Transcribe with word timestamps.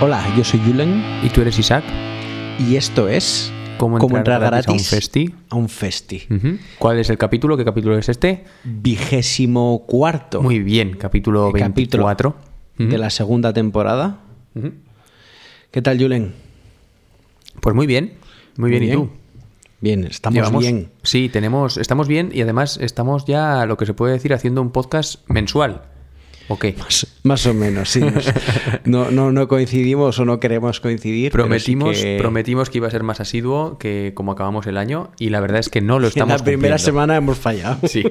Hola, 0.00 0.24
yo 0.36 0.44
soy 0.44 0.60
Julen 0.60 1.02
¿Y 1.22 1.28
tú 1.30 1.40
eres 1.42 1.58
Isaac? 1.58 1.84
y 2.58 2.76
esto 2.76 3.08
es 3.08 3.52
¿Cómo 3.78 3.98
Cómo 3.98 4.18
entrar 4.18 4.42
entrar 4.42 4.52
gratis 4.62 4.68
a 4.68 4.72
un 4.72 4.80
festi? 4.80 5.34
a 5.48 5.56
un 5.56 5.68
festi. 5.70 6.22
¿Cuál 6.78 6.98
es 6.98 7.08
el 7.08 7.16
capítulo? 7.16 7.56
¿Qué 7.56 7.64
capítulo 7.64 7.96
es 7.96 8.10
este? 8.10 8.44
Vigésimo 8.64 9.84
cuarto 9.86 10.42
Muy 10.42 10.58
bien, 10.58 10.96
capítulo 10.98 11.46
El 11.54 11.60
capítulo 11.62 12.04
24. 12.06 12.36
de 12.78 12.98
la 12.98 13.08
segunda 13.08 13.54
temporada. 13.54 14.18
¿Qué 15.70 15.80
tal, 15.80 15.98
Julen? 15.98 16.34
Pues 17.62 17.74
muy 17.74 17.86
bien, 17.86 18.12
muy 18.58 18.68
bien. 18.70 18.82
¿Y 18.84 18.92
tú? 18.92 19.08
Bien, 19.80 20.04
estamos 20.04 20.34
Llevamos- 20.34 20.60
bien. 20.62 20.90
Sí, 21.02 21.30
tenemos, 21.30 21.78
estamos 21.78 22.06
bien 22.06 22.30
y 22.34 22.42
además 22.42 22.76
estamos 22.82 23.24
ya, 23.24 23.64
lo 23.64 23.78
que 23.78 23.86
se 23.86 23.94
puede 23.94 24.12
decir, 24.12 24.34
haciendo 24.34 24.60
un 24.60 24.72
podcast 24.72 25.26
mensual. 25.30 25.84
¿O 26.52 26.58
qué? 26.58 26.74
Más, 26.78 27.06
más 27.22 27.46
o 27.46 27.54
menos, 27.54 27.88
sí. 27.90 28.00
nos- 28.00 28.26
No, 28.84 29.10
no, 29.10 29.30
no 29.30 29.46
coincidimos 29.48 30.18
o 30.18 30.24
no 30.24 30.40
queremos 30.40 30.80
coincidir. 30.80 31.30
sí 31.30 31.30
Prometimos, 31.30 31.96
que 31.98 32.16
prometimos 32.18 32.68
que 32.70 32.78
iba 32.78 32.88
a 32.88 32.90
ser 32.90 33.02
más 33.04 33.20
asiduo 33.20 33.78
que 33.78 34.12
como 34.14 34.32
acabamos 34.32 34.66
el 34.66 34.76
año 34.76 35.10
y 35.18 35.28
la 35.30 35.40
verdad 35.40 35.60
es 35.60 35.68
que 35.68 35.80
no 35.80 35.98
lo 35.98 36.06
en 36.06 36.08
estamos 36.08 36.40
la 36.40 36.44
primera 36.44 36.76
cumpliendo. 36.76 36.78
semana 36.84 37.16
hemos 37.16 37.38
fallado. 37.38 37.78
Sí, 37.88 38.02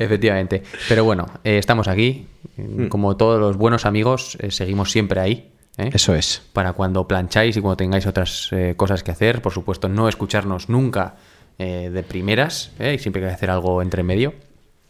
efectivamente. 0.00 0.62
Pero 0.88 1.04
bueno, 1.04 1.26
eh, 1.44 1.58
estamos 1.58 1.86
aquí. 1.88 2.26
Hmm. 2.56 2.86
Como 2.88 3.16
todos 3.16 3.38
los 3.40 3.56
buenos 3.56 3.84
amigos, 3.86 4.36
eh, 4.40 4.50
seguimos 4.50 4.90
siempre 4.90 5.20
ahí. 5.20 5.50
¿eh? 5.78 5.90
Eso 5.92 6.14
es. 6.14 6.42
Para 6.52 6.72
cuando 6.72 7.06
plancháis 7.06 7.56
y 7.56 7.60
cuando 7.60 7.76
tengáis 7.76 8.06
otras 8.06 8.48
eh, 8.52 8.74
cosas 8.76 9.02
que 9.02 9.10
hacer. 9.10 9.42
Por 9.42 9.52
supuesto, 9.52 9.88
no 9.88 10.08
escucharnos 10.08 10.68
nunca 10.68 11.16
eh, 11.58 11.90
de 11.92 12.02
primeras. 12.02 12.72
Y 12.78 12.98
siempre 12.98 13.22
hay 13.22 13.28
que 13.28 13.34
hacer 13.34 13.50
algo 13.50 13.82
entre 13.82 14.02
medio. 14.02 14.34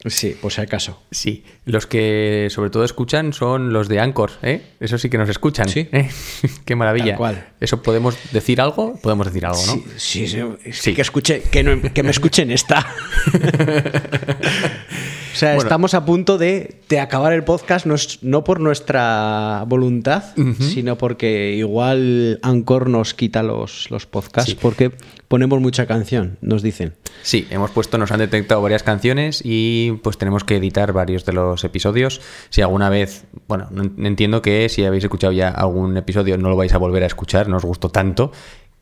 Sí, 0.06 0.36
por 0.40 0.52
si 0.52 0.60
acaso. 0.60 1.00
Sí, 1.12 1.44
los 1.64 1.86
que 1.86 2.48
sobre 2.50 2.70
todo 2.70 2.84
escuchan 2.84 3.32
son 3.32 3.72
los 3.72 3.88
de 3.88 4.00
Anchor, 4.00 4.32
¿eh? 4.42 4.62
Eso 4.80 4.98
sí 4.98 5.08
que 5.08 5.18
nos 5.18 5.28
escuchan. 5.28 5.68
Sí. 5.68 5.88
¿eh? 5.92 6.10
Qué 6.64 6.74
maravilla. 6.74 7.12
Tal 7.12 7.16
cual. 7.18 7.48
¿Eso 7.60 7.82
podemos 7.82 8.16
decir 8.32 8.60
algo? 8.60 8.94
Podemos 9.00 9.26
decir 9.26 9.46
algo, 9.46 9.64
¿no? 9.66 9.74
Sí, 9.96 10.26
sí, 10.26 10.40
sí. 10.72 10.94
Que, 10.94 11.02
escuche, 11.02 11.42
que, 11.42 11.62
no- 11.62 11.80
que 11.92 12.02
me 12.02 12.10
escuchen 12.10 12.50
esta. 12.50 12.84
o 13.32 15.36
sea, 15.36 15.50
Bueno. 15.54 15.62
estamos 15.62 15.94
a 15.94 16.04
punto 16.04 16.36
de, 16.38 16.80
de 16.88 17.00
acabar 17.00 17.32
el 17.32 17.44
podcast, 17.44 17.86
no, 17.86 17.94
es- 17.94 18.18
no 18.22 18.44
por 18.44 18.60
nuestra 18.60 19.64
voluntad, 19.66 20.24
sino 20.58 20.98
porque 20.98 21.54
igual 21.56 22.38
Anchor 22.42 22.88
nos 22.90 23.14
quita 23.14 23.42
los, 23.42 23.90
los 23.90 24.06
podcasts, 24.06 24.50
Sí. 24.50 24.58
porque 24.60 24.92
ponemos 25.32 25.60
mucha 25.62 25.86
canción, 25.86 26.36
nos 26.42 26.60
dicen. 26.62 26.92
Sí, 27.22 27.46
hemos 27.48 27.70
puesto, 27.70 27.96
nos 27.96 28.12
han 28.12 28.18
detectado 28.18 28.60
varias 28.60 28.82
canciones 28.82 29.40
y 29.42 29.92
pues 30.02 30.18
tenemos 30.18 30.44
que 30.44 30.56
editar 30.56 30.92
varios 30.92 31.24
de 31.24 31.32
los 31.32 31.64
episodios. 31.64 32.20
Si 32.50 32.60
alguna 32.60 32.90
vez, 32.90 33.24
bueno, 33.48 33.68
no 33.70 33.82
en- 33.84 34.04
entiendo 34.04 34.42
que 34.42 34.68
si 34.68 34.84
habéis 34.84 35.04
escuchado 35.04 35.32
ya 35.32 35.48
algún 35.48 35.96
episodio 35.96 36.36
no 36.36 36.50
lo 36.50 36.56
vais 36.56 36.74
a 36.74 36.76
volver 36.78 37.02
a 37.02 37.06
escuchar, 37.06 37.48
no 37.48 37.56
os 37.56 37.64
gustó 37.64 37.88
tanto, 37.88 38.30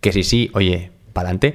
que 0.00 0.10
sí, 0.12 0.24
sí, 0.24 0.50
oye, 0.52 0.90
pa'lante. 1.12 1.54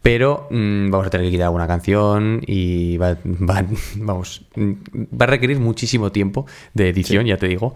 Pero 0.00 0.46
mm, 0.52 0.90
vamos 0.92 1.08
a 1.08 1.10
tener 1.10 1.26
que 1.26 1.32
quitar 1.32 1.46
alguna 1.46 1.66
canción 1.66 2.40
y 2.46 2.98
va, 2.98 3.16
va- 3.24 3.66
vamos, 3.96 4.42
mm, 4.54 4.72
va 5.20 5.24
a 5.24 5.26
requerir 5.26 5.58
muchísimo 5.58 6.12
tiempo 6.12 6.46
de 6.72 6.88
edición, 6.90 7.26
ya 7.26 7.36
te 7.36 7.48
digo, 7.48 7.74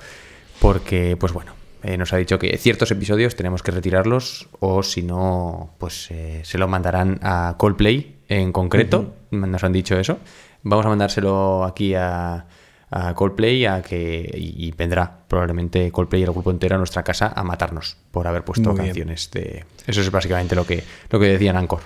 porque, 0.60 1.16
pues 1.19 1.32
bueno, 1.32 1.52
eh, 1.82 1.96
nos 1.96 2.12
ha 2.12 2.16
dicho 2.16 2.38
que 2.38 2.56
ciertos 2.58 2.91
episodios 2.91 3.36
tenemos 3.36 3.62
que 3.62 3.70
retirarlos 3.70 4.48
o 4.60 4.82
si 4.82 5.02
no, 5.02 5.74
pues 5.78 6.10
eh, 6.10 6.41
se 6.44 6.58
lo 6.58 6.68
mandarán 6.68 7.18
a 7.22 7.54
Coldplay 7.58 8.16
en 8.28 8.52
concreto. 8.52 9.14
Nos 9.30 9.64
han 9.64 9.72
dicho 9.72 9.98
eso. 9.98 10.19
Vamos 10.62 10.84
a 10.86 10.88
mandárselo 10.90 11.64
aquí 11.64 11.94
a, 11.94 12.46
a 12.90 13.14
Coldplay 13.14 13.64
a 13.66 13.82
que, 13.82 14.30
y, 14.34 14.66
y 14.66 14.72
vendrá 14.72 15.20
probablemente 15.26 15.90
Coldplay 15.90 16.20
y 16.22 16.24
el 16.24 16.32
grupo 16.32 16.50
entero 16.50 16.74
a 16.74 16.78
nuestra 16.78 17.02
casa 17.02 17.32
a 17.34 17.42
matarnos 17.44 17.96
por 18.10 18.26
haber 18.26 18.44
puesto 18.44 18.70
Muy 18.70 18.80
bien. 18.80 18.86
canciones 18.88 19.30
de... 19.30 19.64
Eso 19.86 20.00
es 20.00 20.10
básicamente 20.10 20.54
lo 20.54 20.66
que, 20.66 20.82
lo 21.10 21.19
que 21.19 21.26
decían 21.26 21.56
Anchor. 21.56 21.80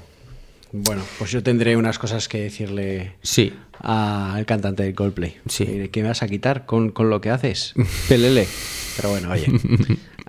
Bueno, 0.77 1.03
pues 1.19 1.31
yo 1.31 1.41
tendré 1.43 1.77
unas 1.77 2.01
cosas 2.01 2.27
que 2.29 2.41
decirle 2.41 3.13
Sí, 3.23 3.53
al 3.79 4.45
cantante 4.45 4.83
de 4.83 4.93
Coldplay. 4.93 5.37
Sí. 5.47 5.89
¿Qué 5.93 6.03
me 6.03 6.09
vas 6.09 6.23
a 6.25 6.27
quitar 6.27 6.67
con, 6.67 6.91
con 6.91 7.11
lo 7.11 7.21
que 7.21 7.31
haces? 7.31 7.75
Pelele. 8.09 8.49
Pero 8.97 9.11
bueno, 9.11 9.31
oye, 9.31 9.47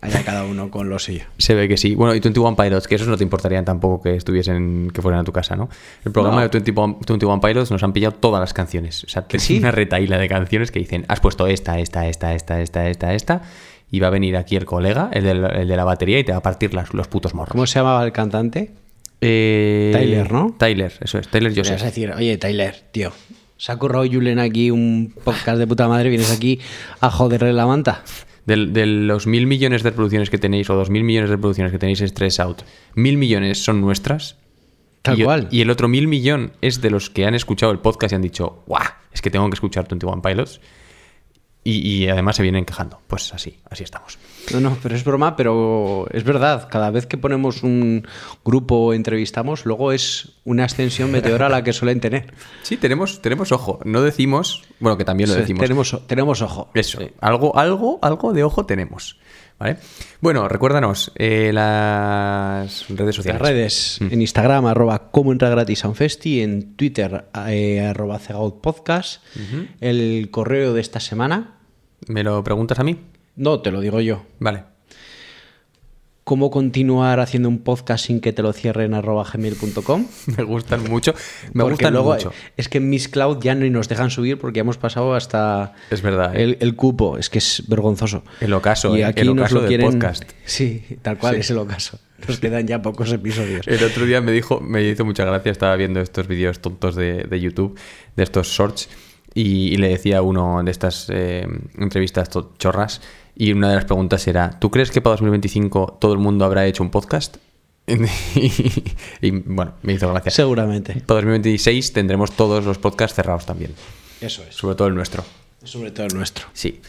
allá 0.01 0.23
cada 0.23 0.43
uno 0.45 0.69
con 0.69 0.87
lo 0.87 0.99
suyo. 0.99 1.23
Se 1.39 1.55
ve 1.55 1.67
que 1.67 1.77
sí. 1.77 1.95
Bueno, 1.95 2.13
y 2.13 2.19
21 2.19 2.55
Pilots, 2.55 2.87
que 2.87 2.93
esos 2.93 3.07
no 3.07 3.17
te 3.17 3.23
importarían 3.23 3.65
tampoco 3.65 4.03
que 4.03 4.15
estuviesen, 4.15 4.91
que 4.93 5.01
fueran 5.01 5.21
a 5.21 5.23
tu 5.23 5.31
casa, 5.31 5.55
¿no? 5.55 5.67
El 6.03 6.11
programa 6.11 6.37
No. 6.37 6.41
de 6.43 6.49
21, 6.49 6.99
21 7.07 7.41
Pilots 7.41 7.71
nos 7.71 7.81
han 7.83 7.91
pillado 7.93 8.13
todas 8.15 8.39
las 8.39 8.53
canciones. 8.53 9.03
O 9.03 9.07
sea, 9.09 9.25
¿Que 9.27 9.37
es 9.37 9.43
sí? 9.43 9.57
una 9.57 9.71
retaíla 9.71 10.19
de 10.19 10.27
canciones 10.27 10.69
que 10.71 10.77
dicen, 10.79 11.05
has 11.07 11.21
puesto 11.21 11.47
esta, 11.47 11.79
esta, 11.79 12.07
esta, 12.07 12.35
esta, 12.35 12.61
esta, 12.61 12.87
esta, 12.89 13.13
esta, 13.15 13.41
y 13.89 13.99
va 13.99 14.07
a 14.07 14.11
venir 14.11 14.37
aquí 14.37 14.55
el 14.55 14.65
colega, 14.65 15.09
el 15.11 15.23
de 15.23 15.33
la, 15.35 15.47
el 15.49 15.67
de 15.67 15.75
la 15.75 15.85
batería, 15.85 16.19
y 16.19 16.23
te 16.23 16.31
va 16.33 16.39
a 16.39 16.43
partir 16.43 16.73
las- 16.75 16.93
los 16.93 17.07
putos 17.07 17.33
morros. 17.33 17.51
¿Cómo 17.51 17.65
se 17.65 17.79
llamaba 17.79 18.03
el 18.05 18.11
cantante? 18.11 18.71
Eh, 19.21 19.91
Tyler, 19.93 20.31
¿no? 20.31 20.55
Tyler, 20.57 20.93
eso 21.01 21.17
es, 21.17 21.27
Tyler 21.27 21.51
Le 21.51 21.59
vas 21.59 21.69
a 21.69 21.73
Joseph. 21.73 21.85
decir, 21.87 22.11
oye, 22.11 22.37
Tyler, 22.37 22.75
tío, 22.91 23.11
se 23.57 23.71
ha 23.71 23.77
currado 23.77 24.05
Julen 24.05 24.39
aquí 24.39 24.71
un 24.71 25.13
podcast 25.23 25.57
de 25.57 25.67
puta 25.67 25.87
madre, 25.87 26.09
vienes 26.09 26.31
aquí 26.31 26.59
a 26.99 27.09
joderle 27.09 27.53
la 27.53 27.65
manta. 27.65 28.03
De, 28.45 28.85
los 28.85 29.25
mil 29.25 29.47
millones 29.47 29.81
de 29.81 29.89
reproducciones 29.89 30.29
que 30.29 30.37
tenéis, 30.37 30.69
o 30.69 30.75
dos 30.75 30.89
mil 30.89 31.03
millones 31.03 31.29
de 31.29 31.35
reproducciones 31.35 31.71
que 31.71 31.79
tenéis 31.79 32.01
en 32.01 32.09
Stress 32.09 32.39
Out, 32.39 32.61
mil 32.93 33.17
millones 33.17 33.63
son 33.63 33.81
nuestras. 33.81 34.37
Tal 35.01 35.19
y, 35.19 35.23
cual. 35.23 35.47
Y 35.51 35.61
el 35.61 35.69
otro 35.69 35.87
mil 35.87 36.07
millón 36.07 36.51
es 36.61 36.81
de 36.81 36.91
los 36.91 37.09
que 37.09 37.25
han 37.25 37.33
escuchado 37.33 37.71
el 37.71 37.79
podcast 37.79 38.11
y 38.11 38.15
han 38.15 38.21
dicho, 38.21 38.63
¡guau! 38.67 38.83
Es 39.11 39.21
que 39.21 39.29
tengo 39.31 39.49
que 39.49 39.55
escuchar 39.55 39.87
21 39.87 40.21
Pilots. 40.21 40.59
Y, 41.67 41.79
y 42.03 42.07
además 42.09 42.35
se 42.35 42.43
vienen 42.43 42.63
quejando. 42.63 43.01
Pues 43.07 43.33
así, 43.33 43.57
así 43.67 43.83
estamos. 43.83 44.19
No, 44.53 44.59
no, 44.61 44.77
pero 44.83 44.95
es 44.95 45.03
broma, 45.03 45.35
pero 45.35 46.05
es 46.11 46.23
verdad. 46.23 46.67
Cada 46.69 46.91
vez 46.91 47.07
que 47.07 47.17
ponemos 47.17 47.63
un 47.63 48.07
grupo 48.45 48.75
o 48.75 48.93
entrevistamos, 48.93 49.65
luego 49.65 49.91
es 49.91 50.33
una 50.43 50.63
extensión 50.63 51.11
meteora 51.11 51.49
la 51.49 51.63
que 51.63 51.73
suelen 51.73 51.99
tener. 51.99 52.31
Sí, 52.61 52.77
tenemos, 52.77 53.19
tenemos 53.21 53.51
ojo. 53.51 53.79
No 53.83 54.01
decimos, 54.03 54.63
bueno, 54.79 54.95
que 54.97 55.05
también 55.05 55.27
lo 55.29 55.35
Sí, 55.35 55.41
decimos. 55.41 55.61
Tenemos, 55.61 56.01
tenemos 56.07 56.41
ojo. 56.43 56.69
Eso, 56.75 56.99
algo, 57.19 57.57
algo, 57.57 57.97
algo 58.03 58.31
de 58.33 58.43
ojo 58.43 58.65
tenemos. 58.67 59.17
¿Vale? 59.57 59.77
Bueno, 60.19 60.47
recuérdanos 60.49 61.13
eh, 61.15 61.51
las 61.53 62.85
redes 62.89 63.15
sociales. 63.15 63.41
Las 63.41 63.49
redes, 63.49 63.97
Mm. 64.01 64.07
en 64.13 64.21
Instagram, 64.21 64.65
arroba 64.65 65.11
como 65.11 65.31
entra 65.31 65.49
gratis 65.49 65.85
a 65.85 65.87
un 65.87 65.95
festi, 65.95 66.41
en 66.41 66.75
Twitter, 66.75 67.25
eh, 67.47 67.79
arroba 67.81 68.19
cegout 68.19 68.59
podcast, 68.61 69.23
el 69.79 70.27
correo 70.31 70.73
de 70.73 70.81
esta 70.81 70.99
semana, 70.99 71.54
¿Me 72.07 72.23
lo 72.23 72.43
preguntas 72.43 72.79
a 72.79 72.83
mí? 72.83 72.99
no, 73.35 73.59
te 73.61 73.71
lo 73.71 73.81
digo 73.81 73.99
yo, 74.01 74.23
Vale. 74.39 74.63
cómo 76.23 76.49
continuar 76.49 77.19
haciendo 77.19 77.49
un 77.49 77.59
podcast 77.59 78.05
sin 78.07 78.19
que 78.19 78.33
te 78.33 78.41
lo 78.41 78.51
cierren 78.53 78.93
arroba 78.95 79.23
gmail.com. 79.31 80.07
Me 80.37 80.43
gustan 80.43 80.83
mucho. 80.89 81.13
Me 81.53 81.61
Porque 81.63 81.73
gustan 81.75 81.93
luego 81.93 82.13
mucho. 82.13 82.31
es 82.57 82.67
que 82.69 82.79
en 82.79 82.89
Miss 82.89 83.07
Cloud 83.09 83.39
ya 83.43 83.53
no 83.53 83.65
nos 83.69 83.87
dejan 83.89 84.09
subir 84.09 84.39
porque 84.39 84.57
ya 84.57 84.61
hemos 84.61 84.77
pasado 84.77 85.13
hasta 85.13 85.73
Es 85.91 86.01
verdad, 86.01 86.35
¿eh? 86.35 86.43
el, 86.43 86.57
el 86.61 86.75
cupo. 86.75 87.17
Es 87.19 87.29
que 87.29 87.37
es 87.37 87.63
vergonzoso. 87.67 88.23
El 88.41 88.53
ocaso, 88.53 88.95
y 88.97 89.01
¿eh? 89.01 89.05
aquí 89.05 89.21
El 89.21 89.35
nos 89.35 89.37
ocaso 89.51 89.55
lo 89.55 89.61
del 89.61 89.67
quieren. 89.69 89.91
podcast. 89.91 90.23
Sí, 90.45 90.83
tal 91.01 91.17
cual 91.19 91.35
Sí. 91.35 91.41
es 91.41 91.49
el 91.51 91.57
ocaso. 91.59 91.99
Nos 92.27 92.39
quedan 92.39 92.65
ya 92.65 92.81
pocos 92.81 93.11
episodios. 93.11 93.67
El 93.67 93.83
otro 93.83 94.05
día 94.05 94.19
me 94.21 94.31
dijo, 94.31 94.61
me 94.61 94.81
hizo 94.83 95.05
mucha 95.05 95.25
gracia, 95.25 95.51
estaba 95.51 95.75
viendo 95.75 95.99
estos 95.99 96.27
vídeos 96.27 96.59
tontos 96.59 96.95
de, 96.95 97.25
de 97.25 97.39
YouTube, 97.39 97.77
de 98.15 98.23
estos 98.23 98.47
shorts, 98.47 98.89
y, 99.35 99.73
y 99.73 99.77
le 99.77 99.89
decía 99.89 100.17
a 100.17 100.21
uno 100.23 100.63
de 100.63 100.71
estas 100.71 101.07
eh, 101.09 101.45
entrevistas 101.77 102.29
chorras, 102.57 103.01
y 103.35 103.51
una 103.51 103.69
de 103.69 103.75
las 103.75 103.85
preguntas 103.85 104.27
era, 104.27 104.59
¿tú 104.59 104.71
crees 104.71 104.89
que 104.89 105.01
para 105.01 105.11
2025 105.13 105.97
todo 105.99 106.13
el 106.13 106.19
mundo 106.19 106.45
habrá 106.45 106.65
hecho 106.65 106.81
un 106.81 106.89
podcast? 106.89 107.37
y, 107.87 108.83
y, 109.21 109.31
bueno, 109.31 109.73
me 109.83 109.93
hizo 109.93 110.09
gracia. 110.09 110.31
Seguramente. 110.31 110.93
Para 111.05 111.17
2026 111.17 111.93
tendremos 111.93 112.31
todos 112.31 112.65
los 112.65 112.79
podcasts 112.79 113.15
cerrados 113.15 113.45
también, 113.45 113.75
Eso 114.21 114.43
es. 114.49 114.55
sobre 114.55 114.75
todo 114.75 114.87
el 114.87 114.95
nuestro. 114.95 115.23
Sobre 115.63 115.91
todo 115.91 116.07
el 116.07 116.15
nuestro. 116.15 116.47
Sí. 116.53 116.81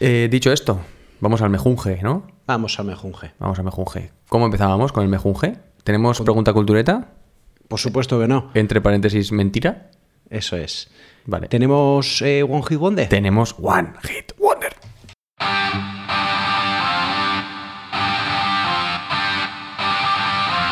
Eh, 0.00 0.28
dicho 0.30 0.50
esto, 0.50 0.80
vamos 1.20 1.42
al 1.42 1.50
mejunje, 1.50 2.00
¿no? 2.02 2.26
Vamos 2.46 2.78
al 2.80 2.86
mejunje. 2.86 3.30
Vamos 3.38 3.58
a 3.58 3.62
Mejunje. 3.62 4.10
¿Cómo 4.28 4.46
empezábamos 4.46 4.90
con 4.92 5.04
el 5.04 5.08
Mejunje? 5.08 5.58
¿Tenemos 5.84 6.20
pregunta 6.20 6.52
cultureta? 6.52 7.12
Por 7.68 7.78
supuesto 7.78 8.18
que 8.18 8.26
no. 8.26 8.50
Entre 8.54 8.80
paréntesis, 8.80 9.30
mentira. 9.32 9.90
Eso 10.30 10.56
es. 10.56 10.88
Vale. 11.24 11.48
¿Tenemos 11.48 12.22
eh, 12.22 12.42
One 12.42 12.62
Hit 12.68 12.78
Wonder? 12.78 13.08
Tenemos 13.08 13.54
One 13.58 13.92
Hit 14.02 14.32
Wonder. 14.38 14.72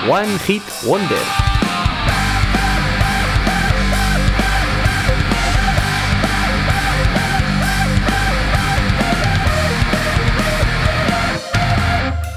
One 0.08 0.38
Hit 0.46 0.62
Wonder. 0.84 1.18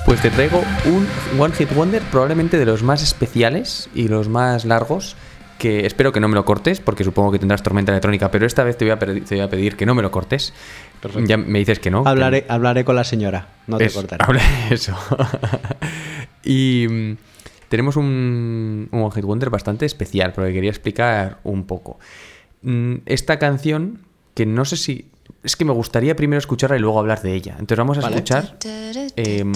Pues 0.05 0.21
te 0.21 0.29
traigo 0.29 0.61
un 0.85 1.07
One 1.39 1.55
Hit 1.55 1.73
Wonder 1.73 2.03
probablemente 2.11 2.59
de 2.59 2.65
los 2.65 2.83
más 2.83 3.01
especiales 3.01 3.89
y 3.95 4.09
los 4.09 4.29
más 4.29 4.65
largos 4.65 5.15
que 5.63 5.85
espero 5.85 6.11
que 6.11 6.19
no 6.19 6.27
me 6.27 6.35
lo 6.35 6.43
cortes 6.43 6.81
porque 6.81 7.05
supongo 7.05 7.31
que 7.31 7.39
tendrás 7.39 7.63
tormenta 7.63 7.93
electrónica, 7.93 8.29
pero 8.29 8.45
esta 8.45 8.65
vez 8.65 8.75
te 8.77 8.83
voy 8.83 8.91
a, 8.91 8.99
pedir- 8.99 9.23
te 9.23 9.35
voy 9.35 9.43
a 9.45 9.49
pedir 9.49 9.77
que 9.77 9.85
no 9.85 9.95
me 9.95 10.01
lo 10.01 10.11
cortes. 10.11 10.53
Ya 11.25 11.37
me 11.37 11.59
dices 11.59 11.79
que 11.79 11.89
no. 11.89 12.03
que- 12.03 12.09
hablaré, 12.09 12.45
hablaré 12.49 12.83
con 12.83 12.97
la 12.97 13.05
señora. 13.05 13.47
No 13.67 13.77
te 13.77 13.89
cortaré. 13.89 14.23
habla- 14.27 14.41
Eso. 14.69 14.93
y 16.43 16.85
mm, 16.89 17.17
tenemos 17.69 17.95
un, 17.95 18.89
un 18.91 19.01
One 19.01 19.11
Hit 19.15 19.23
Wonder 19.23 19.49
bastante 19.49 19.85
especial, 19.85 20.33
porque 20.33 20.51
quería 20.51 20.69
explicar 20.69 21.37
un 21.45 21.63
poco. 21.65 21.97
Mm, 22.61 22.95
Esta 23.05 23.39
canción, 23.39 23.99
que 24.33 24.45
no 24.45 24.65
sé 24.65 24.75
si. 24.75 25.07
Es 25.43 25.55
que 25.55 25.63
me 25.65 25.71
gustaría 25.73 26.15
primero 26.17 26.39
escucharla 26.39 26.75
y 26.75 26.79
luego 26.79 26.99
hablar 26.99 27.21
de 27.21 27.33
ella. 27.33 27.53
Entonces 27.53 27.77
vamos 27.77 27.97
a 27.99 28.01
Vale. 28.01 28.15
escuchar. 28.17 28.57
em, 29.15 29.51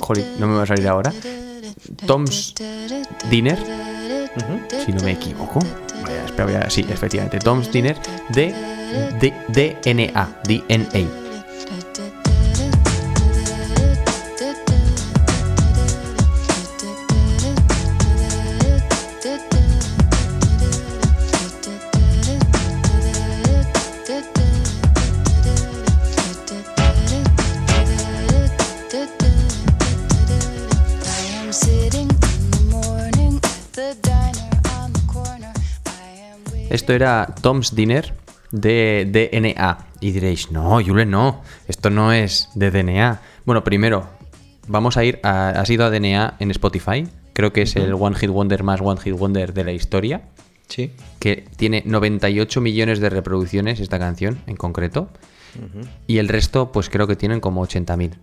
jolín, 0.00 0.24
no 0.40 0.48
me 0.48 0.56
va 0.56 0.62
a 0.64 0.66
salir 0.66 0.88
ahora. 0.88 1.12
Tom's 2.06 2.54
Dinner, 3.30 3.58
si 4.84 4.92
no 4.92 5.02
me 5.02 5.12
equivoco. 5.12 5.60
Vaya, 6.02 6.24
espera, 6.24 6.44
voy 6.46 6.54
a- 6.54 6.70
sí, 6.70 6.84
efectivamente. 6.88 7.38
Tom's 7.38 7.70
Dinner 7.72 7.96
de, 8.30 8.54
de 9.20 9.76
DNA. 9.82 10.28
DNA. 10.44 11.23
Esto 36.74 36.92
era 36.92 37.32
Tom's 37.40 37.76
Dinner 37.76 38.14
de 38.50 39.06
DNA. 39.08 39.78
Y 40.00 40.10
diréis, 40.10 40.50
no, 40.50 40.80
Yule, 40.80 41.06
no. 41.06 41.40
Esto 41.68 41.88
no 41.88 42.12
es 42.12 42.48
de 42.56 42.72
DNA. 42.72 43.20
Bueno, 43.44 43.62
primero, 43.62 44.08
vamos 44.66 44.96
a 44.96 45.04
ir 45.04 45.20
a. 45.22 45.50
¿Has 45.50 45.70
ido 45.70 45.84
a 45.84 45.90
DNA 45.90 46.34
en 46.40 46.50
Spotify? 46.50 47.06
Creo 47.32 47.52
que 47.52 47.62
es 47.62 47.76
el 47.76 47.94
One 47.94 48.16
Hit 48.16 48.30
Wonder 48.30 48.64
más 48.64 48.80
One 48.80 49.00
Hit 49.00 49.14
Wonder 49.14 49.54
de 49.54 49.62
la 49.62 49.70
historia. 49.70 50.22
Sí. 50.66 50.90
Que 51.20 51.44
tiene 51.56 51.84
98 51.86 52.60
millones 52.60 52.98
de 52.98 53.08
reproducciones 53.08 53.78
esta 53.78 54.00
canción 54.00 54.40
en 54.48 54.56
concreto. 54.56 55.10
Y 56.08 56.18
el 56.18 56.26
resto, 56.26 56.72
pues 56.72 56.90
creo 56.90 57.06
que 57.06 57.14
tienen 57.14 57.38
como 57.38 57.64
80.000. 57.64 58.14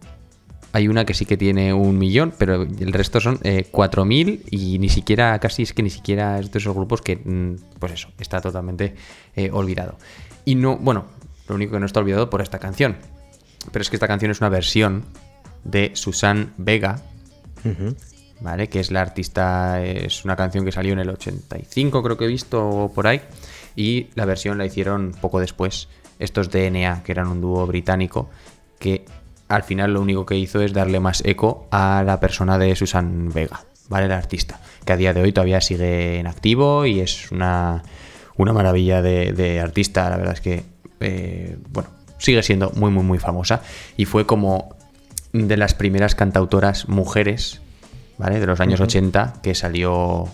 Hay 0.73 0.87
una 0.87 1.05
que 1.05 1.13
sí 1.13 1.25
que 1.25 1.37
tiene 1.37 1.73
un 1.73 1.97
millón, 1.97 2.33
pero 2.37 2.63
el 2.63 2.93
resto 2.93 3.19
son 3.19 3.39
eh, 3.43 3.67
4.000 3.71 4.43
y 4.51 4.79
ni 4.79 4.89
siquiera, 4.89 5.37
casi 5.39 5.63
es 5.63 5.73
que 5.73 5.83
ni 5.83 5.89
siquiera 5.89 6.39
es 6.39 6.51
de 6.51 6.59
esos 6.59 6.73
grupos 6.73 7.01
que, 7.01 7.17
mm, 7.17 7.77
pues 7.79 7.93
eso, 7.93 8.09
está 8.19 8.39
totalmente 8.39 8.95
eh, 9.35 9.49
olvidado. 9.51 9.97
Y 10.45 10.55
no, 10.55 10.77
bueno, 10.77 11.05
lo 11.47 11.55
único 11.55 11.73
que 11.73 11.79
no 11.79 11.85
está 11.85 11.99
olvidado 11.99 12.29
por 12.29 12.41
esta 12.41 12.59
canción. 12.59 12.97
Pero 13.71 13.81
es 13.81 13.89
que 13.89 13.97
esta 13.97 14.07
canción 14.07 14.31
es 14.31 14.39
una 14.39 14.49
versión 14.49 15.05
de 15.63 15.91
Susan 15.93 16.53
Vega, 16.57 17.01
¿vale? 18.39 18.69
Que 18.69 18.79
es 18.79 18.89
la 18.89 19.01
artista, 19.01 19.83
es 19.83 20.25
una 20.25 20.35
canción 20.35 20.65
que 20.65 20.71
salió 20.71 20.93
en 20.93 20.99
el 20.99 21.09
85, 21.09 22.01
creo 22.01 22.17
que 22.17 22.25
he 22.25 22.27
visto 22.27 22.67
o 22.67 22.93
por 22.93 23.07
ahí. 23.07 23.21
Y 23.75 24.07
la 24.15 24.25
versión 24.25 24.57
la 24.57 24.65
hicieron 24.65 25.13
poco 25.19 25.39
después 25.39 25.89
estos 26.17 26.49
DNA, 26.49 27.03
que 27.03 27.11
eran 27.11 27.27
un 27.27 27.41
dúo 27.41 27.65
británico, 27.67 28.29
que 28.79 29.05
al 29.55 29.63
final 29.63 29.93
lo 29.93 30.01
único 30.01 30.25
que 30.25 30.35
hizo 30.37 30.61
es 30.61 30.73
darle 30.73 30.99
más 30.99 31.21
eco 31.25 31.67
a 31.71 32.03
la 32.05 32.19
persona 32.19 32.57
de 32.57 32.75
Susan 32.75 33.29
Vega, 33.33 33.61
¿vale? 33.89 34.07
La 34.07 34.17
artista, 34.17 34.59
que 34.85 34.93
a 34.93 34.97
día 34.97 35.13
de 35.13 35.21
hoy 35.21 35.31
todavía 35.31 35.61
sigue 35.61 36.19
en 36.19 36.27
activo 36.27 36.85
y 36.85 36.99
es 36.99 37.31
una, 37.31 37.83
una 38.37 38.53
maravilla 38.53 39.01
de, 39.01 39.33
de 39.33 39.59
artista, 39.59 40.09
la 40.09 40.17
verdad 40.17 40.33
es 40.33 40.41
que, 40.41 40.63
eh, 40.99 41.57
bueno, 41.69 41.89
sigue 42.17 42.43
siendo 42.43 42.71
muy, 42.75 42.91
muy, 42.91 43.03
muy 43.03 43.17
famosa 43.19 43.61
y 43.97 44.05
fue 44.05 44.25
como 44.25 44.75
de 45.33 45.57
las 45.57 45.73
primeras 45.73 46.13
cantautoras 46.15 46.87
mujeres, 46.89 47.61
¿vale? 48.17 48.39
De 48.39 48.45
los 48.47 48.59
años 48.59 48.79
80 48.81 49.35
que 49.41 49.55
salió, 49.55 50.27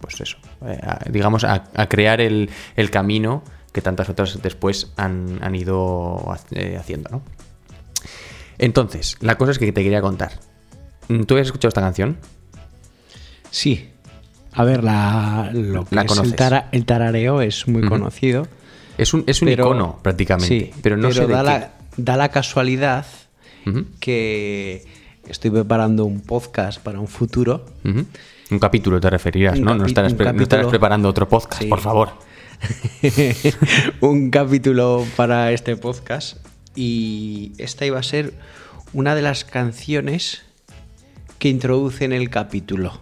pues 0.00 0.20
eso, 0.20 0.38
eh, 0.66 0.78
a- 0.82 1.00
digamos, 1.10 1.44
a, 1.44 1.64
a 1.74 1.88
crear 1.88 2.20
el, 2.20 2.50
el 2.76 2.90
camino 2.90 3.42
que 3.72 3.82
tantas 3.82 4.08
otras 4.08 4.40
después 4.42 4.92
han, 4.96 5.38
han 5.42 5.54
ido 5.54 6.24
eh, 6.52 6.76
haciendo, 6.80 7.10
¿no? 7.10 7.22
Entonces, 8.58 9.16
la 9.20 9.36
cosa 9.36 9.52
es 9.52 9.58
que 9.58 9.70
te 9.72 9.82
quería 9.82 10.00
contar. 10.00 10.32
Mm, 11.08 11.22
¿Tú 11.22 11.34
habías 11.34 11.48
escuchado 11.48 11.68
esta 11.68 11.80
canción? 11.80 12.16
Sí. 13.50 13.88
A 14.52 14.64
ver, 14.64 14.82
la, 14.82 15.50
lo 15.52 15.84
que 15.84 15.94
La 15.94 16.02
es 16.02 16.18
el, 16.18 16.34
tara- 16.34 16.68
el 16.72 16.84
tarareo 16.84 17.40
es 17.42 17.68
muy 17.68 17.82
conocido. 17.88 18.46
Es 18.96 19.14
un, 19.14 19.22
es 19.26 19.40
un 19.42 19.46
pero- 19.46 19.64
icono 19.66 20.00
prácticamente, 20.02 20.48
Sí, 20.48 20.70
pero 20.82 20.96
no 20.96 21.12
sé 21.12 21.26
de 21.26 21.32
da, 21.32 21.38
qué. 21.40 21.44
la, 21.44 21.70
da 21.96 22.16
la 22.16 22.28
casualidad 22.30 23.06
que 24.00 24.84
estoy 25.28 25.50
preparando 25.50 26.04
un 26.06 26.20
podcast 26.22 26.80
para 26.82 26.98
un 26.98 27.06
futuro. 27.06 27.66
Un 27.84 28.58
capítulo 28.58 28.98
te 29.00 29.10
referirás, 29.10 29.60
¿no? 29.60 29.74
No 29.74 29.84
estarás, 29.86 30.14
no 30.14 30.68
preparando 30.70 31.08
otro 31.08 31.28
podcast, 31.28 31.62
Sí. 31.62 31.68
por 31.68 31.80
favor. 31.80 32.08
un 34.00 34.30
capítulo 34.30 35.04
para 35.16 35.52
este 35.52 35.76
podcast 35.76 36.38
y 36.78 37.54
esta 37.58 37.84
iba 37.86 37.98
a 37.98 38.04
ser 38.04 38.34
una 38.92 39.16
de 39.16 39.22
las 39.22 39.44
canciones 39.44 40.42
que 41.40 41.48
introducen 41.48 42.12
el 42.12 42.30
capítulo. 42.30 43.00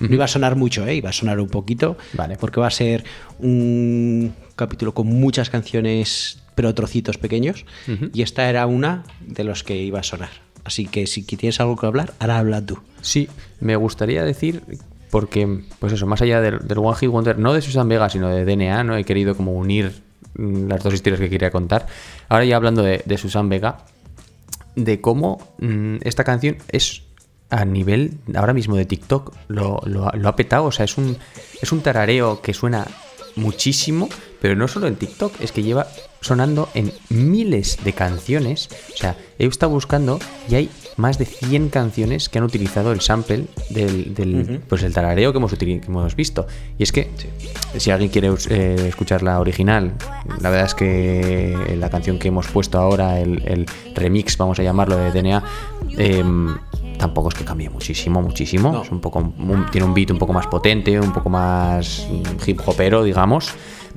No 0.00 0.12
iba 0.14 0.24
a 0.24 0.28
sonar 0.28 0.56
mucho, 0.56 0.86
¿eh? 0.86 0.94
iba 0.94 1.10
a 1.10 1.12
sonar 1.12 1.38
un 1.38 1.48
poquito, 1.48 1.98
Vale. 2.14 2.36
porque 2.36 2.60
va 2.60 2.68
a 2.68 2.70
ser 2.70 3.04
un 3.38 4.34
capítulo 4.56 4.94
con 4.94 5.06
muchas 5.06 5.50
canciones, 5.50 6.42
pero 6.54 6.74
trocitos 6.74 7.18
pequeños, 7.18 7.66
y 8.14 8.22
esta 8.22 8.48
era 8.48 8.66
una 8.66 9.04
de 9.20 9.44
los 9.44 9.64
que 9.64 9.76
iba 9.76 10.00
a 10.00 10.02
sonar. 10.02 10.30
Así 10.64 10.86
que 10.86 11.06
si 11.06 11.22
tienes 11.24 11.60
algo 11.60 11.76
que 11.76 11.84
hablar, 11.84 12.14
ahora 12.20 12.38
habla 12.38 12.64
tú. 12.64 12.78
Sí, 13.02 13.28
me 13.60 13.76
gustaría 13.76 14.24
decir, 14.24 14.62
porque, 15.10 15.60
pues 15.78 15.92
eso, 15.92 16.06
más 16.06 16.22
allá 16.22 16.40
del, 16.40 16.66
del 16.66 16.78
One 16.78 16.96
Hit 16.96 17.10
Wonder, 17.10 17.38
no 17.38 17.52
de 17.52 17.60
Susan 17.60 17.86
Vega, 17.86 18.08
sino 18.08 18.30
de 18.30 18.46
DNA, 18.46 18.82
¿no? 18.82 18.96
He 18.96 19.04
querido 19.04 19.36
como 19.36 19.52
unir 19.52 20.03
las 20.34 20.82
dos 20.82 20.94
historias 20.94 21.20
que 21.20 21.30
quería 21.30 21.50
contar. 21.50 21.86
Ahora 22.28 22.44
ya 22.44 22.56
hablando 22.56 22.82
de, 22.82 23.18
Susan 23.18 23.48
Vega, 23.48 23.78
de 24.76 25.00
cómo 25.00 25.54
mm, 25.58 25.96
esta 26.02 26.24
canción 26.24 26.58
es 26.68 27.02
a 27.50 27.64
nivel 27.64 28.18
ahora 28.34 28.52
mismo 28.52 28.76
de 28.76 28.84
TikTok, 28.84 29.34
lo, 29.48 29.80
lo 29.84 30.10
lo 30.10 30.28
ha 30.28 30.36
petado, 30.36 30.64
o 30.64 30.72
sea, 30.72 30.84
es 30.84 30.98
un, 30.98 31.16
es 31.62 31.70
un 31.70 31.82
tarareo 31.82 32.40
que 32.42 32.52
suena 32.52 32.86
muchísimo, 33.36 34.08
pero 34.40 34.56
no 34.56 34.68
solo 34.68 34.86
en 34.86 34.96
TikTok, 34.96 35.40
es 35.40 35.52
que 35.52 35.62
lleva 35.62 35.86
sonando 36.20 36.68
en 36.74 36.92
miles 37.10 37.78
de 37.84 37.92
canciones. 37.92 38.68
O 38.94 38.96
sea, 38.96 39.16
he 39.38 39.46
estado 39.46 39.72
buscando 39.72 40.18
y 40.48 40.54
hay 40.54 40.70
más 40.96 41.18
de 41.18 41.24
100 41.24 41.68
canciones 41.70 42.28
que 42.28 42.38
han 42.38 42.44
utilizado 42.44 42.92
el 42.92 43.00
sample 43.00 43.46
del, 43.70 44.14
del, 44.14 44.60
pues 44.68 44.82
el 44.82 44.92
tarareo 44.92 45.32
que 45.32 45.38
hemos, 45.38 45.52
que 45.54 45.80
hemos 45.86 46.14
visto. 46.16 46.46
Y 46.78 46.82
es 46.82 46.92
que, 46.92 47.10
si 47.76 47.90
alguien 47.90 48.10
quiere 48.10 48.30
eh, 48.50 48.76
escuchar 48.88 49.22
la 49.22 49.40
original, 49.40 49.94
la 50.40 50.50
verdad 50.50 50.66
es 50.66 50.74
que 50.74 51.76
la 51.78 51.90
canción 51.90 52.18
que 52.18 52.28
hemos 52.28 52.46
puesto 52.48 52.78
ahora, 52.78 53.18
el, 53.20 53.42
el 53.46 53.66
remix, 53.94 54.36
vamos 54.36 54.58
a 54.58 54.62
llamarlo, 54.62 54.96
de 54.96 55.10
DNA, 55.10 55.42
em, 55.98 56.56
tampoco 56.98 57.28
es 57.28 57.34
que 57.34 57.44
cambie 57.44 57.68
muchísimo, 57.70 58.22
muchísimo. 58.22 58.72
No. 58.72 58.82
Es 58.82 58.90
un 58.90 59.00
poco, 59.00 59.18
un- 59.18 59.66
tiene 59.72 59.86
un 59.86 59.94
beat 59.94 60.10
un 60.10 60.18
poco 60.18 60.32
más 60.32 60.46
potente, 60.46 60.98
un 61.00 61.12
poco 61.12 61.28
más 61.30 62.06
hip 62.46 62.60
hopero, 62.64 63.02
digamos, 63.02 63.50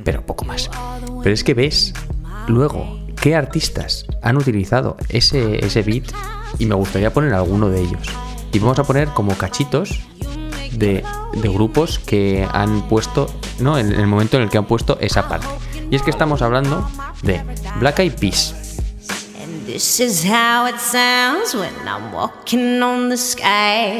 pero 0.04 0.26
poco 0.26 0.46
más. 0.46 0.70
Pero 1.22 1.34
es 1.34 1.44
que 1.44 1.54
ves 1.54 1.94
luego 2.48 3.00
qué 3.28 3.36
artistas 3.36 4.06
han 4.22 4.38
utilizado 4.38 4.96
ese, 5.10 5.66
ese 5.66 5.82
beat 5.82 6.06
y 6.60 6.66
me 6.66 6.76
gustaría 6.76 7.12
poner 7.12 7.34
alguno 7.34 7.68
de 7.68 7.82
ellos. 7.82 8.08
Y 8.54 8.60
vamos 8.60 8.80
a 8.80 8.86
poner 8.86 9.10
como 9.10 9.38
cachitos 9.38 10.00
de, 10.72 11.04
de 11.34 11.50
grupos 11.50 12.00
que 12.00 12.48
han 12.54 12.88
puesto, 12.88 13.28
¿no? 13.60 13.78
En 13.78 13.92
el 13.92 14.08
momento 14.08 14.38
en 14.38 14.44
el 14.44 14.50
que 14.50 14.58
han 14.58 14.66
puesto 14.66 14.98
esa 15.02 15.28
parte. 15.28 15.48
Y 15.92 15.98
es 15.98 16.04
que 16.04 16.10
estamos 16.10 16.42
hablando 16.42 16.90
de 17.22 17.44
Black 17.82 18.00
Eyed 18.00 18.14
Peas. 18.14 18.78
And 19.44 19.66
This 19.66 20.00
is 20.00 20.24
how 20.24 20.66
it 20.66 20.80
sounds 20.80 21.54
when 21.54 21.74
I'm 21.86 22.14
walking 22.14 22.82
on 22.82 23.10
the 23.10 23.18
sky. 23.18 24.00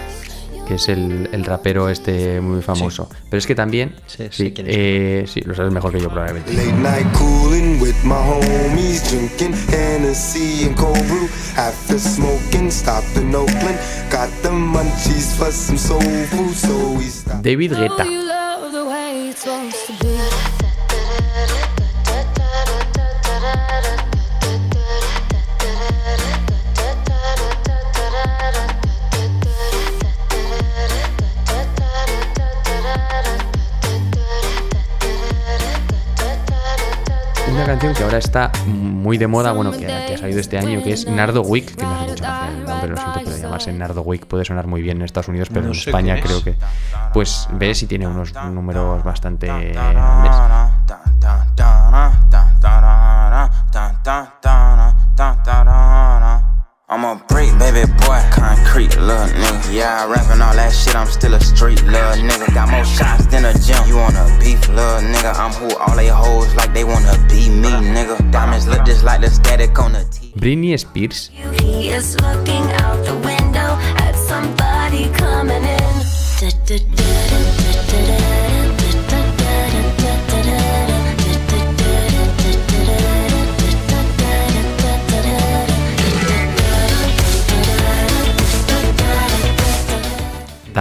que 0.71 0.75
es 0.75 0.87
el, 0.87 1.27
el 1.33 1.43
rapero 1.43 1.89
este 1.89 2.39
muy 2.39 2.61
famoso. 2.61 3.09
Pero 3.29 3.37
es 3.39 3.45
que 3.45 3.55
también. 3.55 3.93
Sí, 4.07 4.27
sí, 4.31 4.43
sé 4.45 4.53
quién 4.53 4.67
es. 4.67 4.75
eh, 4.77 5.25
sí, 5.27 5.41
lo 5.41 5.53
sabes 5.53 5.73
mejor 5.73 5.91
que 5.91 5.99
yo 5.99 6.07
probablemente. 6.07 6.53
Late 6.53 6.71
night 6.71 7.11
cooling 7.11 7.81
with 7.81 7.95
my 8.05 8.13
homies, 8.13 9.03
drinking 9.09 9.53
Hennessy 9.69 10.63
and 10.67 10.77
cold 10.77 10.97
brew. 11.09 11.27
After 11.57 11.99
smoking, 11.99 12.71
stopped 12.71 13.17
in 13.17 13.35
Oakland, 13.35 13.77
got 14.09 14.29
the 14.43 14.49
munchies 14.49 15.35
for 15.35 15.51
some 15.51 15.77
soul 15.77 15.99
food, 15.99 16.55
so 16.55 16.93
we 16.97 17.03
stopped. 17.09 17.43
David 17.43 17.71
Guetta. 17.71 18.20
Canción 37.71 37.93
que 37.93 38.03
ahora 38.03 38.17
está 38.17 38.51
muy 38.65 39.17
de 39.17 39.27
moda, 39.27 39.53
bueno, 39.53 39.71
que, 39.71 39.85
que 39.85 40.13
ha 40.13 40.17
salido 40.17 40.41
este 40.41 40.57
año, 40.57 40.83
que 40.83 40.91
es 40.91 41.07
Nardo 41.07 41.41
Wick, 41.41 41.75
que 41.75 41.85
me 41.85 41.93
hace 41.93 42.07
mucha 42.09 42.25
gracia 42.25 42.49
el 42.49 42.65
nombre, 42.65 42.89
lo 42.89 42.97
siento, 42.97 43.19
pero 43.23 43.37
llamarse 43.37 43.71
Nardo 43.71 44.01
Wick 44.01 44.25
puede 44.25 44.43
sonar 44.43 44.67
muy 44.67 44.81
bien 44.81 44.97
en 44.97 45.03
Estados 45.03 45.29
Unidos, 45.29 45.47
pero 45.49 45.61
No 45.61 45.71
en 45.71 45.77
España 45.77 46.15
es. 46.15 46.25
creo 46.25 46.43
que, 46.43 46.55
pues 47.13 47.47
ves 47.53 47.81
y 47.83 47.87
tiene 47.87 48.07
unos 48.07 48.33
números 48.33 49.03
bastante 49.03 49.47
grandes. 49.47 50.35
I'm 56.91 57.05
a 57.05 57.15
brick, 57.29 57.47
baby 57.57 57.87
boy, 58.03 58.19
concrete, 58.33 58.99
little 58.99 59.31
nigga. 59.31 59.73
Yeah, 59.73 60.03
I 60.03 60.11
rapping 60.11 60.41
all 60.41 60.53
that 60.53 60.73
shit, 60.75 60.93
I'm 60.93 61.07
still 61.07 61.33
a 61.35 61.39
street, 61.39 61.81
little 61.83 62.19
nigga. 62.19 62.53
Got 62.53 62.69
more 62.69 62.83
shots 62.83 63.27
than 63.27 63.45
a 63.45 63.53
gym. 63.53 63.87
You 63.87 63.95
wanna 63.95 64.27
beef, 64.41 64.67
little 64.67 64.99
nigga? 64.99 65.31
I'm 65.39 65.53
who 65.53 65.73
all 65.77 65.95
they 65.95 66.09
hoes 66.09 66.53
like 66.55 66.73
they 66.73 66.83
wanna 66.83 67.15
be 67.29 67.47
me, 67.47 67.71
nigga. 67.95 68.19
Diamonds 68.33 68.67
look 68.67 68.85
just 68.85 69.05
like 69.05 69.21
the 69.21 69.29
static 69.29 69.79
on 69.79 69.93
the 69.93 70.03
T. 70.11 70.33
Britney 70.35 70.77
Spears, 70.77 71.29
He 71.61 71.91
is 71.91 72.19
looking 72.19 72.67
out 72.83 73.05
the 73.05 73.15
window 73.15 73.71
at 74.03 74.13
somebody 74.17 75.07
coming 75.15 75.63
in. 75.63 75.81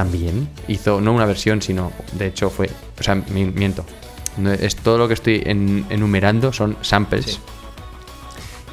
También 0.04 0.48
hizo, 0.66 1.00
no 1.02 1.12
una 1.12 1.26
versión, 1.26 1.60
sino, 1.60 1.92
de 2.12 2.26
hecho 2.28 2.48
fue, 2.48 2.70
o 2.98 3.02
sea, 3.02 3.14
mi- 3.16 3.44
miento, 3.44 3.84
es 4.58 4.76
todo 4.76 4.96
lo 4.96 5.08
que 5.08 5.14
estoy 5.14 5.42
en- 5.44 5.84
enumerando 5.90 6.52
son 6.54 6.76
samples. 6.80 7.38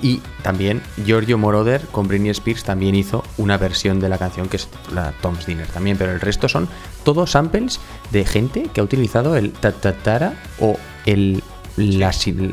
Y 0.02 0.22
también 0.44 0.82
Giorgio 1.06 1.38
Moroder 1.38 1.82
con 1.92 2.08
Britney 2.08 2.30
Spears 2.30 2.64
también 2.64 2.96
hizo 2.96 3.24
una 3.38 3.58
versión 3.58 4.00
de 4.00 4.08
la 4.10 4.18
canción 4.18 4.48
que 4.48 4.56
es 4.58 4.70
la 4.94 5.12
Tom's 5.22 5.46
Dinner 5.48 5.68
también, 5.68 5.98
pero 5.98 6.12
el 6.14 6.22
resto 6.22 6.48
son 6.48 6.70
todos 7.04 7.32
samples 7.32 7.80
de 8.12 8.24
gente 8.24 8.70
que 8.74 8.80
ha 8.80 8.84
utilizado 8.84 9.36
el 9.36 9.52
tatatara 9.52 10.36
o 10.60 10.78
el, 11.06 11.44
la, 11.78 12.12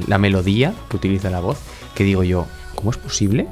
la 0.09 0.19
melodía 0.19 0.73
que 0.89 0.97
utiliza 0.97 1.29
la 1.31 1.41
voz, 1.41 1.59
que 1.95 2.03
digo 2.03 2.25
yo, 2.25 2.47
¿cómo 2.75 2.91
es 2.91 2.97
posible? 2.97 3.47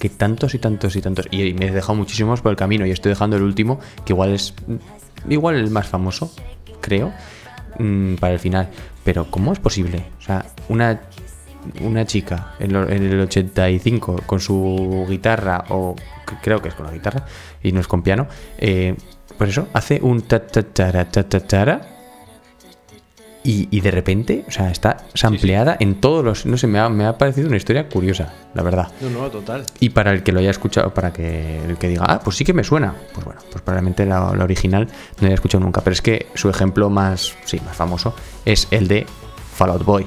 Que 0.00 0.08
tantos 0.08 0.54
y 0.54 0.58
tantos 0.58 0.96
y 0.96 1.00
tantos, 1.02 1.26
y 1.30 1.54
me 1.54 1.66
he 1.66 1.70
dejado 1.70 1.94
muchísimos 1.94 2.40
por 2.40 2.50
el 2.50 2.56
camino 2.56 2.84
y 2.86 2.90
estoy 2.90 3.10
dejando 3.10 3.36
el 3.36 3.42
último, 3.44 3.78
que 4.04 4.12
igual 4.14 4.30
es 4.30 4.54
mm, 4.66 5.30
igual 5.32 5.54
el 5.56 5.70
más 5.70 5.86
famoso, 5.86 6.32
creo, 6.80 7.12
mm, 7.78 8.14
para 8.16 8.32
el 8.32 8.38
final. 8.40 8.68
Pero 9.04 9.30
¿cómo 9.30 9.52
es 9.52 9.60
posible? 9.60 10.04
O 10.18 10.22
sea, 10.22 10.46
una 10.68 11.00
una 11.82 12.06
chica 12.06 12.54
en, 12.58 12.72
lo- 12.72 12.88
en 12.88 13.02
el 13.04 13.20
85 13.20 14.22
con 14.24 14.40
su 14.40 15.04
guitarra, 15.08 15.64
o 15.68 15.94
creo 16.42 16.62
que 16.62 16.68
es 16.70 16.74
con 16.74 16.86
la 16.86 16.92
guitarra, 16.92 17.26
y 17.62 17.70
no 17.72 17.80
es 17.80 17.86
con 17.86 18.02
piano, 18.02 18.26
eh, 18.56 18.96
pues 19.36 19.50
eso, 19.50 19.68
hace 19.74 20.00
un 20.02 20.22
ta 20.22 20.40
ta 20.46 20.62
ta 20.62 21.04
ta 21.04 21.40
tara, 21.40 21.80
y, 23.42 23.68
y 23.70 23.80
de 23.80 23.90
repente, 23.90 24.44
o 24.46 24.50
sea, 24.50 24.70
está 24.70 24.98
sampleada 25.14 25.76
en 25.80 26.00
todos 26.00 26.24
los. 26.24 26.46
No 26.46 26.58
sé, 26.58 26.66
me 26.66 26.78
ha, 26.78 26.88
me 26.88 27.06
ha 27.06 27.16
parecido 27.16 27.48
una 27.48 27.56
historia 27.56 27.88
curiosa, 27.88 28.34
la 28.54 28.62
verdad. 28.62 28.88
No, 29.00 29.08
no, 29.08 29.30
total. 29.30 29.64
Y 29.78 29.90
para 29.90 30.12
el 30.12 30.22
que 30.22 30.32
lo 30.32 30.40
haya 30.40 30.50
escuchado, 30.50 30.92
para 30.92 31.12
que 31.12 31.58
el 31.64 31.78
que 31.78 31.88
diga, 31.88 32.04
ah, 32.06 32.20
pues 32.22 32.36
sí 32.36 32.44
que 32.44 32.52
me 32.52 32.64
suena, 32.64 32.94
pues 33.14 33.24
bueno, 33.24 33.40
pues 33.50 33.62
probablemente 33.62 34.04
la, 34.04 34.34
la 34.34 34.44
original 34.44 34.86
no 34.86 34.92
la 35.20 35.26
haya 35.28 35.34
escuchado 35.34 35.64
nunca. 35.64 35.80
Pero 35.80 35.94
es 35.94 36.02
que 36.02 36.26
su 36.34 36.50
ejemplo 36.50 36.90
más, 36.90 37.34
sí, 37.44 37.58
más 37.64 37.76
famoso 37.76 38.14
es 38.44 38.68
el 38.70 38.88
de 38.88 39.06
Fallout 39.54 39.84
Boy. 39.84 40.06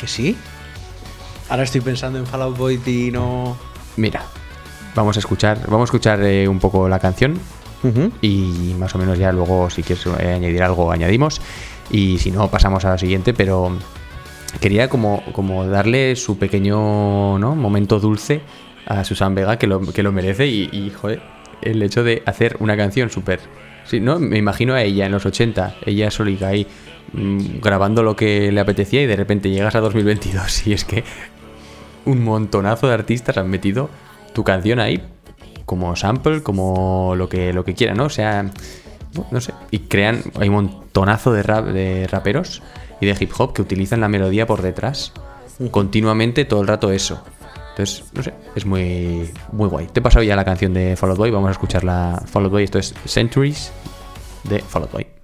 ¿Que 0.00 0.06
sí? 0.08 0.36
Ahora 1.48 1.62
estoy 1.62 1.80
pensando 1.80 2.18
en 2.18 2.26
Fallout 2.26 2.56
Boy 2.56 2.80
y 2.86 3.10
no... 3.10 3.56
Mira, 3.96 4.22
vamos 4.94 5.16
a 5.16 5.20
escuchar, 5.20 5.60
vamos 5.68 5.82
a 5.82 5.84
escuchar 5.84 6.22
eh, 6.22 6.46
un 6.48 6.58
poco 6.58 6.88
la 6.88 6.98
canción 6.98 7.38
y 8.22 8.74
más 8.78 8.94
o 8.94 8.98
menos 8.98 9.18
ya 9.18 9.32
luego 9.32 9.70
si 9.70 9.82
quieres 9.82 10.06
añadir 10.06 10.62
algo 10.62 10.90
añadimos 10.90 11.40
y 11.90 12.18
si 12.18 12.30
no 12.30 12.50
pasamos 12.50 12.84
a 12.84 12.90
la 12.90 12.98
siguiente, 12.98 13.32
pero 13.34 13.72
quería 14.60 14.88
como, 14.88 15.22
como 15.32 15.66
darle 15.66 16.16
su 16.16 16.38
pequeño 16.38 17.38
¿no? 17.38 17.54
momento 17.54 18.00
dulce 18.00 18.40
a 18.86 19.04
Susan 19.04 19.34
Vega 19.34 19.58
que 19.58 19.66
lo, 19.66 19.80
que 19.80 20.02
lo 20.02 20.12
merece 20.12 20.46
y, 20.46 20.68
y, 20.72 20.90
joder, 20.90 21.20
el 21.62 21.82
hecho 21.82 22.02
de 22.02 22.22
hacer 22.26 22.56
una 22.60 22.76
canción 22.76 23.10
súper... 23.10 23.40
Sí, 23.84 24.00
¿no? 24.00 24.18
Me 24.18 24.36
imagino 24.36 24.74
a 24.74 24.82
ella 24.82 25.06
en 25.06 25.12
los 25.12 25.24
80, 25.24 25.76
ella 25.86 26.10
solita 26.10 26.48
ahí 26.48 26.66
mm, 27.12 27.60
grabando 27.62 28.02
lo 28.02 28.16
que 28.16 28.52
le 28.52 28.60
apetecía 28.60 29.02
y 29.02 29.06
de 29.06 29.16
repente 29.16 29.48
llegas 29.48 29.74
a 29.74 29.80
2022 29.80 30.66
y 30.66 30.72
es 30.74 30.84
que 30.84 31.04
un 32.04 32.22
montonazo 32.22 32.88
de 32.88 32.94
artistas 32.94 33.38
han 33.38 33.48
metido 33.48 33.88
tu 34.34 34.44
canción 34.44 34.78
ahí 34.78 35.02
como 35.68 35.94
sample, 35.94 36.42
como 36.42 37.14
lo 37.14 37.28
que, 37.28 37.52
lo 37.52 37.62
que 37.62 37.74
quieran, 37.74 37.98
¿no? 37.98 38.06
O 38.06 38.10
sea, 38.10 38.50
no, 39.30 39.40
sé. 39.40 39.52
Y 39.70 39.80
crean, 39.80 40.22
hay 40.40 40.48
un 40.48 40.54
montonazo 40.54 41.30
de, 41.30 41.42
rap, 41.42 41.66
de 41.66 42.08
raperos 42.08 42.62
y 43.00 43.06
de 43.06 43.14
hip 43.20 43.30
hop 43.38 43.52
que 43.52 43.60
utilizan 43.60 44.00
la 44.00 44.08
melodía 44.08 44.46
por 44.46 44.62
detrás 44.62 45.12
continuamente 45.70 46.44
todo 46.44 46.62
el 46.62 46.68
rato 46.68 46.90
eso. 46.90 47.22
Entonces, 47.70 48.04
no 48.12 48.22
sé, 48.22 48.32
es 48.54 48.64
muy, 48.64 49.30
muy 49.52 49.68
guay. 49.68 49.86
Te 49.86 50.00
he 50.00 50.02
pasado 50.02 50.22
ya 50.22 50.34
la 50.36 50.44
canción 50.44 50.72
de 50.72 50.96
Fall 50.96 51.10
Out 51.10 51.18
Boy, 51.18 51.30
vamos 51.30 51.48
a 51.48 51.52
escuchar 51.52 51.84
la 51.84 52.22
Fall 52.26 52.44
Out 52.44 52.52
Boy. 52.52 52.64
Esto 52.64 52.78
es 52.78 52.94
Centuries 53.04 53.72
de 54.44 54.60
Fall 54.60 54.82
Out 54.82 54.92
Boy. 54.92 55.17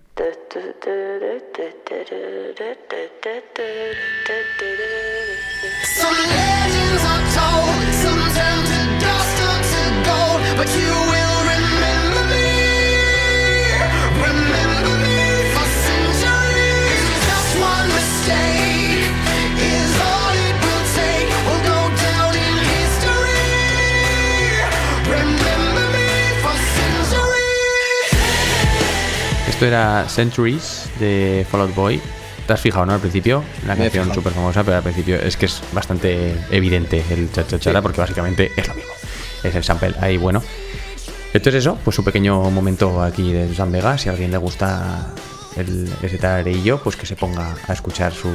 Esto 29.65 29.75
era 29.75 30.05
Centuries 30.11 30.91
de 31.01 31.47
Fall 31.51 31.63
Out 31.63 31.75
Boy. 31.75 31.99
¿Te 32.47 32.53
has 32.53 32.61
fijado, 32.61 32.85
no? 32.85 32.93
Al 32.93 33.01
principio, 33.01 33.43
la 33.67 33.75
canción 33.75 34.13
súper 34.13 34.35
famosa, 34.35 34.63
pero 34.63 34.77
al 34.77 34.83
principio 34.83 35.17
es 35.17 35.39
que 35.39 35.47
es 35.47 35.63
bastante 35.73 36.37
evidente 36.51 37.03
el 37.09 37.33
cha-cha-chara, 37.33 37.81
porque 37.81 37.99
básicamente 37.99 38.53
es 38.55 38.69
lo 38.69 38.75
mismo. 38.75 38.93
Es 39.43 39.55
el 39.55 39.65
sample 39.65 39.95
ahí, 40.03 40.19
bueno. 40.19 40.43
Entonces, 41.33 41.61
eso, 41.61 41.79
pues 41.83 41.99
un 41.99 42.05
pequeño 42.05 42.51
momento 42.51 43.03
aquí 43.03 43.33
de 43.33 43.49
Susan 43.49 43.73
Vega. 43.73 43.97
Si 43.97 44.11
a 44.11 44.13
alguien 44.13 44.33
le 44.33 44.37
gusta 44.37 45.07
el, 45.57 45.91
ese 46.03 46.19
tarareillo, 46.19 46.83
pues 46.83 46.97
que 46.97 47.07
se 47.07 47.17
ponga 47.17 47.55
a 47.67 47.73
escuchar 47.73 48.13
su, 48.13 48.29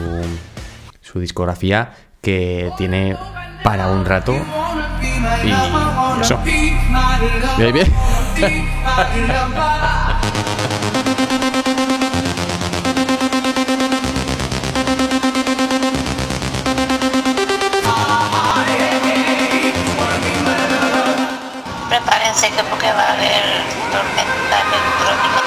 su 1.00 1.20
discografía, 1.20 1.94
que 2.24 2.72
tiene 2.76 3.16
para 3.64 3.92
un 3.92 4.04
rato. 4.04 4.34
Y 5.44 6.22
eso. 6.22 6.40
Bien, 7.56 7.72
bien. 7.72 7.94
Prepárense 21.90 22.52
que 22.52 22.64
porque 22.64 22.92
va 22.94 23.02
a 23.02 23.14
haber 23.14 23.44
tormenta 23.92 24.56
electrónica. 24.68 25.39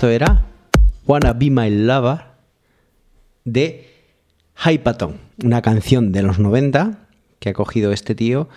Esto 0.00 0.08
era 0.08 0.46
Wanna 1.06 1.34
Be 1.34 1.50
My 1.50 1.68
Lover 1.68 2.20
de 3.44 3.86
Hypaton, 4.64 5.20
una 5.44 5.60
canción 5.60 6.10
de 6.10 6.22
los 6.22 6.38
90 6.38 7.06
que 7.38 7.50
ha 7.50 7.52
cogido 7.52 7.92
este 7.92 8.14
tío 8.14 8.48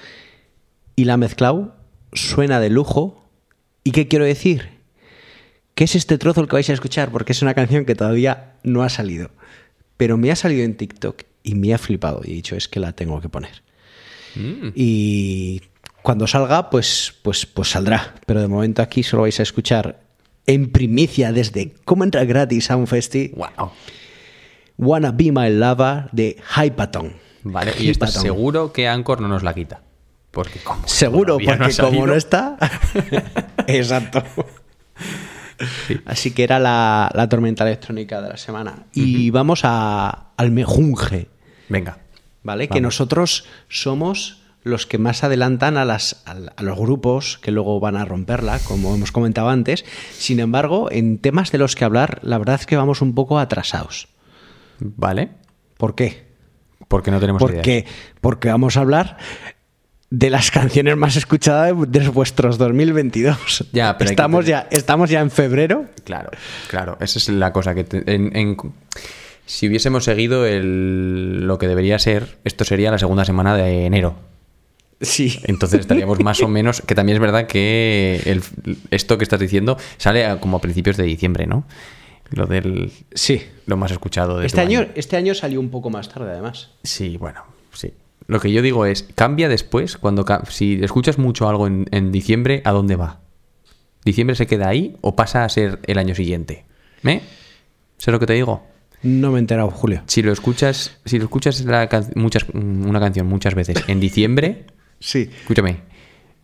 y 0.96 1.04
la 1.04 1.16
ha 1.16 1.18
mezclado, 1.18 1.76
suena 2.14 2.62
de 2.62 2.70
lujo. 2.70 3.30
¿Y 3.84 3.92
qué 3.92 4.08
quiero 4.08 4.24
decir? 4.24 4.70
Que 5.76 5.84
es 5.84 5.96
este 5.96 6.18
trozo 6.18 6.40
el 6.40 6.48
que 6.48 6.56
vais 6.56 6.70
a 6.70 6.74
escuchar 6.74 7.12
porque 7.12 7.34
es 7.34 7.42
una 7.42 7.54
canción 7.54 7.84
que 7.84 7.96
todavía 7.96 8.54
no 8.64 8.82
ha 8.82 8.88
salido, 8.88 9.30
pero 9.98 10.16
me 10.16 10.32
ha 10.32 10.38
salido 10.38 10.64
en 10.64 10.78
TikTok 10.78 11.24
y 11.44 11.56
me 11.56 11.74
ha 11.74 11.78
flipado 11.78 12.22
y 12.24 12.32
he 12.32 12.36
dicho 12.36 12.56
es 12.56 12.70
que 12.70 12.80
la 12.80 12.94
tengo 12.94 13.20
que 13.20 13.28
poner. 13.28 13.64
Y 14.76 15.62
cuando 16.04 16.26
salga, 16.26 16.70
pues, 16.70 17.14
pues, 17.22 17.46
pues 17.46 17.70
saldrá. 17.72 18.16
Pero 18.26 18.40
de 18.40 18.48
momento 18.48 18.82
aquí 18.82 19.04
solo 19.04 19.24
vais 19.24 19.42
a 19.42 19.44
escuchar 19.44 20.03
en 20.48 20.72
primicia 20.72 21.32
desde 21.32 21.74
cómo 21.86 22.04
entrar 22.04 22.26
gratis 22.26 22.72
a 22.72 22.76
un 22.76 22.88
festi. 22.88 23.32
Wow. 23.36 23.72
Wanna 24.78 25.12
Be 25.12 25.32
My 25.32 25.50
Lover 25.50 26.10
de 26.12 26.38
Hypaton. 26.56 27.14
Vale, 27.44 27.74
y 27.80 27.90
estás 27.90 28.12
Hypaton. 28.12 28.22
seguro 28.22 28.74
que 28.74 28.88
Anchor 28.88 29.22
no 29.22 29.28
nos 29.28 29.44
la 29.44 29.54
quita. 29.54 29.82
Porque 30.32 30.60
como 30.60 30.88
Seguro, 30.88 31.38
porque 31.38 31.56
no 31.58 31.68
como 31.80 32.08
no 32.08 32.16
está. 32.16 32.58
Exacto. 33.68 34.24
Así 36.06 36.32
que 36.32 36.44
era 36.44 36.60
la, 36.60 37.12
la 37.14 37.30
tormenta 37.30 37.64
electrónica 37.64 38.22
de 38.22 38.30
la 38.30 38.38
semana. 38.38 38.88
Y 38.94 39.30
vamos 39.30 39.62
a, 39.64 40.32
al 40.36 40.52
mejunje. 40.52 41.30
Venga. 41.70 42.00
¿vale? 42.44 42.68
Que 42.68 42.82
nosotros 42.82 43.46
somos 43.70 44.43
los 44.64 44.86
que 44.88 44.98
más 44.98 45.24
adelantan 45.24 45.78
a, 45.78 45.86
las, 45.86 46.24
a, 46.26 46.36
los 46.64 46.78
grupos 46.80 47.38
que 47.42 47.52
luego 47.52 47.80
van 47.80 47.98
a 47.98 48.06
romperla, 48.06 48.60
como 48.60 48.96
hemos 48.96 49.12
comentado 49.12 49.50
antes. 49.50 49.84
Sin 50.18 50.40
embargo, 50.40 50.90
en 50.92 51.18
temas 51.18 51.52
de 51.52 51.58
los 51.58 51.76
que 51.76 51.84
hablar, 51.86 52.20
la 52.24 52.38
verdad 52.38 52.56
es 52.60 52.66
que 52.66 52.78
vamos 52.78 53.02
un 53.02 53.14
poco 53.14 53.40
atrasados. 53.40 54.08
Vale. 54.80 55.30
¿Por 55.78 55.96
qué? 55.96 56.24
Porque 56.88 57.12
no 57.12 57.20
tenemos 57.20 57.42
idea. 57.42 57.54
Porque, 57.56 57.86
porque 58.22 58.50
vamos 58.50 58.78
a 58.78 58.82
hablar 58.82 59.18
de 60.10 60.30
las 60.30 60.52
canciones 60.52 60.96
más 60.96 61.16
escuchadas 61.18 61.74
de, 61.90 62.08
vuestros 62.10 62.58
2022. 62.58 63.70
Ya, 63.74 63.98
pero 63.98 64.10
estamos, 64.12 64.46
tener- 64.46 64.64
ya, 64.64 64.68
estamos 64.78 65.10
ya 65.10 65.20
en 65.22 65.32
febrero. 65.32 65.86
Claro, 66.06 66.30
claro. 66.70 66.98
Esa 67.02 67.20
es 67.20 67.30
la 67.30 67.52
cosa 67.52 67.74
que... 67.76 67.84
te- 67.84 68.14
en- 68.14 68.36
en- 68.36 68.58
si 69.46 69.68
hubiésemos 69.68 70.06
seguido 70.06 70.46
el- 70.46 71.46
lo 71.48 71.58
que 71.58 71.68
debería 71.68 72.00
ser, 72.00 72.38
esto 72.46 72.64
sería 72.64 72.92
la 72.92 72.98
segunda 73.00 73.26
semana 73.26 73.58
de 73.58 73.86
enero. 73.86 74.16
Sí. 75.04 75.40
Entonces 75.44 75.82
estaríamos 75.82 76.20
más 76.22 76.42
o 76.42 76.48
menos... 76.48 76.82
Que 76.82 76.96
también 76.96 77.18
es 77.18 77.22
verdad 77.22 77.46
que 77.48 78.22
el- 78.26 78.42
esto 78.92 79.18
que 79.18 79.24
estás 79.24 79.40
diciendo 79.40 79.78
sale 79.98 80.26
a- 80.26 80.40
como 80.40 80.58
a 80.58 80.62
principios 80.62 80.98
de 80.98 81.04
diciembre, 81.04 81.46
¿no? 81.46 81.66
Lo 82.32 82.48
del... 82.48 82.92
Sí. 83.14 83.44
Lo 83.68 83.78
más 83.78 83.92
escuchado 83.92 84.40
de 84.40 84.48
Este 84.48 84.62
año, 84.62 84.88
este 84.96 85.18
año 85.18 85.36
salió 85.36 85.60
un 85.60 85.70
poco 85.70 85.90
más 85.90 86.10
tarde, 86.10 86.32
además. 86.32 86.72
Sí, 86.84 87.18
bueno, 87.18 87.44
sí. 87.74 87.94
Lo 88.28 88.40
que 88.40 88.52
yo 88.52 88.62
digo 88.62 88.86
es, 88.86 89.04
cambia 89.16 89.50
después, 89.50 89.98
cuando 89.98 90.26
si 90.50 90.80
escuchas 90.82 91.18
mucho 91.20 91.48
algo 91.50 91.68
en, 91.68 91.86
en 91.92 92.12
diciembre, 92.12 92.62
¿a 92.66 92.72
dónde 92.72 92.96
va? 92.96 93.20
¿Diciembre 94.06 94.36
se 94.36 94.48
queda 94.48 94.68
ahí 94.70 94.98
o 95.02 95.16
pasa 95.16 95.44
a 95.46 95.50
ser 95.50 95.80
el 95.86 95.98
año 95.98 96.16
siguiente? 96.16 96.66
¿Eh? 97.04 97.22
¿Sé 97.98 98.12
lo 98.12 98.20
que 98.20 98.26
te 98.26 98.34
digo? 98.34 98.66
No 99.02 99.32
me 99.32 99.38
he 99.38 99.40
enterado, 99.40 99.70
Julio. 99.70 100.04
Si 100.08 100.22
lo 100.22 100.32
escuchas, 100.32 100.98
si 101.06 101.18
lo 101.20 101.26
escuchas 101.26 101.62
la 101.66 101.88
can- 101.90 102.12
muchas, 102.16 102.46
una 102.54 103.00
canción 103.02 103.28
muchas 103.28 103.54
veces 103.56 103.78
en 103.88 104.00
diciembre, 104.00 104.66
Sí. 105.00 105.30
escúchame, 105.42 105.82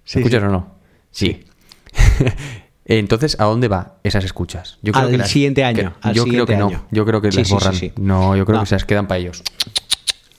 Sí, 0.03 0.19
¿escuchas 0.19 0.41
sí. 0.41 0.47
o 0.47 0.51
no? 0.51 0.75
Sí. 1.11 1.45
Entonces, 2.85 3.39
¿a 3.39 3.45
dónde 3.45 3.67
va 3.67 3.97
esas 4.03 4.23
escuchas? 4.25 4.79
Yo 4.81 4.93
Al 4.95 5.11
que 5.11 5.17
las- 5.17 5.29
siguiente 5.29 5.63
año, 5.63 5.93
que- 6.01 6.07
al 6.07 6.15
yo 6.15 6.25
creo 6.25 6.45
que 6.47 6.57
no. 6.57 6.85
Yo 6.91 7.05
creo 7.05 7.21
que 7.21 7.31
las 7.31 7.49
borran. 7.49 7.75
No, 7.97 8.35
yo 8.35 8.45
creo 8.45 8.57
No. 8.57 8.63
que 8.63 8.69
se 8.69 8.75
las 8.75 8.85
quedan 8.85 9.07
para 9.07 9.19
ellos. 9.19 9.43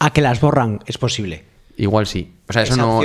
A 0.00 0.12
que 0.12 0.20
las 0.20 0.40
borran 0.40 0.80
es 0.86 0.98
posible. 0.98 1.44
Igual 1.76 2.06
sí. 2.06 2.34
O 2.48 2.52
sea, 2.52 2.62
eso 2.62 2.76
no, 2.76 3.02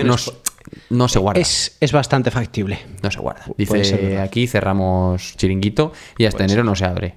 no, 0.90 1.08
se 1.08 1.20
guarda. 1.20 1.40
Es, 1.40 1.78
es 1.80 1.92
bastante 1.92 2.32
factible. 2.32 2.80
No 3.04 3.12
se 3.12 3.20
guarda. 3.20 3.44
Ser 3.46 3.56
Dice 3.58 4.18
aquí 4.20 4.48
cerramos 4.48 5.36
chiringuito 5.38 5.94
y 6.18 6.26
hasta 6.26 6.38
Puede 6.40 6.46
enero 6.54 6.62
ser. 6.62 6.66
no 6.66 6.76
se 6.76 6.86
abre. 6.86 7.16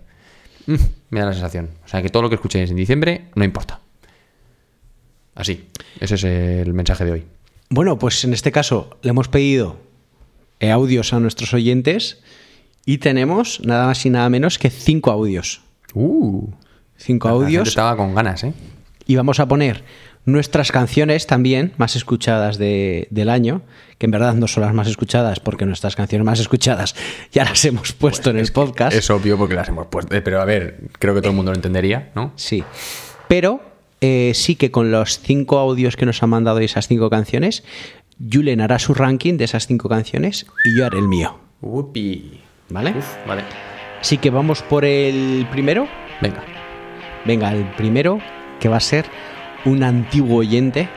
Mm, 0.66 0.74
me 1.11 1.20
da 1.20 1.27
la 1.27 1.33
sensación. 1.33 1.70
O 1.85 1.88
sea 1.88 2.03
que 2.03 2.11
todo 2.11 2.22
lo 2.22 2.29
que 2.29 2.35
escuchéis 2.35 2.68
en 2.70 2.77
diciembre 2.77 3.29
no 3.35 3.44
importa. 3.44 3.81
Así. 5.35 5.68
Ese 5.98 6.16
es 6.16 6.24
el 6.24 6.74
mensaje 6.74 7.05
de 7.07 7.12
hoy. 7.12 7.24
Bueno, 7.70 7.98
pues 7.98 8.24
en 8.24 8.33
este 8.33 8.50
caso 8.52 8.96
le 9.02 9.11
hemos 9.11 9.28
pedido 9.28 9.76
eh, 10.61 10.70
audios 10.70 11.12
a 11.12 11.20
nuestros 11.20 11.52
oyentes 11.54 12.22
y 12.87 12.98
tenemos 12.98 13.61
nada 13.64 13.87
más 13.87 14.04
y 14.07 14.11
nada 14.11 14.28
menos 14.31 14.59
que 14.59 14.70
cinco 14.70 15.11
audios. 15.11 15.61
Uh. 15.94 16.48
Cinco 16.96 17.28
audios. 17.28 17.68
estaba 17.68 17.96
con 17.96 18.14
ganas, 18.14 18.42
¿eh? 18.44 18.52
Y 19.07 19.16
vamos 19.16 19.38
a 19.40 19.46
poner 19.46 19.85
nuestras 20.24 20.72
canciones 20.72 21.26
también 21.26 21.72
más 21.78 21.96
escuchadas 21.96 22.59
de- 22.59 23.07
del 23.11 23.31
año, 23.31 23.62
que 23.98 24.07
en 24.07 24.11
verdad 24.11 24.35
no 24.35 24.46
son 24.48 24.62
las 24.64 24.74
más 24.74 24.88
escuchadas, 24.88 25.38
porque 25.40 25.64
nuestras 25.64 25.96
canciones 25.96 26.24
más 26.26 26.40
escuchadas 26.40 26.94
ya 27.33 27.44
las 27.44 27.64
hemos 27.64 27.92
puesto 27.92 28.31
en 28.31 28.38
el 28.38 28.50
podcast. 28.52 28.96
Es 28.96 29.09
obvio 29.11 29.38
porque 29.38 29.54
las 29.54 29.68
hemos 29.68 29.87
puesto. 29.87 30.14
Eh, 30.14 30.20
Pero 30.20 30.40
a 30.42 30.44
ver, 30.44 30.81
creo 30.98 31.14
que 31.14 31.20
todo 31.20 31.31
el 31.31 31.37
mundo 31.37 31.52
lo 31.52 31.57
entendería, 31.57 32.11
¿no? 32.14 32.33
Sí. 32.37 32.62
Pero 33.28 33.61
eh, 34.00 34.32
sí 34.34 34.54
que 34.56 34.70
con 34.70 34.90
los 34.90 35.20
cinco 35.20 35.58
audios 35.58 35.96
que 35.96 36.06
nos 36.06 36.22
han 36.22 36.30
mandado 36.30 36.61
y 36.61 36.64
esas 36.64 36.88
cinco 36.88 37.11
canciones, 37.11 37.64
Julen 38.32 38.61
hará 38.61 38.78
su 38.78 38.94
ranking 38.94 39.37
de 39.37 39.44
esas 39.44 39.66
cinco 39.66 39.88
canciones 39.88 40.46
y 40.64 40.76
yo 40.76 40.87
haré 40.87 40.98
el 40.98 41.08
mío. 41.08 41.38
Upi. 41.61 42.40
¿Vale? 42.70 42.94
Uf, 42.96 43.06
vale. 43.26 43.42
Así 44.00 44.18
que 44.18 44.30
vamos 44.30 44.62
por 44.62 44.84
el 44.84 45.46
primero. 45.50 45.88
Venga. 46.20 46.44
Venga, 47.24 47.52
el 47.52 47.64
primero, 47.72 48.20
que 48.61 48.68
va 48.68 48.76
a 48.76 48.80
ser 48.80 49.06
un 49.64 49.82
antiguo 49.82 50.38
oyente, 50.38 50.88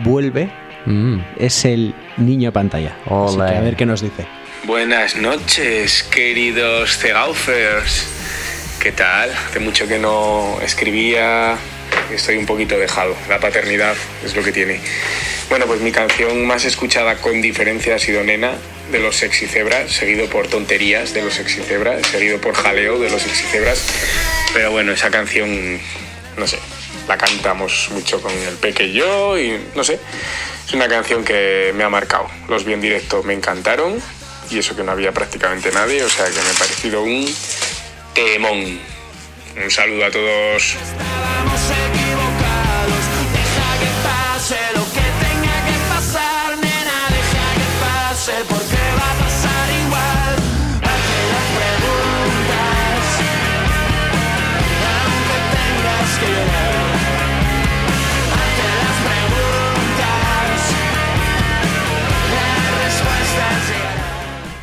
vuelve, 0.00 0.50
Mm. 0.86 1.18
es 1.38 1.64
el 1.64 1.94
niño 2.18 2.48
de 2.48 2.52
pantalla. 2.52 2.96
Así 3.06 3.36
que 3.38 3.42
a 3.42 3.60
ver 3.62 3.74
qué 3.74 3.86
nos 3.86 4.02
dice. 4.02 4.26
Buenas 4.66 5.16
noches, 5.16 6.02
queridos 6.02 6.98
Cegaufers. 6.98 8.06
¿Qué 8.82 8.92
tal? 8.92 9.30
Hace 9.30 9.60
mucho 9.60 9.88
que 9.88 9.98
no 9.98 10.58
escribía, 10.62 11.56
estoy 12.12 12.36
un 12.36 12.46
poquito 12.46 12.78
dejado. 12.78 13.16
La 13.28 13.38
paternidad 13.38 13.96
es 14.24 14.34
lo 14.34 14.42
que 14.42 14.52
tiene. 14.52 14.80
Bueno, 15.48 15.66
pues 15.66 15.80
mi 15.80 15.92
canción 15.92 16.46
más 16.46 16.64
escuchada 16.64 17.16
con 17.16 17.40
diferencia 17.40 17.96
ha 17.96 17.98
sido 17.98 18.22
Nena 18.24 18.52
de 18.90 18.98
los 18.98 19.16
Sexicebras, 19.16 19.92
seguido 19.92 20.26
por 20.26 20.48
Tonterías 20.48 21.14
de 21.14 21.22
los 21.22 21.34
Sexicebras, 21.34 22.06
seguido 22.06 22.40
por 22.40 22.54
Jaleo 22.54 22.98
de 22.98 23.10
los 23.10 23.22
Sexicebras. 23.22 23.82
Pero 24.52 24.70
bueno, 24.70 24.92
esa 24.92 25.10
canción, 25.10 25.80
no 26.36 26.46
sé, 26.46 26.58
la 27.08 27.18
cantamos 27.18 27.88
mucho 27.90 28.20
con 28.20 28.32
el 28.32 28.54
Peque 28.56 28.84
y 28.84 28.92
yo 28.92 29.38
y 29.38 29.58
no 29.74 29.84
sé, 29.84 29.98
es 30.66 30.72
una 30.72 30.88
canción 30.88 31.24
que 31.24 31.72
me 31.74 31.84
ha 31.84 31.88
marcado. 31.88 32.28
Los 32.48 32.64
vi 32.64 32.72
en 32.72 32.80
directo, 32.80 33.22
me 33.22 33.34
encantaron 33.34 34.00
y 34.50 34.58
eso 34.58 34.76
que 34.76 34.82
no 34.82 34.92
había 34.92 35.12
prácticamente 35.12 35.70
nadie, 35.72 36.02
o 36.02 36.08
sea 36.08 36.26
que 36.26 36.32
me 36.32 36.50
ha 36.50 36.58
parecido 36.58 37.02
un 37.02 37.34
temón. 38.14 38.80
Un 39.56 39.70
saludo 39.70 40.06
a 40.06 40.10
todos. 40.10 40.76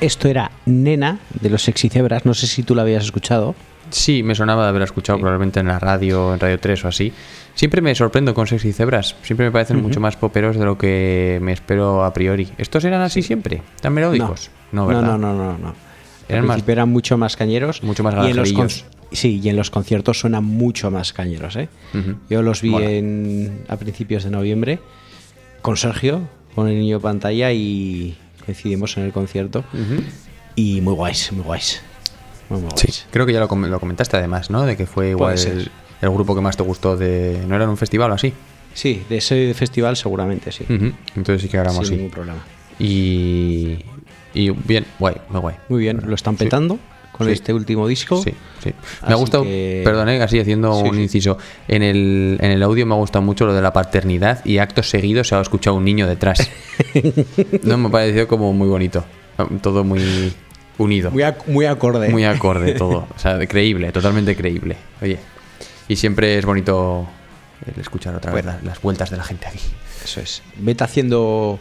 Esto 0.01 0.27
era 0.27 0.51
Nena 0.65 1.19
de 1.39 1.49
los 1.49 1.61
Sexy 1.63 1.89
Cebras, 1.89 2.25
no 2.25 2.33
sé 2.33 2.47
si 2.47 2.63
tú 2.63 2.75
lo 2.75 2.81
habías 2.81 3.03
escuchado. 3.05 3.55
Sí, 3.91 4.23
me 4.23 4.35
sonaba 4.35 4.63
de 4.63 4.69
haber 4.69 4.81
escuchado 4.83 5.19
probablemente 5.19 5.59
en 5.59 5.67
la 5.67 5.77
radio, 5.79 6.33
en 6.33 6.39
Radio 6.39 6.59
3 6.59 6.85
o 6.85 6.87
así. 6.87 7.11
Siempre 7.55 7.81
me 7.81 7.93
sorprendo 7.93 8.33
con 8.33 8.47
Sexy 8.47 8.71
Cebras. 8.73 9.15
Siempre 9.21 9.45
me 9.45 9.51
parecen 9.51 9.81
mucho 9.81 9.99
más 9.99 10.15
poperos 10.17 10.57
de 10.57 10.65
lo 10.65 10.77
que 10.77 11.39
me 11.41 11.51
espero 11.51 12.03
a 12.03 12.13
priori. 12.13 12.47
¿Estos 12.57 12.83
eran 12.85 13.01
así 13.01 13.21
siempre? 13.21 13.61
¿Tan 13.81 13.93
melódicos? 13.93 14.49
No, 14.71 14.81
no, 14.83 14.87
¿verdad? 14.87 15.01
no, 15.03 15.17
no, 15.17 15.33
no, 15.33 15.57
no. 15.57 15.75
Eran 16.29 16.45
más- 16.47 16.63
eran 16.67 16.89
mucho 16.89 17.17
más 17.17 17.35
cañeros. 17.35 17.83
Mucho 17.83 18.03
más 18.03 18.13
y 18.13 18.17
en 18.17 18.23
los 18.37 18.51
garajerillos. 18.53 18.83
con- 18.83 19.01
Sí, 19.13 19.41
y 19.43 19.49
en 19.49 19.57
los 19.57 19.69
conciertos 19.69 20.19
suenan 20.21 20.45
mucho 20.45 20.89
más 20.89 21.11
cañeros, 21.11 21.57
¿eh? 21.57 21.67
Yo 22.29 22.41
los 22.41 22.61
vi 22.61 22.73
en, 22.75 23.65
a 23.67 23.75
principios 23.75 24.23
de 24.23 24.31
noviembre 24.31 24.79
con 25.61 25.75
Sergio, 25.75 26.21
con 26.55 26.69
el 26.69 26.79
niño 26.79 27.01
pantalla 27.01 27.51
y 27.51 28.15
coincidimos 28.51 28.97
en 28.97 29.03
el 29.03 29.11
concierto. 29.13 29.63
Y 30.55 30.81
muy 30.81 30.93
guays, 30.93 31.31
muy 31.31 31.43
guays. 31.43 31.81
Muy, 32.49 32.59
muy 32.61 32.71
Sí, 32.75 32.87
guays. 32.87 33.05
creo 33.11 33.25
que 33.25 33.33
ya 33.33 33.39
lo, 33.39 33.47
com- 33.47 33.65
lo 33.65 33.79
comentaste 33.79 34.17
además, 34.17 34.49
¿no? 34.49 34.65
De 34.65 34.75
que 34.75 34.85
fue 34.85 35.11
igual 35.11 35.37
el, 35.39 35.71
el 36.01 36.09
grupo 36.09 36.35
que 36.35 36.41
más 36.41 36.57
te 36.57 36.63
gustó 36.63 36.97
de... 36.97 37.43
¿No 37.47 37.55
era 37.55 37.63
en 37.63 37.69
un 37.69 37.77
festival 37.77 38.11
o 38.11 38.15
así? 38.15 38.33
Sí, 38.73 39.03
de 39.09 39.17
ese 39.17 39.53
festival 39.53 39.95
seguramente 39.95 40.51
sí. 40.51 40.65
Entonces 41.15 41.41
sí 41.41 41.47
que 41.49 41.57
hablamos, 41.57 41.87
Sin 41.87 41.95
sí. 41.95 41.95
ningún 41.95 42.11
problema. 42.11 42.39
Y... 42.79 43.79
Y 44.33 44.49
bien, 44.49 44.85
guay, 44.99 45.15
muy 45.29 45.41
guay. 45.41 45.55
Muy 45.69 45.79
bien, 45.81 46.01
lo 46.05 46.15
están 46.15 46.37
petando 46.37 46.79
con 47.11 47.27
Sí. 47.27 47.33
este 47.33 47.53
último 47.53 47.87
disco. 47.87 48.21
Sí, 48.23 48.33
sí. 48.63 48.73
Me 49.07 49.13
ha 49.13 49.15
gustado, 49.15 49.43
que- 49.43 49.81
perdón, 49.83 50.09
eh, 50.09 50.21
así 50.21 50.39
haciendo 50.39 50.73
Sí, 50.81 50.87
un 50.89 50.95
sí. 50.95 51.01
inciso. 51.03 51.37
En 51.67 51.83
el, 51.83 52.37
en 52.41 52.51
el 52.51 52.63
audio 52.63 52.85
me 52.85 52.93
ha 52.93 52.97
gustado 52.97 53.23
mucho 53.23 53.45
lo 53.45 53.53
de 53.53 53.61
la 53.61 53.73
paternidad 53.73 54.43
y 54.45 54.57
actos 54.59 54.89
seguidos 54.89 55.27
se 55.27 55.35
ha 55.35 55.41
escuchado 55.41 55.75
un 55.75 55.85
niño 55.85 56.07
detrás. 56.07 56.49
no, 57.63 57.77
me 57.77 57.87
ha 57.87 57.91
parecido 57.91 58.27
como 58.27 58.53
muy 58.53 58.67
bonito. 58.67 59.03
Todo 59.61 59.83
muy 59.83 60.33
unido. 60.77 61.11
Muy, 61.11 61.23
ac- 61.23 61.45
muy 61.47 61.65
acorde. 61.65 62.09
Muy 62.09 62.23
acorde 62.25 62.73
todo. 62.77 63.07
O 63.15 63.19
sea, 63.19 63.37
creíble, 63.47 63.91
totalmente 63.91 64.35
creíble. 64.35 64.77
Oye, 65.01 65.17
y 65.87 65.95
siempre 65.95 66.37
es 66.37 66.45
bonito 66.45 67.07
el 67.73 67.79
escuchar 67.81 68.15
otra 68.15 68.31
vez 68.31 68.45
las, 68.45 68.63
las 68.63 68.81
vueltas 68.81 69.09
de 69.09 69.17
la 69.17 69.23
gente 69.23 69.47
aquí. 69.47 69.59
Eso 70.03 70.21
es. 70.21 70.41
Vete 70.57 70.83
haciendo 70.83 71.59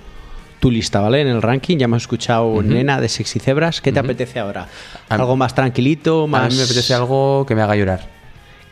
tu 0.60 0.70
lista, 0.70 1.00
¿vale? 1.00 1.22
En 1.22 1.28
el 1.28 1.42
ranking 1.42 1.78
ya 1.78 1.86
hemos 1.86 2.02
escuchado 2.02 2.62
Nena 2.62 3.00
de 3.00 3.08
Sexy 3.08 3.40
Cebras. 3.40 3.80
¿Qué 3.80 3.92
te 3.92 3.98
apetece 3.98 4.38
ahora? 4.38 4.68
¿Algo 5.08 5.34
más 5.36 5.54
tranquilito? 5.54 6.26
Más... 6.26 6.44
A 6.44 6.48
mí 6.48 6.56
me 6.56 6.62
apetece 6.62 6.94
algo 6.94 7.44
que 7.46 7.54
me 7.54 7.62
haga 7.62 7.74
llorar. 7.74 8.06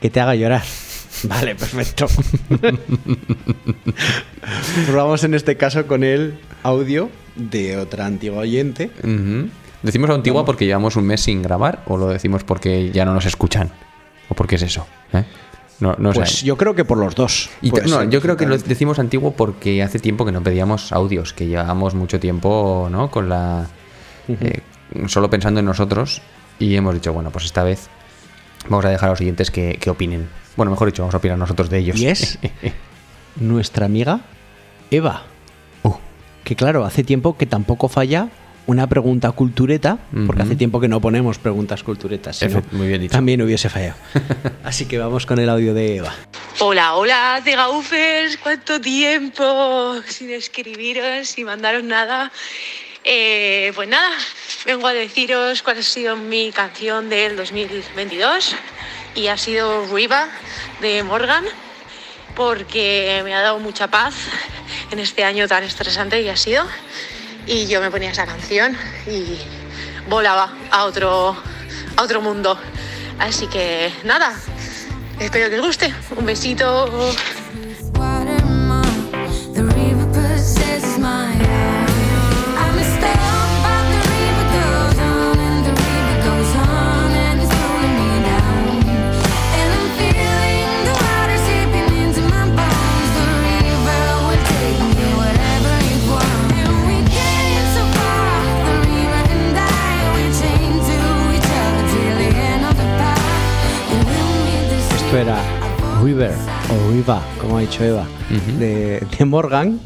Que 0.00 0.10
te 0.10 0.20
haga 0.20 0.34
llorar. 0.34 0.62
Vale, 1.24 1.56
perfecto. 1.56 2.06
vamos 4.94 5.24
en 5.24 5.34
este 5.34 5.56
caso 5.56 5.86
con 5.86 6.04
el 6.04 6.38
audio 6.62 7.10
de 7.34 7.78
otra 7.78 8.06
antigua 8.06 8.40
oyente. 8.40 8.90
¿Decimos 9.82 10.10
antigua 10.10 10.44
porque 10.44 10.66
llevamos 10.66 10.96
un 10.96 11.06
mes 11.06 11.22
sin 11.22 11.42
grabar 11.42 11.82
o 11.86 11.96
lo 11.96 12.08
decimos 12.08 12.44
porque 12.44 12.90
ya 12.92 13.04
no 13.04 13.14
nos 13.14 13.26
escuchan? 13.26 13.70
¿O 14.28 14.34
porque 14.34 14.56
es 14.56 14.62
eso? 14.62 14.86
¿Eh? 15.12 15.24
No, 15.80 15.94
no 15.98 16.12
Pues 16.12 16.38
sé. 16.40 16.46
yo 16.46 16.56
creo 16.56 16.74
que 16.74 16.84
por 16.84 16.98
los 16.98 17.14
dos. 17.14 17.50
Y 17.62 17.70
no, 17.70 18.02
yo 18.04 18.20
creo 18.20 18.36
que 18.36 18.46
lo 18.46 18.58
decimos 18.58 18.98
antiguo 18.98 19.32
porque 19.32 19.82
hace 19.82 19.98
tiempo 20.00 20.24
que 20.24 20.32
no 20.32 20.42
pedíamos 20.42 20.90
audios, 20.92 21.32
que 21.32 21.46
llevamos 21.46 21.94
mucho 21.94 22.18
tiempo, 22.18 22.88
¿no? 22.90 23.10
Con 23.10 23.28
la. 23.28 23.66
eh, 24.28 24.60
solo 25.06 25.30
pensando 25.30 25.60
en 25.60 25.66
nosotros 25.66 26.20
y 26.58 26.74
hemos 26.74 26.94
dicho, 26.94 27.12
bueno, 27.12 27.30
pues 27.30 27.44
esta 27.44 27.62
vez 27.62 27.88
vamos 28.68 28.84
a 28.84 28.88
dejar 28.88 29.08
a 29.08 29.12
los 29.12 29.18
siguientes 29.18 29.50
que, 29.52 29.78
que 29.80 29.90
opinen. 29.90 30.28
Bueno, 30.56 30.70
mejor 30.72 30.88
dicho, 30.88 31.02
vamos 31.02 31.14
a 31.14 31.18
opinar 31.18 31.38
nosotros 31.38 31.70
de 31.70 31.78
ellos. 31.78 31.96
Y 31.96 32.08
es 32.08 32.38
nuestra 33.36 33.86
amiga 33.86 34.20
Eva. 34.90 35.22
Uh. 35.84 35.92
Que 36.42 36.56
claro, 36.56 36.84
hace 36.84 37.04
tiempo 37.04 37.36
que 37.36 37.46
tampoco 37.46 37.88
falla 37.88 38.28
una 38.68 38.86
pregunta 38.86 39.32
cultureta, 39.32 39.96
porque 40.26 40.42
hace 40.42 40.54
tiempo 40.54 40.78
que 40.78 40.88
no 40.88 41.00
ponemos 41.00 41.38
preguntas 41.38 41.82
culturetas. 41.82 42.44
muy 42.70 42.86
bien 42.86 43.00
dicho. 43.00 43.12
También 43.12 43.40
hubiese 43.40 43.70
fallado. 43.70 43.96
Así 44.62 44.84
que 44.84 44.98
vamos 44.98 45.24
con 45.24 45.38
el 45.38 45.48
audio 45.48 45.72
de 45.72 45.96
Eva. 45.96 46.14
Hola, 46.58 46.94
hola, 46.94 47.42
Gaufers, 47.42 48.36
¿cuánto 48.36 48.78
tiempo 48.78 49.96
sin 50.06 50.30
escribiros, 50.30 51.28
sin 51.28 51.46
mandaros 51.46 51.82
nada? 51.82 52.30
Eh, 53.04 53.72
pues 53.74 53.88
nada, 53.88 54.10
vengo 54.66 54.86
a 54.86 54.92
deciros 54.92 55.62
cuál 55.62 55.78
ha 55.78 55.82
sido 55.82 56.16
mi 56.16 56.52
canción 56.52 57.08
del 57.08 57.36
2022 57.36 58.54
y 59.14 59.28
ha 59.28 59.38
sido 59.38 59.86
Riva 59.86 60.28
de 60.82 61.02
Morgan 61.04 61.44
porque 62.34 63.22
me 63.24 63.34
ha 63.34 63.40
dado 63.40 63.60
mucha 63.60 63.88
paz 63.88 64.14
en 64.90 64.98
este 64.98 65.24
año 65.24 65.48
tan 65.48 65.64
estresante 65.64 66.22
que 66.22 66.30
ha 66.30 66.36
sido 66.36 66.66
y 67.48 67.66
yo 67.66 67.80
me 67.80 67.90
ponía 67.90 68.10
esa 68.10 68.26
canción 68.26 68.76
y 69.06 69.38
volaba 70.08 70.52
a 70.70 70.84
otro, 70.84 71.34
a 71.96 72.02
otro 72.02 72.20
mundo. 72.20 72.58
Así 73.18 73.46
que 73.46 73.92
nada, 74.04 74.38
espero 75.18 75.48
que 75.48 75.58
os 75.58 75.66
guste. 75.66 75.94
Un 76.16 76.26
besito. 76.26 77.14
Era 105.18 105.36
River 106.02 106.32
o 106.70 106.90
Riva, 106.92 107.20
como 107.40 107.56
ha 107.58 107.60
dicho 107.60 107.82
Eva, 107.84 108.04
de, 108.58 109.00
de 109.18 109.24
Morgan. 109.24 109.80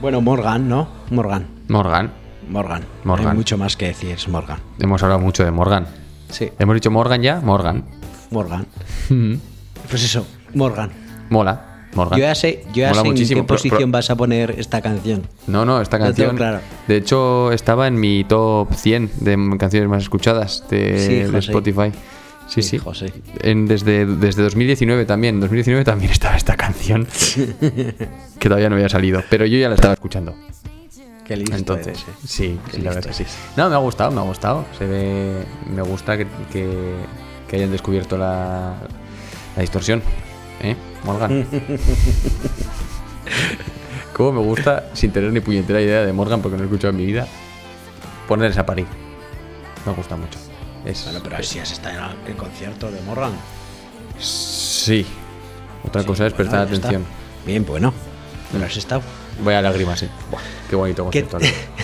Bueno, 0.00 0.20
Morgan, 0.20 0.68
¿no? 0.68 0.88
Morgan. 1.10 1.46
Morgan. 1.68 2.12
Morgan. 2.48 2.82
Morgan. 3.04 3.28
Hay 3.30 3.36
mucho 3.36 3.58
más 3.58 3.76
que 3.76 3.86
decir, 3.88 4.10
es 4.12 4.28
Morgan. 4.28 4.58
Hemos 4.78 5.02
hablado 5.02 5.20
mucho 5.20 5.44
de 5.44 5.50
Morgan. 5.50 5.86
Sí, 6.30 6.50
Hemos 6.58 6.74
dicho 6.76 6.90
Morgan 6.90 7.22
ya, 7.22 7.40
Morgan. 7.40 7.84
Morgan. 8.30 8.66
Pues 9.88 10.04
eso, 10.04 10.26
Morgan. 10.54 10.90
Mola, 11.30 11.86
Morgan. 11.94 12.18
Yo 12.18 12.24
ya 12.26 12.34
sé, 12.34 12.64
yo 12.72 12.82
ya 12.82 12.94
sé 12.94 13.00
en 13.08 13.14
qué 13.14 13.42
posición 13.42 13.90
pro- 13.90 13.98
vas 13.98 14.10
a 14.10 14.16
poner 14.16 14.52
esta 14.58 14.80
canción. 14.82 15.22
No, 15.46 15.64
no, 15.64 15.80
esta 15.80 15.98
canción. 15.98 16.36
claro. 16.36 16.60
De 16.86 16.96
hecho, 16.96 17.50
estaba 17.52 17.86
en 17.86 17.98
mi 17.98 18.24
top 18.24 18.72
100 18.74 19.10
de 19.20 19.56
canciones 19.58 19.88
más 19.88 20.02
escuchadas 20.02 20.64
de, 20.70 20.98
Sí, 21.26 21.30
de. 21.32 21.38
Spotify. 21.38 21.90
Sí, 21.92 21.98
sí. 22.48 22.62
Sí, 22.62 22.78
José. 22.78 23.12
En, 23.40 23.66
desde, 23.66 24.06
desde 24.06 24.42
2019 24.42 25.04
también. 25.04 25.36
En 25.36 25.40
2019 25.42 25.84
también 25.84 26.10
estaba 26.10 26.36
esta 26.36 26.56
canción. 26.56 27.06
que 28.38 28.48
todavía 28.48 28.68
no 28.68 28.76
había 28.76 28.88
salido. 28.88 29.22
Pero 29.30 29.46
yo 29.46 29.58
ya 29.58 29.68
la 29.68 29.74
estaba 29.74 29.94
escuchando. 29.94 30.34
Qué 31.24 31.36
listo 31.36 31.56
Entonces, 31.56 31.88
eres, 31.88 32.02
eh. 32.02 32.26
sí, 32.26 32.58
Qué 32.70 32.78
sí, 32.78 32.82
la 32.82 32.94
verdad 32.94 33.10
que 33.10 33.24
sí. 33.24 33.24
No, 33.56 33.68
me 33.68 33.74
ha 33.74 33.78
gustado, 33.78 34.10
me 34.10 34.20
ha 34.20 34.24
gustado. 34.24 34.64
Se 34.78 34.86
ve, 34.86 35.44
me 35.70 35.82
gusta 35.82 36.16
que, 36.16 36.26
que, 36.50 36.66
que 37.46 37.56
hayan 37.56 37.70
descubierto 37.70 38.16
la, 38.16 38.76
la 39.54 39.60
distorsión. 39.60 40.02
¿Eh? 40.62 40.74
Morgan. 41.04 41.46
Cómo 44.14 44.32
me 44.32 44.40
gusta, 44.40 44.86
sin 44.94 45.12
tener 45.12 45.32
ni 45.32 45.40
puñetera 45.40 45.80
idea 45.80 46.04
de 46.04 46.12
Morgan, 46.12 46.40
porque 46.42 46.56
no 46.56 46.62
he 46.62 46.66
escuchado 46.66 46.90
en 46.90 46.96
mi 46.96 47.06
vida, 47.06 47.28
poner 48.26 48.50
esa 48.50 48.66
parí. 48.66 48.86
Me 49.86 49.92
gusta 49.92 50.16
mucho. 50.16 50.38
Es, 50.88 51.04
Bueno, 51.04 51.20
pero 51.22 51.42
si 51.42 51.58
has 51.58 51.70
estado 51.70 52.12
en 52.24 52.30
el 52.32 52.36
concierto 52.36 52.90
de 52.90 53.00
Morgan. 53.02 53.32
Sí. 54.18 55.04
Otra 55.86 56.02
cosa 56.04 56.26
es 56.26 56.32
Bueno, 56.32 56.36
prestar 56.36 56.72
está. 56.72 56.88
atención. 56.88 57.04
Bien, 57.46 57.64
bueno. 57.64 57.92
Pero 58.50 58.64
has 58.64 58.76
estado. 58.76 59.02
Vaya 59.44 59.60
lágrimas, 59.60 60.00
sí. 60.00 60.08
Buah, 60.30 60.40
qué 60.68 60.76
bonito 60.76 61.10
¿Qué, 61.10 61.22
concierto. 61.24 61.38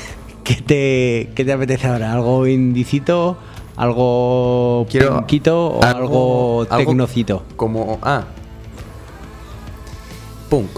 ¿Qué 0.44 0.54
te, 0.56 1.32
¿Qué 1.34 1.44
te 1.44 1.52
apetece 1.52 1.86
ahora? 1.86 2.12
¿Algo 2.12 2.46
indicito? 2.46 3.36
¿Algo 3.76 4.86
Quiero 4.88 5.14
punkito 5.16 5.66
o 5.66 5.82
algo, 5.82 6.66
tecnocito? 6.66 7.44
Como. 7.56 7.98
Ah. 8.02 8.24
Punk. 10.48 10.70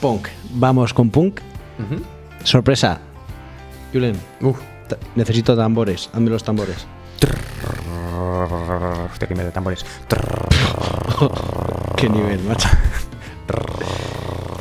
Punk. 0.00 0.28
Vamos 0.54 0.94
con 0.94 1.10
punk. 1.10 1.40
Sorpresa. 2.44 3.00
Julen, 3.92 4.16
Uf. 4.40 4.58
necesito 5.16 5.56
tambores. 5.56 6.08
Hazme 6.12 6.30
los 6.30 6.44
tambores. 6.44 6.86
Hostia, 9.12 9.28
que 9.28 9.34
me 9.34 9.44
da 9.44 9.50
tambores. 9.50 9.84
Qué 11.96 12.08
nivel, 12.08 12.42
macho. 12.44 12.68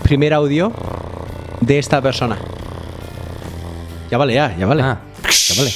Primer 0.04 0.34
audio 0.34 0.72
de 1.62 1.80
esta 1.80 2.02
persona. 2.02 2.38
Ya 4.10 4.18
vale, 4.18 4.34
ya, 4.34 4.56
ya 4.58 4.66
vale. 4.66 4.82
Ah. 4.84 5.00
Ya 5.24 5.56
vale. 5.58 5.72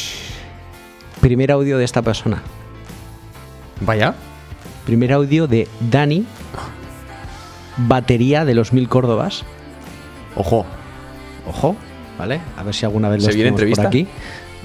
Primer 1.21 1.52
audio 1.52 1.78
de 1.78 1.86
esta 1.86 2.02
persona. 2.02 2.41
Vaya. 3.82 4.13
Primer 4.86 5.13
audio 5.13 5.48
de 5.48 5.67
Dani. 5.80 6.26
Batería 7.78 8.45
de 8.45 8.56
los 8.56 8.74
mil 8.74 8.88
Córdobas. 8.89 9.43
Ojo. 10.36 10.65
Ojo, 11.48 11.76
¿vale? 12.17 12.41
A 12.58 12.63
ver 12.63 12.74
si 12.74 12.86
alguna 12.86 13.10
vez 13.10 13.24
lo 13.24 13.30
¿Se 13.30 13.36
viene 13.36 13.52
tenemos 13.52 13.78
por 13.78 13.86
entrevista? 13.86 13.88
aquí. 13.88 14.08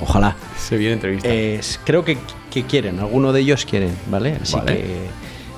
Ojalá. 0.00 0.36
Se 0.58 0.76
viene 0.76 0.94
entrevista. 0.94 1.28
Es- 1.28 1.78
creo 1.84 2.04
que, 2.04 2.18
que 2.50 2.64
quieren, 2.64 2.98
alguno 3.00 3.32
de 3.32 3.40
ellos 3.40 3.64
quieren, 3.66 3.94
¿vale? 4.10 4.38
Así 4.42 4.56
Vale. 4.56 4.76
que 4.76 4.96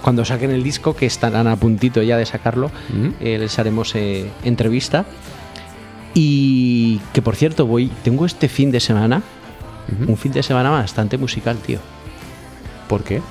cuando 0.03 0.25
saquen 0.25 0.51
el 0.51 0.63
disco, 0.65 0.97
que 0.97 1.07
estarán 1.07 1.47
a 1.47 1.57
puntito 1.57 2.03
ya 2.03 2.17
de 2.17 2.27
sacarlo, 2.27 2.71
eh, 3.21 3.39
les 3.39 3.59
haremos 3.59 3.95
eh, 3.95 4.29
entrevista. 4.45 5.05
Y 6.15 6.99
que 7.13 7.23
por 7.23 7.37
cierto, 7.37 7.67
voy, 7.67 7.91
tengo 8.05 8.27
este 8.27 8.49
fin 8.49 8.71
de 8.71 8.81
semana, 8.81 9.23
un 10.07 10.17
fin 10.17 10.33
de 10.33 10.43
semana 10.43 10.71
bastante 10.71 11.17
musical, 11.19 11.57
tío. 11.59 11.79
¿Por 12.89 13.03
qué? 13.05 13.23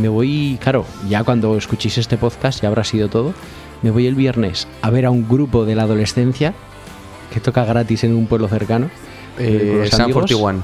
Me 0.00 0.08
voy, 0.08 0.58
claro, 0.62 0.84
ya 1.08 1.24
cuando 1.24 1.56
escuchéis 1.56 1.98
este 1.98 2.16
podcast 2.16 2.62
ya 2.62 2.68
habrá 2.68 2.84
sido 2.84 3.08
todo. 3.08 3.34
Me 3.82 3.90
voy 3.90 4.06
el 4.06 4.14
viernes 4.14 4.66
a 4.82 4.90
ver 4.90 5.06
a 5.06 5.10
un 5.10 5.28
grupo 5.28 5.64
de 5.64 5.74
la 5.74 5.82
adolescencia 5.84 6.54
que 7.32 7.40
toca 7.40 7.64
gratis 7.64 8.04
en 8.04 8.14
un 8.14 8.26
pueblo 8.26 8.48
cercano. 8.48 8.90
Eh, 9.38 9.78
los 9.80 9.90
San 9.90 10.02
amigos. 10.02 10.30
41. 10.32 10.62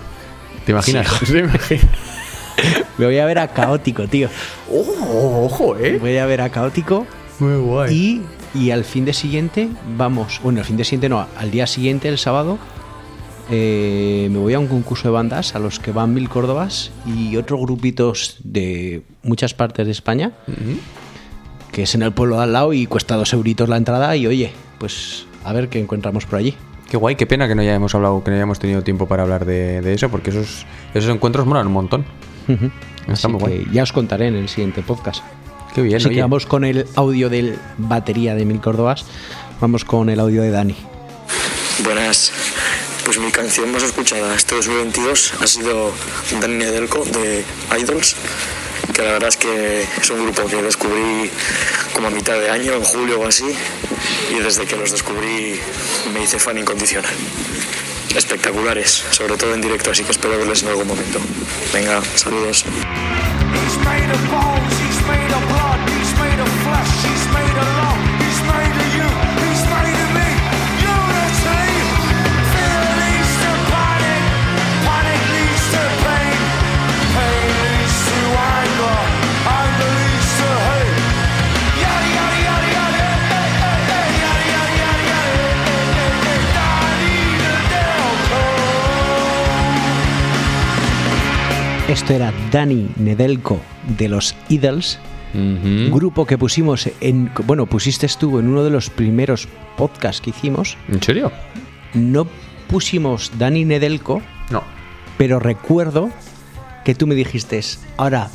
¿Te 0.65 0.73
imaginas? 0.73 1.09
Sí. 1.09 1.27
Sí, 1.27 1.33
me. 1.33 1.51
Me 2.99 3.07
voy 3.07 3.19
a 3.19 3.27
ver 3.27 3.39
a 3.41 3.49
Caótico, 3.49 4.07
tío. 4.07 4.29
¡Ojo, 4.71 5.45
ojo, 5.45 5.77
eh! 5.77 5.99
Voy 6.01 6.17
a 6.19 6.27
ver 6.27 6.41
a 6.41 6.51
Caótico. 6.51 7.07
Muy 7.41 7.57
guay. 7.57 7.95
Y, 7.95 8.59
y 8.59 8.71
al 8.71 8.85
fin 8.85 9.05
de 9.05 9.13
siguiente 9.13 9.69
vamos. 9.97 10.41
Bueno, 10.43 10.61
al 10.61 10.65
fin 10.65 10.77
de 10.77 10.85
siguiente 10.85 11.09
no, 11.09 11.27
al 11.37 11.51
día 11.51 11.67
siguiente, 11.67 12.09
el 12.09 12.19
sábado, 12.19 12.59
eh, 13.51 14.29
me 14.31 14.39
voy 14.39 14.55
a 14.55 14.59
un 14.59 14.69
concurso 14.69 15.09
de 15.09 15.13
bandas 15.13 15.55
a 15.55 15.59
los 15.59 15.81
que 15.81 15.93
van 15.93 16.15
mil 16.15 16.29
Córdobas 16.29 16.93
y 17.05 17.37
otros 17.37 17.61
grupitos 17.61 18.37
de 18.45 19.03
muchas 19.23 19.55
partes 19.55 19.87
de 19.87 19.93
España, 19.93 20.33
que 21.73 21.83
es 21.83 21.95
en 21.95 22.03
el 22.03 22.13
pueblo 22.13 22.37
de 22.37 22.45
al 22.45 22.53
lado 22.53 22.73
y 22.73 22.87
cuesta 22.87 23.17
dos 23.17 23.33
euritos 23.33 23.69
la 23.69 23.77
entrada. 23.77 24.15
Y 24.17 24.27
oye, 24.27 24.53
pues 24.79 25.27
a 25.45 25.53
ver 25.53 25.69
qué 25.69 25.81
encontramos 25.81 26.25
por 26.25 26.39
allí. 26.39 26.55
Qué 26.89 26.97
guay, 26.97 27.17
qué 27.17 27.27
pena 27.27 27.49
que 27.49 27.55
no 27.55 27.63
hayamos 27.63 27.95
hablado, 27.95 28.23
que 28.23 28.31
no 28.31 28.37
hayamos 28.37 28.59
tenido 28.59 28.83
tiempo 28.83 29.07
para 29.09 29.23
hablar 29.25 29.45
de, 29.47 29.81
de 29.81 29.95
eso, 29.95 30.09
porque 30.11 30.31
esos, 30.31 30.67
esos 30.95 31.13
encuentros 31.13 31.47
molan 31.47 31.67
un 31.67 31.73
montón. 31.73 32.05
Está 32.47 33.13
Así 33.13 33.29
muy 33.29 33.41
guay. 33.41 33.65
que 33.65 33.71
ya 33.73 33.83
os 33.83 33.93
contaré 33.93 34.29
en 34.29 34.37
el 34.37 34.49
siguiente 34.49 34.83
podcast. 34.83 35.23
Qué 35.75 35.83
bien, 35.83 35.97
Así 35.97 36.07
oye. 36.07 36.17
que 36.17 36.21
vamos 36.23 36.47
con 36.47 36.65
el 36.65 36.87
audio 36.95 37.29
del 37.31 37.59
batería 37.79 38.35
de 38.35 38.45
Mil 38.45 38.61
Córdobas. 38.61 39.05
Vamos 39.61 39.85
con 39.85 40.09
el 40.09 40.21
audio 40.21 40.43
de 40.43 40.51
Dani. 40.51 40.77
Buenas. 41.83 42.33
Pues 43.05 43.19
mi 43.19 43.31
canción 43.31 43.71
más 43.73 43.83
escuchada 43.83 44.35
este 44.35 44.55
2022 44.55 45.35
ha 45.43 45.47
sido 45.47 45.91
Dani 46.41 46.55
Nedelko 46.57 47.05
de 47.05 47.45
Idols, 47.79 48.17
que 48.95 49.03
la 49.03 49.13
verdad 49.13 49.29
es 49.29 49.37
que 49.37 49.83
es 50.01 50.11
un 50.11 50.23
grupo 50.23 50.47
que 50.47 50.63
descubrí 50.63 51.31
como 51.93 52.09
a 52.09 52.11
mitad 52.11 52.39
de 52.39 52.49
año, 52.49 52.73
en 52.75 52.83
julio 52.83 53.21
o 53.21 53.27
así, 53.27 53.45
y 54.31 54.39
desde 54.39 54.67
que 54.67 54.77
los 54.77 54.93
descubrí 54.93 55.61
me 56.13 56.23
hice 56.23 56.39
fan 56.39 56.57
incondicional. 56.57 57.13
Espectaculares, 58.15 59.05
sobre 59.11 59.37
todo 59.37 59.53
en 59.55 59.61
directo, 59.61 59.91
así 59.91 60.05
que 60.05 60.13
espero 60.13 60.39
verles 60.39 60.63
en 60.63 60.69
algún 60.69 60.87
momento. 60.87 61.19
Venga, 61.73 62.01
saludos. 62.15 62.65
Esto 91.95 92.13
era 92.13 92.33
Dani 92.51 92.89
Nedelko 92.97 93.61
de 93.97 94.09
los 94.09 94.35
Idols, 94.49 94.99
grupo 95.91 96.27
que 96.27 96.37
pusimos 96.37 96.89
en. 97.01 97.31
Bueno, 97.47 97.67
pusiste 97.67 98.09
tú 98.19 98.39
en 98.41 98.49
uno 98.49 98.65
de 98.65 98.71
los 98.71 98.91
primeros 98.91 99.47
podcasts 99.77 100.21
que 100.21 100.31
hicimos. 100.31 100.77
¿En 100.89 101.01
serio? 101.03 101.31
No 101.95 102.27
pusimos 102.69 103.31
Dani 103.39 103.65
Nedelko, 103.65 104.23
No. 104.51 104.63
pero 105.19 105.39
recuerdo 105.39 106.11
que 106.85 106.95
tú 106.97 107.07
me 107.07 107.15
dijiste: 107.15 107.61
ahora 107.97 108.29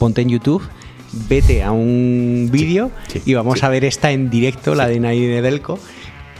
ponte 0.00 0.22
en 0.22 0.28
YouTube, 0.30 0.62
vete 1.28 1.62
a 1.62 1.70
un 1.70 2.48
vídeo 2.50 2.90
y 3.24 3.34
vamos 3.34 3.62
a 3.62 3.68
ver 3.68 3.84
esta 3.84 4.10
en 4.10 4.28
directo, 4.28 4.74
la 4.74 4.88
de 4.88 4.98
Dani 4.98 5.20
Nedelko. 5.20 5.78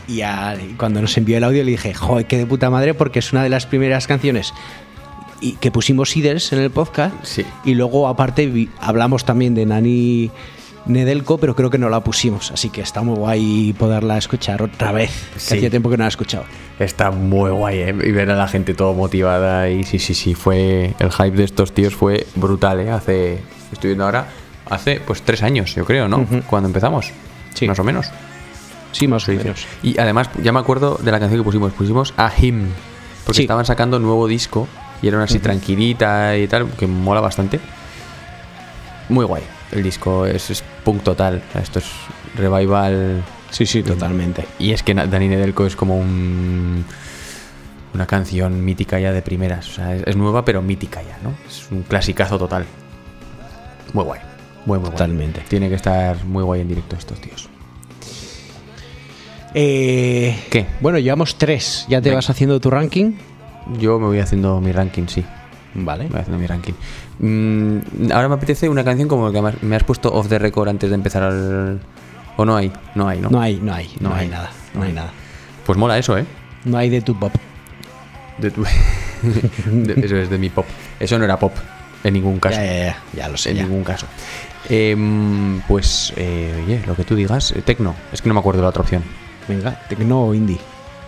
Y 0.07 0.21
a- 0.21 0.55
y 0.55 0.73
cuando 0.73 1.01
nos 1.01 1.17
envió 1.17 1.37
el 1.37 1.43
audio 1.43 1.63
le 1.63 1.71
dije, 1.71 1.93
joder, 1.95 2.27
qué 2.27 2.37
de 2.37 2.45
puta 2.45 2.69
madre, 2.69 2.93
porque 2.93 3.17
es 3.19 3.31
una 3.33 3.41
de 3.41 3.49
las 3.49 3.65
primeras 3.65 4.05
canciones 4.05 4.53
y 5.41 5.53
que 5.53 5.71
pusimos 5.71 6.15
Idols 6.15 6.51
en 6.53 6.59
el 6.59 6.71
podcast. 6.71 7.15
Y 7.65 7.73
luego, 7.75 8.07
aparte, 8.07 8.47
vi- 8.47 8.69
hablamos 8.79 9.25
también 9.25 9.53
de 9.55 9.65
Nani 9.65 10.31
Nedelko, 10.85 11.37
pero 11.39 11.55
creo 11.55 11.69
que 11.69 11.77
no 11.77 11.89
la 11.89 12.01
pusimos. 12.03 12.51
Así 12.51 12.69
que 12.69 12.81
está 12.81 13.01
muy 13.01 13.15
guay 13.15 13.73
poderla 13.77 14.17
escuchar 14.17 14.61
otra 14.61 14.91
vez. 14.91 15.11
Que 15.33 15.39
Sí. 15.39 15.55
hacía 15.57 15.69
tiempo 15.69 15.89
que 15.89 15.97
no 15.97 16.03
la 16.03 16.07
he 16.07 16.09
escuchado. 16.09 16.45
Está 16.79 17.09
muy 17.11 17.49
guay, 17.51 17.79
¿eh? 17.79 17.95
Y 18.03 18.11
ver 18.11 18.29
a 18.29 18.35
la 18.35 18.47
gente 18.47 18.73
todo 18.75 18.93
motivada. 18.93 19.69
Y 19.69 19.83
sí, 19.83 19.97
sí, 19.99 20.13
sí, 20.13 20.35
fue. 20.35 20.93
El 20.99 21.11
hype 21.11 21.31
de 21.37 21.43
estos 21.43 21.73
tíos 21.73 21.95
fue 21.95 22.27
brutal, 22.35 22.79
¿eh? 22.81 22.91
Hace. 22.91 23.39
Estoy 23.71 23.89
viendo 23.89 24.05
ahora. 24.05 24.27
Hace 24.69 24.99
pues 24.99 25.21
tres 25.21 25.43
años, 25.43 25.73
yo 25.75 25.85
creo, 25.85 26.07
¿no? 26.07 26.25
Cuando 26.47 26.67
empezamos. 26.67 27.11
Sí. 27.53 27.67
Más 27.67 27.79
o 27.79 27.83
menos. 27.83 28.07
Sí, 28.91 29.07
más 29.07 29.27
o 29.27 29.31
menos. 29.31 29.65
Y 29.83 29.99
además, 29.99 30.29
ya 30.41 30.51
me 30.51 30.59
acuerdo 30.59 30.97
de 31.01 31.11
la 31.11 31.19
canción 31.19 31.39
que 31.41 31.43
pusimos. 31.45 31.73
Pusimos 31.73 32.13
a 32.17 32.31
Him. 32.35 32.67
Porque 33.25 33.41
estaban 33.41 33.65
sacando 33.65 33.99
nuevo 33.99 34.27
disco. 34.27 34.67
Y 35.01 35.07
era 35.07 35.17
una 35.17 35.25
así 35.25 35.39
tranquilita 35.39 36.37
y 36.37 36.47
tal. 36.47 36.69
Que 36.71 36.87
mola 36.87 37.21
bastante. 37.21 37.59
Muy 39.09 39.25
guay. 39.25 39.43
El 39.71 39.83
disco 39.83 40.25
es, 40.25 40.49
es 40.49 40.63
punk 40.83 41.03
total. 41.03 41.41
O 41.49 41.51
sea, 41.51 41.61
Esto 41.61 41.79
es 41.79 41.85
revival. 42.35 43.23
Sí, 43.51 43.65
sí, 43.65 43.83
totalmente. 43.83 44.45
Y 44.59 44.71
es 44.71 44.83
que 44.83 44.93
Dani 44.93 45.27
Nedelko 45.27 45.65
es 45.65 45.75
como 45.75 45.97
un. 45.97 46.85
Una 47.93 48.05
canción 48.05 48.63
mítica 48.65 48.99
ya 48.99 49.13
de 49.13 49.21
primeras. 49.21 49.69
O 49.69 49.73
sea, 49.73 49.95
es, 49.95 50.03
es 50.05 50.15
nueva, 50.17 50.43
pero 50.43 50.61
mítica 50.61 51.01
ya, 51.01 51.17
¿no? 51.23 51.33
Es 51.47 51.67
un 51.71 51.83
clasicazo 51.83 52.37
total. 52.37 52.65
Muy 53.93 54.03
guay. 54.03 54.19
Muy, 54.65 54.77
muy 54.77 54.79
guay. 54.79 54.91
Totalmente. 54.91 55.41
Tiene 55.47 55.69
que 55.69 55.75
estar 55.75 56.25
muy 56.25 56.43
guay 56.43 56.61
en 56.61 56.67
directo 56.67 56.95
estos 56.97 57.21
tíos. 57.21 57.49
Eh, 59.53 60.37
¿Qué? 60.49 60.65
Bueno, 60.81 60.99
llevamos 60.99 61.37
tres. 61.37 61.85
¿Ya 61.87 62.01
te 62.01 62.13
vas 62.13 62.29
haciendo 62.29 62.59
tu 62.59 62.69
ranking? 62.69 63.13
Yo 63.79 63.99
me 63.99 64.05
voy 64.07 64.19
haciendo 64.19 64.59
mi 64.61 64.71
ranking, 64.71 65.07
sí. 65.07 65.23
Vale. 65.73 66.07
Voy 66.07 66.19
haciendo 66.19 66.39
mi 66.39 66.47
ranking. 66.47 66.73
Mm, 67.19 68.11
ahora 68.13 68.29
me 68.29 68.35
apetece 68.35 68.69
una 68.69 68.83
canción 68.83 69.07
como 69.09 69.31
que 69.31 69.41
me- 69.61 69.75
has 69.75 69.83
puesto 69.83 70.13
off 70.13 70.27
the 70.29 70.39
record 70.39 70.69
antes 70.69 70.89
de 70.89 70.95
empezar 70.95 71.23
al. 71.23 71.79
¿O 72.37 72.45
no 72.45 72.55
hay? 72.55 72.71
No 72.95 73.07
hay, 73.07 73.19
¿no? 73.21 73.29
No 73.29 73.41
hay, 73.41 73.59
no 73.61 73.73
hay, 73.73 73.89
no, 73.99 74.13
hay 74.13 74.27
nada. 74.27 74.51
No 74.73 74.83
hay 74.83 74.93
nada. 74.93 75.11
Pues 75.65 75.77
mola 75.77 75.97
eso, 75.97 76.17
¿eh? 76.17 76.25
No 76.65 76.77
hay 76.77 76.89
de 76.89 77.01
tu 77.01 77.17
pop. 77.17 77.33
De 78.37 78.51
tu- 78.51 78.63
de- 79.65 80.05
eso 80.05 80.15
es 80.17 80.29
de 80.29 80.37
mi 80.37 80.49
pop. 80.49 80.65
Eso 80.99 81.17
no 81.17 81.23
era 81.25 81.37
pop, 81.39 81.53
en 82.03 82.13
ningún 82.13 82.39
caso. 82.39 82.57
Ya, 82.57 82.65
ya, 82.65 82.73
ya, 82.85 82.97
ya 83.13 83.29
lo 83.29 83.37
sé, 83.37 83.51
En 83.51 83.57
ya. 83.57 83.63
ningún 83.63 83.83
caso. 83.83 84.05
Em, 84.69 85.61
pues, 85.67 86.11
eh, 86.17 86.61
oye, 86.65 86.81
lo 86.85 86.95
que 86.95 87.03
tú 87.03 87.15
digas, 87.15 87.51
eh, 87.51 87.61
tecno. 87.61 87.95
Es 88.11 88.21
que 88.21 88.27
no 88.29 88.33
me 88.33 88.39
acuerdo 88.39 88.59
de 88.59 88.63
la 88.63 88.69
otra 88.69 88.81
opción. 88.81 89.03
Venga, 89.47 89.79
tecno 89.87 90.23
o 90.25 90.33
indie. 90.33 90.57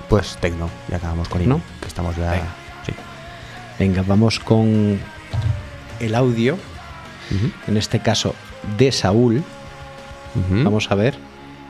Pues 0.10 0.38
tecno, 0.38 0.70
ya 0.90 0.98
acabamos 0.98 1.28
con 1.28 1.42
indie, 1.42 1.58
¿No? 1.58 1.64
que 1.82 1.88
estamos 1.88 2.16
ya. 2.16 2.32
Venga. 2.32 2.56
Sí. 2.86 2.94
Venga, 3.80 4.04
vamos 4.08 4.40
con 4.40 5.00
el 6.00 6.16
audio. 6.16 6.58
En 7.68 7.76
este 7.76 8.00
caso, 8.00 8.34
de 8.78 8.92
Saúl. 8.92 9.44
Vamos 10.64 10.90
a 10.92 10.96
ver 10.96 11.18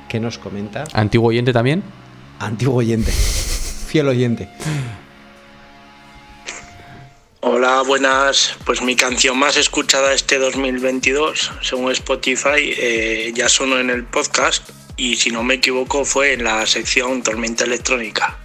qué 0.09 0.19
nos 0.19 0.37
comenta. 0.37 0.83
Antiguo 0.93 1.29
oyente 1.29 1.53
también. 1.53 1.83
Antiguo 2.39 2.75
oyente. 2.75 3.11
Fiel 3.11 4.07
oyente. 4.07 4.49
Hola, 7.39 7.81
buenas. 7.87 8.55
Pues 8.65 8.81
mi 8.81 8.95
canción 8.95 9.37
más 9.37 9.57
escuchada 9.57 10.13
este 10.13 10.37
2022, 10.37 11.51
según 11.61 11.91
Spotify, 11.91 12.73
eh, 12.77 13.31
ya 13.33 13.47
sonó 13.47 13.79
en 13.79 13.89
el 13.89 14.03
podcast 14.03 14.69
y 14.97 15.15
si 15.15 15.29
no 15.29 15.43
me 15.43 15.55
equivoco 15.55 16.03
fue 16.03 16.33
en 16.33 16.43
la 16.43 16.65
sección 16.65 17.23
Tormenta 17.23 17.63
Electrónica. 17.63 18.37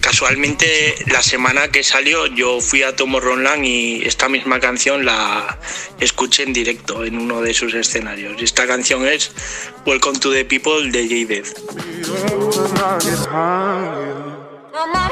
Casualmente 0.00 0.94
la 1.08 1.20
semana 1.20 1.68
que 1.68 1.82
salió 1.82 2.26
yo 2.26 2.60
fui 2.60 2.84
a 2.84 2.94
Tomorrowland 2.94 3.64
y 3.64 4.02
esta 4.04 4.28
misma 4.28 4.60
canción 4.60 5.04
la 5.04 5.58
escuché 5.98 6.44
en 6.44 6.52
directo 6.52 7.04
en 7.04 7.18
uno 7.18 7.42
de 7.42 7.52
sus 7.52 7.74
escenarios. 7.74 8.40
Esta 8.40 8.66
canción 8.66 9.06
es 9.06 9.32
Welcome 9.84 10.20
to 10.20 10.32
the 10.32 10.44
People 10.44 10.90
de 10.90 11.08
my 14.86 15.10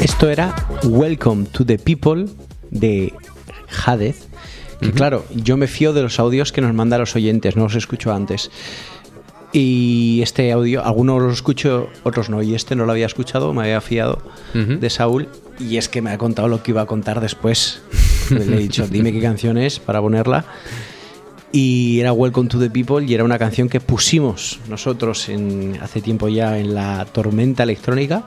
esto 0.00 0.28
era 0.28 0.54
Welcome 0.84 1.46
to 1.52 1.64
the 1.64 1.78
People 1.78 2.26
de 2.70 3.14
Hades. 3.84 4.28
Que 4.80 4.92
claro, 4.92 5.24
yo 5.34 5.56
me 5.56 5.66
fío 5.66 5.92
de 5.92 6.02
los 6.02 6.18
audios 6.18 6.52
que 6.52 6.60
nos 6.60 6.74
mandan 6.74 7.00
los 7.00 7.16
oyentes, 7.16 7.56
no 7.56 7.64
los 7.64 7.74
escucho 7.74 8.12
antes. 8.12 8.50
Y 9.52 10.20
este 10.22 10.52
audio, 10.52 10.84
algunos 10.84 11.20
los 11.22 11.32
escucho, 11.34 11.88
otros 12.04 12.30
no. 12.30 12.42
Y 12.42 12.54
este 12.54 12.76
no 12.76 12.86
lo 12.86 12.92
había 12.92 13.06
escuchado, 13.06 13.52
me 13.52 13.62
había 13.62 13.80
fiado 13.80 14.22
de 14.54 14.90
Saúl. 14.90 15.28
Y 15.58 15.76
es 15.76 15.88
que 15.88 16.02
me 16.02 16.10
ha 16.10 16.18
contado 16.18 16.48
lo 16.48 16.62
que 16.62 16.70
iba 16.70 16.82
a 16.82 16.86
contar 16.86 17.20
después. 17.20 17.82
Le 18.30 18.44
he 18.44 18.58
dicho, 18.58 18.86
dime 18.86 19.12
qué 19.12 19.20
canción 19.20 19.58
es 19.58 19.80
para 19.80 20.00
ponerla. 20.00 20.44
Y 21.52 21.98
era 21.98 22.12
Welcome 22.12 22.48
to 22.48 22.60
the 22.60 22.70
People 22.70 23.04
y 23.04 23.12
era 23.12 23.24
una 23.24 23.38
canción 23.38 23.68
que 23.68 23.80
pusimos 23.80 24.60
nosotros 24.68 25.28
en, 25.28 25.78
hace 25.82 26.00
tiempo 26.00 26.28
ya 26.28 26.58
en 26.58 26.76
la 26.76 27.04
tormenta 27.06 27.64
electrónica 27.64 28.24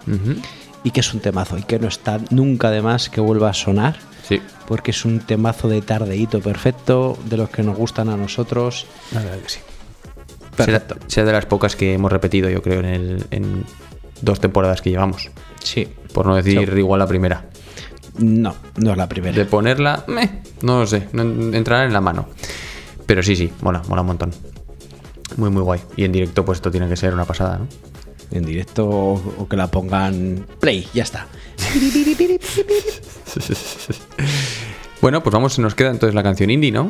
y 0.84 0.92
que 0.92 1.00
es 1.00 1.14
un 1.14 1.22
temazo 1.22 1.58
y 1.58 1.64
que 1.64 1.80
no 1.80 1.88
está 1.88 2.20
nunca 2.32 2.70
de 2.70 2.82
más 2.82 3.10
que 3.10 3.22
vuelva 3.22 3.50
a 3.50 3.54
sonar. 3.54 3.98
Sí. 4.28 4.42
Porque 4.68 4.92
es 4.92 5.06
un 5.06 5.20
temazo 5.20 5.70
de 5.70 5.82
tardeíto 5.82 6.42
perfecto, 6.42 7.18
de 7.26 7.38
los 7.38 7.50
que 7.50 7.64
nos 7.64 7.78
gustan 7.78 8.10
a 8.10 8.18
nosotros. 8.18 8.86
La 9.14 9.22
verdad 9.22 9.40
que 9.40 9.50
sí. 9.50 9.60
Será, 10.58 10.84
será 11.08 11.26
de 11.28 11.32
las 11.34 11.46
pocas 11.46 11.76
que 11.76 11.94
hemos 11.94 12.12
repetido, 12.12 12.50
yo 12.50 12.62
creo, 12.62 12.80
en, 12.80 12.86
el, 12.86 13.26
en 13.32 13.64
dos 14.22 14.40
temporadas 14.40 14.82
que 14.82 14.90
llevamos. 14.92 15.30
Sí. 15.64 15.88
Por 16.14 16.26
no 16.26 16.36
decir 16.36 16.70
Sí. 16.74 16.80
igual 16.80 17.00
la 17.00 17.08
primera. 17.08 17.46
No, 18.20 18.56
no 18.78 18.92
es 18.92 18.98
la 18.98 19.10
primera. 19.10 19.36
De 19.36 19.46
ponerla, 19.46 20.04
meh, 20.08 20.42
no 20.62 20.82
lo 20.82 20.88
sé, 20.88 21.08
no 21.14 21.24
entrará 21.24 21.86
en 21.86 21.94
la 21.94 22.02
mano. 22.02 22.28
Pero 23.06 23.24
sí, 23.24 23.36
sí, 23.36 23.52
mola, 23.62 23.82
mola 23.88 24.02
un 24.02 24.08
montón. 24.08 24.32
Muy, 25.38 25.50
muy 25.50 25.64
guay. 25.64 25.80
Y 25.98 26.04
en 26.04 26.12
directo, 26.12 26.46
pues 26.46 26.58
esto 26.58 26.70
tiene 26.70 26.88
que 26.88 26.96
ser 26.96 27.14
una 27.14 27.26
pasada, 27.26 27.58
¿no? 27.58 27.68
En 28.32 28.46
directo 28.46 28.88
o, 28.88 29.14
o 29.40 29.48
que 29.48 29.58
la 29.58 29.68
pongan 29.72 30.46
play, 30.60 30.88
ya 30.94 31.04
está. 31.04 31.28
Bueno, 35.02 35.22
pues 35.22 35.34
vamos, 35.34 35.60
nos 35.60 35.76
queda 35.76 35.90
entonces 35.92 36.16
la 36.16 36.24
canción 36.24 36.50
indie, 36.50 36.72
¿no? 36.72 36.90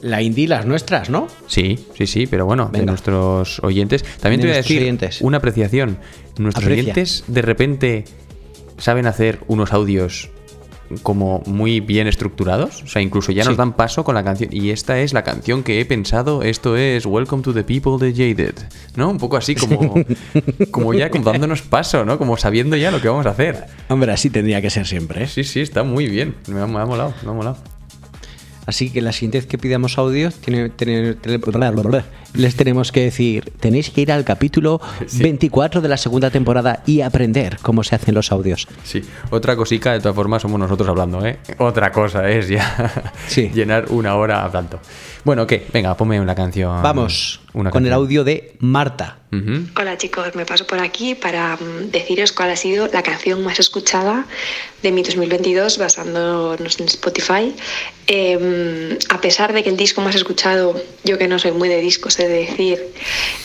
La 0.00 0.22
indie, 0.22 0.46
las 0.48 0.64
nuestras, 0.66 1.10
¿no? 1.10 1.26
Sí, 1.46 1.78
sí, 1.96 2.06
sí, 2.06 2.26
pero 2.26 2.46
bueno, 2.46 2.70
de 2.72 2.84
nuestros 2.84 3.60
oyentes. 3.64 4.04
También 4.20 4.40
De 4.40 4.46
te 4.46 4.48
voy 4.48 4.54
a 4.54 4.62
decir 4.62 4.82
oyentes. 4.82 5.20
una 5.22 5.38
apreciación. 5.38 5.98
Nuestros 6.38 6.64
Aprecia. 6.64 6.82
oyentes 6.84 7.24
de 7.26 7.42
repente 7.42 8.04
saben 8.78 9.06
hacer 9.06 9.40
unos 9.48 9.72
audios 9.72 10.30
como 11.02 11.42
muy 11.46 11.80
bien 11.80 12.06
estructurados. 12.06 12.82
O 12.82 12.86
sea, 12.86 13.02
incluso 13.02 13.32
ya 13.32 13.44
nos 13.44 13.56
dan 13.56 13.74
paso 13.74 14.04
con 14.04 14.14
la 14.14 14.24
canción. 14.24 14.50
Y 14.52 14.70
esta 14.70 15.00
es 15.00 15.12
la 15.12 15.22
canción 15.24 15.62
que 15.62 15.80
he 15.80 15.84
pensado. 15.84 16.42
Esto 16.42 16.76
es 16.76 17.04
Welcome 17.04 17.42
to 17.42 17.52
the 17.52 17.64
People 17.64 17.98
de 17.98 18.12
Jaded. 18.12 18.54
¿No? 18.96 19.10
Un 19.10 19.18
poco 19.18 19.36
así 19.36 19.54
como, 19.54 19.94
como 20.70 20.94
ya 20.94 21.10
como 21.10 21.24
dándonos 21.24 21.62
paso, 21.62 22.04
¿no? 22.04 22.18
Como 22.18 22.36
sabiendo 22.36 22.76
ya 22.76 22.90
lo 22.90 23.02
que 23.02 23.08
vamos 23.08 23.26
a 23.26 23.30
hacer. 23.30 23.66
Hombre, 23.88 24.12
así 24.12 24.30
tendría 24.30 24.62
que 24.62 24.70
ser 24.70 24.86
siempre, 24.86 25.24
¿eh? 25.24 25.26
Sí, 25.26 25.44
sí, 25.44 25.60
está 25.60 25.82
muy 25.82 26.06
bien. 26.06 26.36
Me 26.46 26.60
ha, 26.60 26.66
me 26.66 26.78
ha 26.78 26.86
molado, 26.86 27.12
me 27.22 27.30
ha 27.30 27.34
molado. 27.34 27.58
Así 28.68 28.90
que 28.90 29.00
la 29.00 29.12
siguiente 29.12 29.38
vez 29.38 29.46
que 29.46 29.56
pidamos 29.56 29.96
audios, 29.96 30.34
tiene- 30.34 30.68
tiene- 30.68 31.14
tele- 31.14 31.40
les 32.34 32.54
tenemos 32.54 32.92
que 32.92 33.00
decir, 33.00 33.50
tenéis 33.60 33.88
que 33.88 34.02
ir 34.02 34.12
al 34.12 34.24
capítulo 34.24 34.78
24 35.18 35.80
de 35.80 35.88
la 35.88 35.96
segunda 35.96 36.28
temporada 36.30 36.82
y 36.84 37.00
aprender 37.00 37.56
cómo 37.62 37.82
se 37.82 37.94
hacen 37.94 38.14
los 38.14 38.30
audios. 38.30 38.68
Sí, 38.84 39.02
otra 39.30 39.56
cosica, 39.56 39.92
de 39.94 40.00
todas 40.00 40.14
formas, 40.14 40.42
somos 40.42 40.60
nosotros 40.60 40.86
hablando, 40.86 41.24
¿eh? 41.24 41.38
Otra 41.56 41.90
cosa 41.92 42.28
es 42.28 42.48
ya 42.48 42.92
llenar 43.54 43.86
una 43.88 44.14
hora 44.16 44.44
hablando. 44.44 44.78
Bueno, 45.24 45.46
¿qué? 45.46 45.66
Venga, 45.72 45.96
ponme 45.96 46.20
una 46.20 46.34
canción. 46.34 46.82
Vamos 46.82 47.40
una 47.52 47.70
con 47.70 47.84
el 47.84 47.90
canción. 47.90 48.04
audio 48.04 48.24
de 48.24 48.54
Marta. 48.60 49.18
Ujú. 49.30 49.66
Hola 49.78 49.98
chicos, 49.98 50.34
me 50.34 50.46
paso 50.46 50.66
por 50.66 50.78
aquí 50.80 51.14
para 51.14 51.56
mm, 51.56 51.90
deciros 51.90 52.32
cuál 52.32 52.50
ha 52.50 52.56
sido 52.56 52.86
la 52.90 53.02
canción 53.02 53.42
más 53.44 53.60
escuchada 53.60 54.24
de 54.82 54.90
mi 54.90 55.02
2022 55.02 55.76
basándonos 55.76 56.80
en 56.80 56.86
Spotify. 56.86 57.54
Eh, 58.06 58.98
a 59.10 59.20
pesar 59.20 59.52
de 59.52 59.62
que 59.62 59.68
el 59.68 59.76
disco 59.76 60.00
más 60.00 60.14
escuchado, 60.14 60.74
yo 61.04 61.18
que 61.18 61.28
no 61.28 61.38
soy 61.38 61.52
muy 61.52 61.68
de 61.68 61.80
discos, 61.82 62.18
he 62.20 62.26
de 62.26 62.38
decir, 62.46 62.78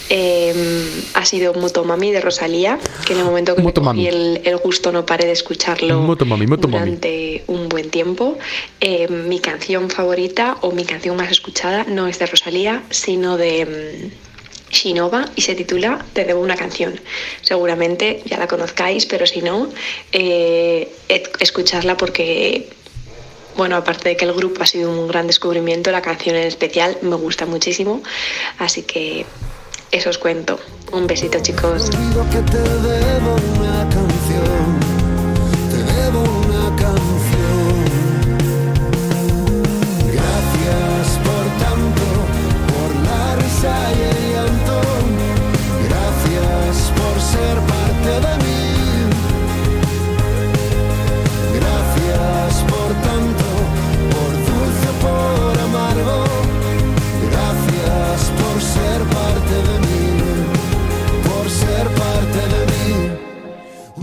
eh, 0.10 1.04
ha 1.16 1.26
sido 1.26 1.54
Motomami 1.54 2.12
de 2.12 2.22
Rosalía, 2.22 2.80
que 3.06 3.12
en 3.14 3.20
el 3.20 3.26
momento 3.26 3.56
que 3.56 3.62
me 3.62 3.66
Motomami. 3.66 4.06
cogí 4.06 4.08
el, 4.16 4.42
el 4.46 4.58
gusto 4.58 4.94
no 4.94 5.06
paré 5.06 5.26
de 5.26 5.34
escucharlo 5.34 6.00
Motomami, 6.00 6.48
Motomami. 6.48 6.80
durante 6.86 7.44
un 7.48 7.68
buen 7.68 7.90
tiempo. 7.90 8.38
Eh, 8.80 9.10
mi 9.10 9.40
canción 9.40 9.90
favorita 9.90 10.58
o 10.62 10.72
mi 10.72 10.86
canción 10.86 11.18
más 11.18 11.30
escuchada 11.30 11.63
no 11.88 12.08
es 12.08 12.20
de 12.20 12.26
Rosalía, 12.26 12.84
sino 12.90 13.38
de... 13.38 14.10
mm, 14.12 14.34
Shinova 14.74 15.26
y 15.36 15.42
se 15.42 15.56
titula 15.56 16.04
Te 16.14 16.26
debo 16.26 16.42
una 16.42 16.56
canción. 16.56 17.00
Seguramente 17.42 18.22
ya 18.26 18.38
la 18.38 18.48
conozcáis, 18.48 19.06
pero 19.06 19.26
si 19.26 19.42
no, 19.42 19.70
eh, 20.12 20.92
escucharla 21.40 21.96
porque, 21.96 22.70
bueno, 23.56 23.76
aparte 23.78 24.10
de 24.10 24.18
que 24.18 24.26
el 24.26 24.34
grupo 24.34 24.64
ha 24.64 24.66
sido 24.66 24.90
un 24.90 25.08
gran 25.08 25.28
descubrimiento, 25.28 25.92
la 25.92 26.02
canción 26.02 26.36
en 26.36 26.48
especial 26.48 26.98
me 27.02 27.16
gusta 27.16 27.46
muchísimo. 27.46 28.02
Así 28.58 28.82
que 28.84 29.26
eso 29.92 30.10
os 30.10 30.18
cuento. 30.18 30.60
Un 30.92 31.08
besito, 31.08 31.40
chicos. 31.42 31.90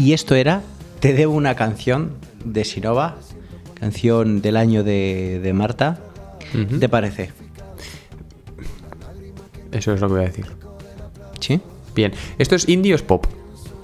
Y 0.00 0.14
esto 0.14 0.34
era 0.34 0.62
Te 1.00 1.12
debo 1.12 1.34
una 1.34 1.54
canción 1.54 2.12
de 2.44 2.64
Sinova, 2.64 3.18
canción 3.74 4.40
del 4.40 4.56
año 4.56 4.82
de, 4.82 5.40
de 5.42 5.52
Marta. 5.52 5.98
¿Qué 6.52 6.64
¿Te 6.64 6.88
parece? 6.88 7.30
Eso 9.72 9.92
es 9.92 10.00
lo 10.00 10.08
que 10.08 10.14
voy 10.14 10.22
a 10.22 10.26
decir. 10.26 10.46
¿Sí? 11.38 11.60
Bien. 11.94 12.12
¿Esto 12.38 12.56
es 12.56 12.68
indie 12.68 12.92
o 12.92 12.96
es 12.96 13.02
pop? 13.02 13.26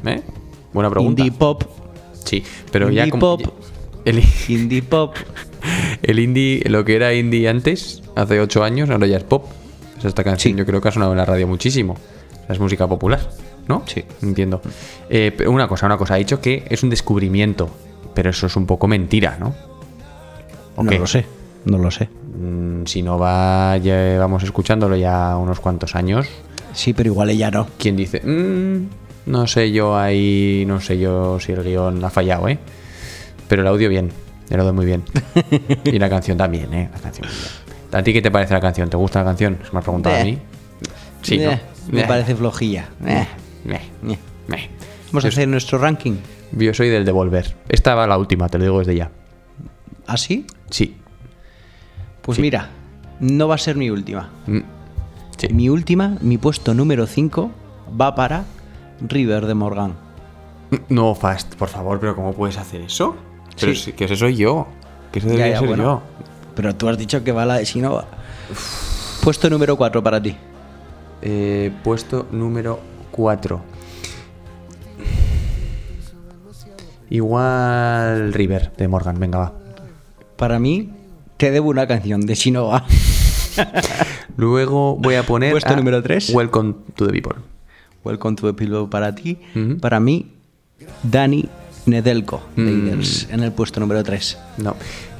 ¿Eh? 0.06 0.22
Buena 0.72 0.90
pregunta. 0.90 1.20
Indie 1.20 1.38
pop. 1.38 1.64
Sí, 2.24 2.42
pero 2.72 2.90
ya 2.90 3.02
Indie 3.02 3.10
como. 3.10 3.38
pop. 3.38 3.54
El, 4.04 4.22
indie 4.48 4.82
pop. 4.82 5.14
El 6.02 6.18
indie, 6.18 6.62
lo 6.66 6.84
que 6.84 6.96
era 6.96 7.12
indie 7.12 7.46
antes, 7.48 8.02
hace 8.14 8.40
ocho 8.40 8.64
años, 8.64 8.88
ahora 8.88 9.06
ya 9.06 9.18
es 9.18 9.24
pop. 9.24 9.44
Esta 10.02 10.24
canción 10.24 10.56
yo 10.56 10.64
creo 10.64 10.80
que 10.80 10.88
ha 10.88 10.92
sonado 10.92 11.12
en 11.12 11.18
la 11.18 11.24
radio 11.24 11.46
muchísimo. 11.46 11.96
Es 12.48 12.58
música 12.58 12.86
popular, 12.86 13.20
¿no? 13.68 13.82
Sí. 13.86 14.04
Entiendo. 14.22 14.60
Eh, 15.10 15.32
pero 15.36 15.50
una 15.50 15.66
cosa, 15.68 15.86
una 15.86 15.96
cosa. 15.96 16.14
Ha 16.14 16.18
dicho 16.18 16.40
que 16.40 16.64
es 16.68 16.82
un 16.82 16.90
descubrimiento, 16.90 17.68
pero 18.14 18.30
eso 18.30 18.46
es 18.46 18.56
un 18.56 18.66
poco 18.66 18.86
mentira, 18.88 19.36
¿no? 19.40 19.54
¿O 20.76 20.82
No 20.82 20.90
qué? 20.90 20.98
lo 20.98 21.06
sé, 21.06 21.24
no 21.64 21.78
lo 21.78 21.90
sé. 21.90 22.08
Mm, 22.38 22.84
Si 22.84 23.02
no 23.02 23.18
va, 23.18 23.76
llevamos 23.78 24.42
escuchándolo 24.42 24.94
ya 24.96 25.36
unos 25.36 25.58
cuantos 25.60 25.94
años. 25.96 26.26
Sí, 26.74 26.92
pero 26.92 27.08
igual 27.10 27.30
ella 27.30 27.50
no. 27.50 27.66
¿Quién 27.78 27.96
dice? 27.96 28.20
"Mm, 28.22 29.30
no 29.30 29.46
sé 29.46 29.72
yo 29.72 29.96
ahí, 29.96 30.64
no 30.68 30.80
sé 30.80 30.98
yo 30.98 31.40
si 31.40 31.52
el 31.52 31.64
guion 31.64 32.04
ha 32.04 32.10
fallado, 32.10 32.48
¿eh? 32.48 32.58
Pero 33.48 33.62
el 33.62 33.68
audio 33.68 33.88
bien, 33.88 34.10
el 34.50 34.60
audio 34.60 34.72
muy 34.74 34.84
bien. 34.86 35.02
y 35.84 35.98
la 35.98 36.08
canción 36.10 36.36
también, 36.36 36.72
¿eh? 36.74 36.90
La 36.94 37.00
canción 37.00 37.26
muy 37.28 37.36
bien. 37.36 37.50
¿A 37.92 38.02
ti 38.02 38.12
qué 38.12 38.20
te 38.20 38.30
parece 38.30 38.52
la 38.52 38.60
canción? 38.60 38.90
¿Te 38.90 38.96
gusta 38.96 39.20
la 39.20 39.24
canción? 39.24 39.58
Se 39.64 39.72
me 39.72 39.78
has 39.78 39.84
preguntado 39.84 40.16
a 40.16 40.24
mí. 40.24 40.38
Sí, 41.22 41.38
¿no? 41.38 41.58
Me 41.90 42.02
Eh. 42.02 42.04
parece 42.06 42.34
flojilla. 42.36 42.88
Meh, 43.66 43.80
meh. 44.02 44.70
Vamos 45.12 45.24
a 45.24 45.28
hacer 45.28 45.48
nuestro 45.48 45.78
ranking. 45.78 46.14
Yo 46.52 46.72
soy 46.74 46.88
del 46.88 47.04
Devolver. 47.04 47.56
Esta 47.68 47.94
va 47.94 48.06
la 48.06 48.18
última, 48.18 48.48
te 48.48 48.58
lo 48.58 48.64
digo 48.64 48.78
desde 48.78 48.96
ya. 48.96 49.10
¿Ah, 50.06 50.16
sí? 50.16 50.46
Sí. 50.70 50.96
Pues 52.22 52.38
mira, 52.38 52.70
no 53.20 53.48
va 53.48 53.56
a 53.56 53.58
ser 53.58 53.76
mi 53.76 53.90
última. 53.90 54.30
Mm, 54.46 54.60
Mi 55.50 55.68
última, 55.68 56.16
mi 56.22 56.38
puesto 56.38 56.72
número 56.74 57.06
5, 57.06 57.50
va 58.00 58.14
para 58.14 58.44
River 59.00 59.46
de 59.46 59.54
Morgan. 59.54 59.94
No, 60.88 61.14
Fast, 61.14 61.54
por 61.56 61.68
favor, 61.68 62.00
pero 62.00 62.16
¿cómo 62.16 62.32
puedes 62.32 62.56
hacer 62.56 62.80
eso? 62.80 63.16
Pero 63.60 63.74
Sí. 63.74 63.80
si- 63.80 63.92
que 63.92 64.04
ese 64.06 64.16
soy 64.16 64.36
yo. 64.36 64.66
Que 65.12 65.18
ese 65.18 65.28
Ya, 65.28 65.32
debería 65.34 65.52
ya, 65.54 65.58
ser 65.60 65.68
bueno. 65.68 65.82
yo. 65.82 66.02
Pero 66.54 66.74
tú 66.74 66.88
has 66.88 66.96
dicho 66.98 67.22
que 67.22 67.32
va 67.32 67.44
la 67.44 67.58
de 67.58 67.66
Sinova. 67.66 68.06
Puesto 69.22 69.50
número 69.50 69.76
4 69.76 70.02
para 70.02 70.22
ti. 70.22 70.34
Eh, 71.22 71.70
puesto 71.84 72.26
número 72.32 72.80
4. 73.16 73.60
Igual 77.08 78.32
River 78.32 78.72
de 78.76 78.88
Morgan, 78.88 79.18
venga, 79.20 79.38
va. 79.38 79.52
Para 80.36 80.58
mí, 80.58 80.90
te 81.36 81.50
debo 81.50 81.70
una 81.70 81.86
canción 81.86 82.22
de 82.22 82.34
Sinova. 82.34 82.84
Luego 84.36 84.96
voy 84.96 85.14
a 85.14 85.22
poner. 85.22 85.52
Puesto 85.52 85.72
a 85.72 85.76
número 85.76 86.02
tres. 86.02 86.30
Welcome 86.30 86.74
to 86.96 87.06
the 87.06 87.12
People. 87.12 87.36
Welcome 88.04 88.36
to 88.36 88.46
the 88.48 88.52
Pillow 88.54 88.90
para 88.90 89.14
ti. 89.14 89.38
Para 89.80 90.00
mí, 90.00 90.32
Dani 91.02 91.48
Nedelko, 91.86 92.42
de 92.56 92.62
Mm. 92.62 92.88
Eagles, 92.88 93.28
en 93.30 93.42
el 93.44 93.52
puesto 93.52 93.78
número 93.80 94.02
3. 94.02 94.38
No. 94.58 94.74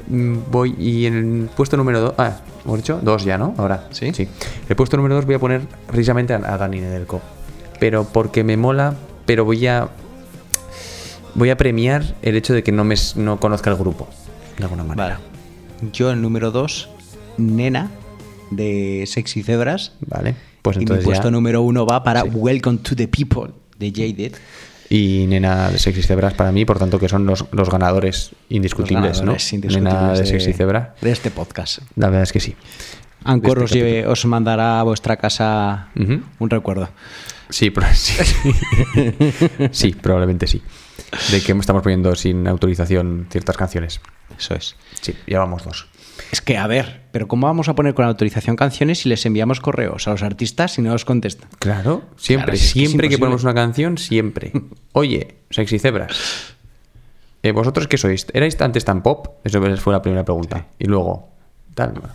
Mm, 0.09 0.37
Voy 0.51 0.75
y 0.77 1.05
en 1.05 1.15
el 1.43 1.49
puesto 1.49 1.77
número 1.77 2.01
2. 2.01 2.13
Ah, 2.17 2.37
hemos 2.65 2.77
dicho 2.77 2.99
dos 3.01 3.23
ya, 3.23 3.37
¿no? 3.37 3.55
Ahora. 3.57 3.87
Sí. 3.91 4.11
Sí. 4.13 4.27
El 4.67 4.75
puesto 4.75 4.97
número 4.97 5.15
2 5.15 5.25
voy 5.25 5.35
a 5.35 5.39
poner 5.39 5.61
precisamente 5.87 6.33
a, 6.33 6.37
a 6.37 6.57
Dani 6.57 6.81
Nedelko. 6.81 7.21
Pero 7.79 8.05
porque 8.05 8.43
me 8.43 8.57
mola, 8.57 8.95
pero 9.25 9.45
voy 9.45 9.65
a. 9.67 9.89
Voy 11.35 11.49
a 11.51 11.57
premiar 11.57 12.15
el 12.23 12.35
hecho 12.35 12.53
de 12.53 12.63
que 12.63 12.71
no 12.71 12.83
me 12.83 12.95
no 13.15 13.39
conozca 13.39 13.69
el 13.69 13.75
grupo. 13.75 14.07
De 14.57 14.63
alguna 14.63 14.83
manera. 14.83 15.19
Yo 15.93 16.09
el 16.09 16.19
número 16.21 16.49
2, 16.49 16.89
Nena, 17.37 17.91
de 18.49 19.03
Sexy 19.05 19.43
Zebras. 19.43 19.91
Vale. 20.01 20.35
Pues 20.63 20.77
y 20.77 20.79
mi 20.79 20.83
entonces 20.83 21.05
puesto 21.05 21.25
ya. 21.25 21.31
número 21.31 21.61
1 21.61 21.85
va 21.85 22.03
para 22.03 22.23
Welcome 22.23 22.79
to 22.79 22.95
the 22.95 23.07
People, 23.07 23.51
de 23.77 23.91
Jaded. 23.91 24.33
Y 24.89 25.25
Nena 25.27 25.69
de 25.69 25.77
Sexy 25.77 26.01
Cebras 26.01 26.33
para 26.33 26.51
mí, 26.51 26.65
por 26.65 26.79
tanto, 26.79 26.97
que 26.97 27.07
son 27.07 27.25
los, 27.27 27.45
los 27.51 27.69
ganadores 27.69 28.31
indiscutibles, 28.49 29.19
Los 29.19 29.19
ganadores 29.19 29.51
¿no? 29.51 29.55
indiscutibles 29.57 29.93
Nena 29.93 30.13
de 30.13 30.19
de- 30.21 30.25
Sexy 30.25 30.53
Cebra. 30.53 30.95
de 31.01 31.11
este 31.11 31.29
podcast. 31.29 31.79
La 31.95 32.07
verdad 32.07 32.23
es 32.23 32.31
que 32.31 32.39
sí. 32.39 32.55
Ancor 33.23 33.59
os, 33.59 33.71
este 33.71 34.07
os 34.07 34.25
mandará 34.25 34.79
a 34.79 34.83
vuestra 34.83 35.17
casa 35.17 35.89
un 36.39 36.49
recuerdo. 36.49 36.89
Sí, 37.49 37.69
pro- 37.69 37.85
sí. 37.93 38.13
Sí, 39.71 39.91
probablemente 39.93 40.47
sí. 40.47 40.61
De 41.31 41.41
que 41.41 41.53
estamos 41.53 41.83
poniendo 41.83 42.15
sin 42.15 42.47
autorización 42.47 43.27
ciertas 43.29 43.55
canciones. 43.57 44.01
Eso 44.37 44.55
es. 44.55 44.75
Sí, 45.01 45.15
llevamos 45.25 45.63
dos. 45.63 45.87
Es 46.31 46.41
que, 46.41 46.57
a 46.57 46.67
ver, 46.67 47.03
pero 47.11 47.27
¿cómo 47.27 47.47
vamos 47.47 47.69
a 47.69 47.75
poner 47.75 47.93
con 47.93 48.03
autorización 48.05 48.55
canciones 48.55 48.99
si 48.99 49.09
les 49.09 49.25
enviamos 49.25 49.59
correos 49.61 50.07
a 50.07 50.11
los 50.11 50.23
artistas 50.23 50.77
y 50.77 50.81
no 50.81 50.89
nos 50.91 51.05
contestan? 51.05 51.47
Claro, 51.59 52.03
siempre, 52.17 52.53
Claro, 52.53 52.59
que 52.59 52.65
siempre 52.67 53.09
que, 53.09 53.17
ponemos 53.17 53.43
una 53.43 53.53
canción, 53.53 53.97
siempre. 53.97 54.51
Oye, 54.93 55.37
Sexy 55.49 55.79
Cebras. 55.79 56.17
eh, 57.43 57.51
¿Vosotros 57.51 57.87
qué 57.87 57.97
sois? 57.97 58.27
¿Erais 58.33 58.59
antes 58.59 58.83
tan 58.83 59.03
pop? 59.03 59.27
Eso 59.45 59.61
fue 59.77 59.93
la 59.93 60.01
primera 60.01 60.25
pregunta. 60.25 60.65
Y 60.79 60.85
luego, 60.85 61.29
tal. 61.77 61.91
bueno. 61.91 62.09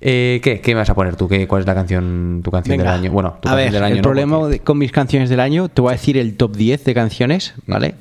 Eh, 0.00 0.40
¿qué? 0.42 0.60
¿Qué 0.60 0.72
me 0.74 0.78
vas 0.80 0.90
a 0.90 0.94
poner 0.94 1.16
tú? 1.16 1.28
¿Qué, 1.28 1.48
¿Cuál 1.48 1.60
es 1.62 1.66
la 1.66 1.74
canción, 1.74 2.40
tu 2.44 2.50
canción 2.50 2.76
Venga. 2.78 2.92
del 2.92 3.00
año? 3.00 3.10
Bueno, 3.12 3.38
tu 3.40 3.48
a 3.48 3.52
canción 3.52 3.56
ver, 3.56 3.72
del 3.72 3.82
año 3.82 3.94
el 3.96 3.98
no, 4.00 4.02
problema 4.02 4.38
porque- 4.38 4.60
con 4.60 4.78
mis 4.78 4.92
canciones 4.92 5.28
del 5.28 5.40
año, 5.40 5.68
te 5.68 5.80
voy 5.80 5.90
a 5.90 5.92
decir 5.96 6.16
el 6.16 6.36
top 6.36 6.54
10 6.56 6.84
de 6.84 6.94
canciones, 6.94 7.54
¿vale? 7.66 7.94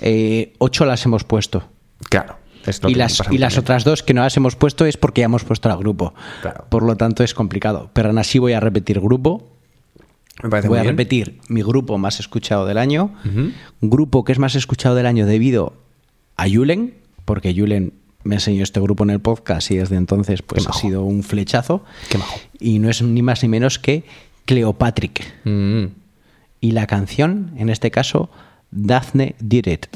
Eh, 0.00 0.52
ocho 0.58 0.84
las 0.84 1.04
hemos 1.06 1.24
puesto. 1.24 1.64
Claro. 2.10 2.36
Y 2.88 2.94
las, 2.94 3.22
y 3.30 3.38
las 3.38 3.58
otras 3.58 3.84
dos 3.84 4.02
que 4.02 4.12
no 4.12 4.22
las 4.22 4.36
hemos 4.36 4.56
puesto 4.56 4.86
es 4.86 4.96
porque 4.96 5.20
ya 5.20 5.26
hemos 5.26 5.44
puesto 5.44 5.70
al 5.70 5.78
grupo. 5.78 6.14
Por 6.68 6.82
lo 6.82 6.96
tanto 6.96 7.22
es 7.22 7.32
complicado. 7.32 7.90
Pero 7.92 8.08
aún 8.08 8.18
así 8.18 8.38
voy 8.40 8.54
a 8.54 8.60
repetir 8.60 9.00
grupo. 9.00 9.52
Me 10.42 10.50
parece 10.50 10.68
voy 10.68 10.74
muy 10.74 10.80
a 10.80 10.82
bien. 10.82 10.94
repetir 10.96 11.38
mi 11.48 11.62
grupo 11.62 11.96
más 11.96 12.18
escuchado 12.20 12.66
del 12.66 12.78
año. 12.78 13.14
Ujú. 13.24 13.52
Grupo 13.80 14.24
que 14.24 14.32
es 14.32 14.38
más 14.40 14.56
escuchado 14.56 14.96
del 14.96 15.06
año 15.06 15.26
debido 15.26 15.74
a 16.36 16.48
Yulen, 16.48 16.94
porque 17.24 17.54
Yulen 17.54 17.92
me 18.26 18.36
enseñó 18.36 18.62
este 18.62 18.80
grupo 18.80 19.04
en 19.04 19.10
el 19.10 19.20
podcast 19.20 19.70
y 19.70 19.76
desde 19.76 19.96
entonces 19.96 20.42
pues 20.42 20.66
ha 20.66 20.72
sido 20.72 21.04
un 21.04 21.22
flechazo. 21.22 21.84
Y 22.58 22.78
no 22.78 22.90
es 22.90 23.02
ni 23.02 23.22
más 23.22 23.42
ni 23.42 23.48
menos 23.48 23.78
que 23.78 24.04
Cleopatrick. 24.44 25.34
Mm. 25.44 25.86
Y 26.60 26.70
la 26.72 26.86
canción, 26.86 27.52
en 27.56 27.68
este 27.68 27.90
caso, 27.90 28.30
Daphne 28.70 29.36
Did 29.40 29.66
It. 29.66 29.86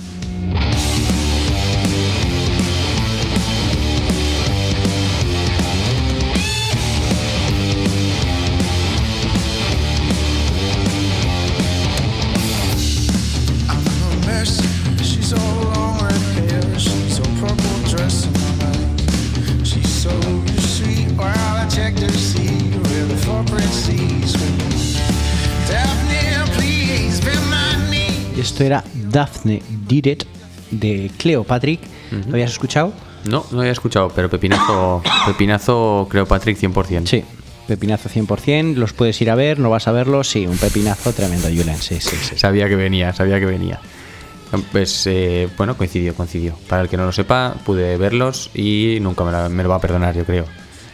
Esto 28.60 28.64
era 28.66 28.84
Daphne 29.10 29.62
Did 29.88 30.04
It 30.06 30.24
de 30.70 31.10
Cleopatrick. 31.16 31.80
¿Lo 32.26 32.32
habías 32.34 32.50
escuchado? 32.52 32.92
No, 33.24 33.44
no 33.52 33.60
había 33.60 33.72
escuchado, 33.72 34.12
pero 34.14 34.28
Pepinazo, 34.28 35.02
Pepinazo 35.26 36.06
creo 36.10 36.26
Patrick 36.26 36.58
100%. 36.58 37.06
Sí, 37.06 37.24
pepinazo 37.66 38.08
100%. 38.10 38.74
Los 38.74 38.92
puedes 38.92 39.18
ir 39.22 39.30
a 39.30 39.34
ver, 39.34 39.58
no 39.58 39.70
vas 39.70 39.88
a 39.88 39.92
verlos. 39.92 40.28
Sí, 40.28 40.46
un 40.46 40.58
pepinazo 40.58 41.12
tremendo, 41.14 41.48
Julen. 41.48 41.76
Sí, 41.76 42.00
sí, 42.00 42.16
sí. 42.20 42.36
Sabía 42.36 42.68
que 42.68 42.76
venía, 42.76 43.14
sabía 43.14 43.38
que 43.40 43.46
venía. 43.46 43.80
Pues 44.72 45.06
eh, 45.06 45.48
bueno, 45.56 45.76
coincidió, 45.76 46.14
coincidió. 46.14 46.54
Para 46.68 46.82
el 46.82 46.88
que 46.88 46.96
no 46.98 47.06
lo 47.06 47.12
sepa, 47.12 47.54
pude 47.64 47.96
verlos 47.96 48.50
y 48.54 48.98
nunca 49.00 49.24
me, 49.24 49.32
la- 49.32 49.48
me 49.48 49.62
lo 49.62 49.68
va 49.70 49.76
a 49.76 49.80
perdonar, 49.80 50.14
yo 50.16 50.24
creo. 50.24 50.44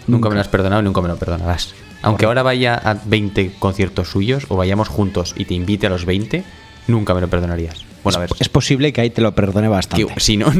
Nunca, 0.06 0.28
me 0.28 0.36
lo 0.36 0.40
has 0.40 0.48
perdonado 0.48 0.82
y 0.82 0.84
nunca 0.84 1.00
me 1.00 1.08
lo 1.08 1.16
perdonarás. 1.16 1.74
Aunque 2.02 2.26
ahora 2.26 2.44
vaya 2.44 2.76
a 2.76 2.94
20 3.06 3.54
conciertos 3.58 4.08
suyos 4.08 4.44
o 4.50 4.56
vayamos 4.56 4.86
juntos 4.88 5.34
y 5.36 5.46
te 5.46 5.54
invite 5.54 5.86
a 5.86 5.90
los 5.90 6.04
20, 6.04 6.44
nunca 6.87 7.14
me 7.14 7.20
lo 7.20 7.28
perdonarías. 7.28 7.84
Bueno, 8.05 8.18
a 8.18 8.20
ver. 8.20 8.30
Es 8.39 8.49
posible 8.49 8.93
que 8.93 9.01
ahí 9.01 9.11
te 9.11 9.20
lo 9.20 9.34
perdone 9.34 9.66
bastante. 9.68 10.07
Que- 10.07 10.20
si 10.20 10.37
no. 10.37 10.47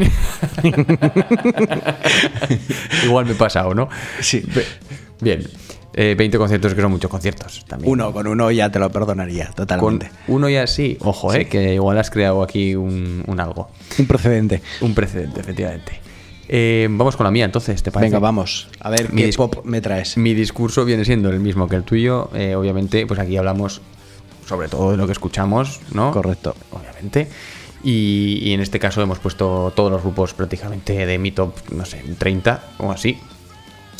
Igual 3.05 3.27
me 3.27 3.33
he 3.33 3.37
pasado, 3.37 3.75
¿no? 3.75 3.89
Sí. 4.21 4.43
Bien. 5.21 5.43
Eh, 5.99 6.15
20 6.17 6.37
conciertos 6.37 6.75
que 6.75 6.83
son 6.83 6.91
muchos 6.91 7.11
conciertos 7.11 7.65
también. 7.67 7.91
Uno 7.91 8.13
con 8.13 8.27
uno 8.27 8.51
ya 8.51 8.69
te 8.71 8.79
lo 8.79 8.91
perdonaría, 8.91 9.47
Con 9.47 9.55
totalmente. 9.55 10.11
uno 10.29 10.47
y 10.51 10.57
así, 10.57 10.99
ojo, 11.01 11.33
eh, 11.33 11.47
que 11.49 11.73
igual 11.75 11.97
has 11.97 12.11
creado 12.11 12.43
aquí 12.43 12.75
un, 12.75 13.25
un 13.27 13.41
algo. 13.41 13.71
Un 13.99 14.07
procedente. 14.07 14.61
Un 14.83 14.95
precedente, 14.95 15.41
efectivamente. 15.41 16.01
Eh, 16.49 16.87
vamos 16.91 17.17
con 17.17 17.25
la 17.25 17.31
mía, 17.31 17.47
entonces, 17.47 17.83
¿te 17.83 17.91
parece? 17.91 18.11
Venga, 18.11 18.19
vamos. 18.19 18.69
A 18.81 18.91
ver 18.91 19.11
Mi 19.11 19.23
qué 19.23 19.33
pop 19.33 19.65
me 19.65 19.81
traes. 19.81 20.19
Mi 20.19 20.35
discurso 20.35 20.85
viene 20.85 21.05
siendo 21.07 21.31
el 21.31 21.41
mismo 21.41 21.67
que 21.67 21.77
el 21.77 21.83
tuyo. 21.85 22.29
eh, 22.35 22.55
obviamente, 22.57 23.07
pues 23.07 23.19
aquí 23.19 23.37
hablamos 23.39 23.81
sobre 24.47 24.69
todo 24.69 24.93
de 24.93 24.97
lo 24.97 25.07
que 25.07 25.13
escuchamos, 25.13 25.81
¿no? 25.93 26.13
Correcto. 26.13 26.55
Obviamente. 26.71 27.29
Y, 27.85 28.41
y 28.43 28.53
en 28.53 28.61
este 28.61 28.79
caso 28.79 29.03
hemos 29.03 29.19
puesto 29.19 29.73
todos 29.77 29.93
los 29.93 30.03
grupos 30.03 30.35
prácticamente 30.35 31.07
de 31.07 31.19
mi 31.19 31.31
top, 31.31 31.55
no 31.71 31.85
sé, 31.85 32.03
30 32.19 32.63
o 32.79 32.91
así. 32.91 33.19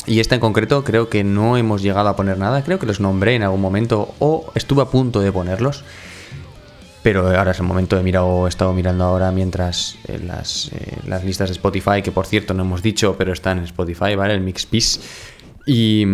Y 0.07 0.21
esta 0.21 0.37
en 0.37 0.41
concreto 0.41 0.85
creo 0.85 1.09
que 1.09 1.25
no 1.25 1.57
hemos 1.57 1.83
llegado 1.83 2.09
a 2.09 2.17
poner 2.17 2.39
nada. 2.39 2.63
Creo 2.63 2.79
que 2.79 2.87
los 2.87 3.01
nombré 3.01 3.35
en 3.35 3.43
algún 3.43 3.61
momento 3.61 4.15
o 4.21 4.53
estuve 4.55 4.83
a 4.83 4.87
punto 4.87 5.21
de 5.21 5.33
ponerlos. 5.33 5.85
Pero 7.03 7.29
ahora 7.37 7.53
es 7.53 7.59
el 7.59 7.67
momento 7.67 7.97
de 7.97 8.03
mirar, 8.03 8.23
o 8.25 8.47
he 8.47 8.49
estado 8.49 8.73
mirando 8.73 9.05
ahora 9.05 9.31
mientras 9.31 9.97
eh, 10.09 10.19
las, 10.19 10.73
eh, 10.73 10.99
las 11.07 11.25
listas 11.25 11.49
de 11.49 11.53
Spotify, 11.53 12.03
que 12.03 12.11
por 12.11 12.27
cierto 12.27 12.53
no 12.53 12.65
hemos 12.65 12.83
dicho, 12.83 13.15
pero 13.17 13.33
están 13.33 13.59
en 13.59 13.65
Spotify, 13.65 14.17
¿vale? 14.17 14.35
El 14.35 14.41
Mix 14.41 14.67
Piece. 14.67 15.01
Y, 15.67 16.05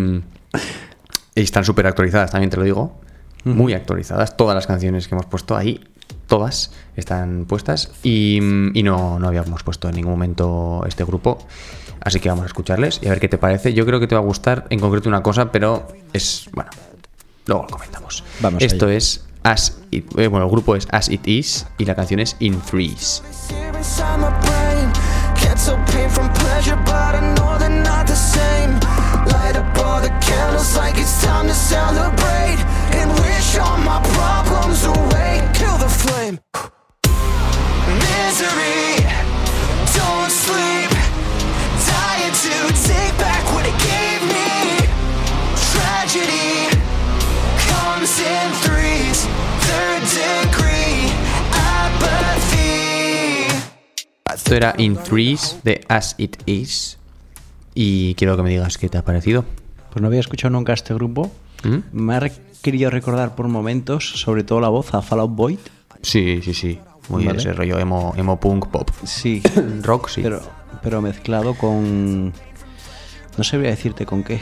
y 1.35 1.41
están 1.41 1.65
súper 1.65 1.87
actualizadas, 1.87 2.31
también 2.31 2.49
te 2.49 2.57
lo 2.57 2.63
digo. 2.63 2.99
Muy 3.43 3.73
actualizadas. 3.73 4.37
Todas 4.37 4.55
las 4.55 4.67
canciones 4.67 5.07
que 5.07 5.15
hemos 5.15 5.25
puesto 5.25 5.55
ahí, 5.55 5.81
todas 6.27 6.71
están 6.95 7.45
puestas. 7.45 7.91
Y, 8.03 8.37
y 8.73 8.83
no, 8.83 9.19
no 9.19 9.27
habíamos 9.27 9.63
puesto 9.63 9.89
en 9.89 9.95
ningún 9.95 10.13
momento 10.13 10.83
este 10.87 11.03
grupo. 11.03 11.39
Así 12.01 12.19
que 12.19 12.29
vamos 12.29 12.43
a 12.43 12.47
escucharles 12.47 12.99
y 13.01 13.07
a 13.07 13.09
ver 13.11 13.19
qué 13.19 13.29
te 13.29 13.37
parece. 13.37 13.73
Yo 13.73 13.85
creo 13.85 13.99
que 13.99 14.07
te 14.07 14.15
va 14.15 14.21
a 14.21 14.23
gustar 14.25 14.65
en 14.69 14.79
concreto 14.79 15.07
una 15.09 15.23
cosa, 15.23 15.51
pero 15.51 15.87
es. 16.11 16.49
Bueno, 16.53 16.69
luego 17.45 17.63
lo 17.63 17.69
comentamos. 17.69 18.23
Vamos 18.41 18.61
Esto 18.61 18.85
allá. 18.87 18.97
es 18.97 19.25
As 19.43 19.77
It, 19.91 20.05
eh, 20.17 20.27
bueno, 20.27 20.45
el 20.45 20.51
grupo 20.51 20.75
es 20.75 20.87
As 20.91 21.09
It 21.09 21.27
Is 21.27 21.65
y 21.77 21.85
la 21.85 21.95
canción 21.95 22.19
es 22.19 22.35
In 22.39 22.59
Threes. 22.61 23.23
Up 29.63 29.77
all 29.85 30.01
the 30.01 30.09
candles 30.19 30.75
like 30.75 30.97
it's 30.97 31.23
time 31.23 31.47
to 31.47 31.53
celebrate. 31.53 32.59
And 32.99 33.09
wish 33.21 33.57
all 33.57 33.77
my 33.77 34.01
problems 34.17 34.83
away. 34.85 35.31
Kill 35.53 35.77
the 35.77 35.89
flame. 35.89 36.39
Misery, 38.05 39.03
don't 39.97 40.31
sleep. 40.31 40.91
Dying 41.87 42.35
to 42.45 42.55
take 42.89 43.15
back 43.17 43.43
what 43.53 43.65
it 43.65 43.77
gave 43.91 44.21
me. 44.35 44.51
Tragedy 45.71 46.69
comes 47.69 48.13
in 48.19 48.47
threes. 48.65 49.19
Third 49.67 50.03
degree 50.21 51.11
apathy. 51.51 52.73
In 54.77 54.95
Threes 54.95 55.55
As 55.89 56.15
It 56.17 56.37
Is. 56.47 56.97
Y 57.75 58.15
quiero 58.15 58.35
que 58.37 58.43
me 58.43 58.49
digas 58.49 58.77
qué 58.77 58.89
te 58.89 58.97
ha 58.97 59.03
parecido. 59.03 59.45
Pues 59.91 60.01
no 60.01 60.07
había 60.07 60.19
escuchado 60.19 60.51
nunca 60.51 60.73
este 60.73 60.93
grupo. 60.93 61.31
¿Mm? 61.63 61.77
Me 61.91 62.15
ha 62.15 62.31
querido 62.61 62.89
recordar 62.89 63.35
por 63.35 63.47
momentos, 63.47 64.09
sobre 64.19 64.43
todo 64.43 64.59
la 64.59 64.69
voz, 64.69 64.93
a 64.93 65.01
Fall 65.01 65.19
Out 65.21 65.31
Boy. 65.35 65.59
Sí, 66.01 66.41
sí, 66.43 66.53
sí. 66.53 66.79
Muy 67.09 67.25
Vale. 67.25 67.39
ese 67.39 67.51
rollo 67.53 67.79
emo, 67.79 68.13
emo 68.17 68.39
punk 68.39 68.67
pop. 68.67 68.89
Sí. 69.03 69.41
Rock, 69.81 70.09
sí. 70.09 70.21
Pero, 70.21 70.41
pero 70.81 71.01
mezclado 71.01 71.53
con. 71.55 72.33
No 73.37 73.43
sabría 73.43 73.71
decirte 73.71 74.05
con 74.05 74.23
qué. 74.23 74.39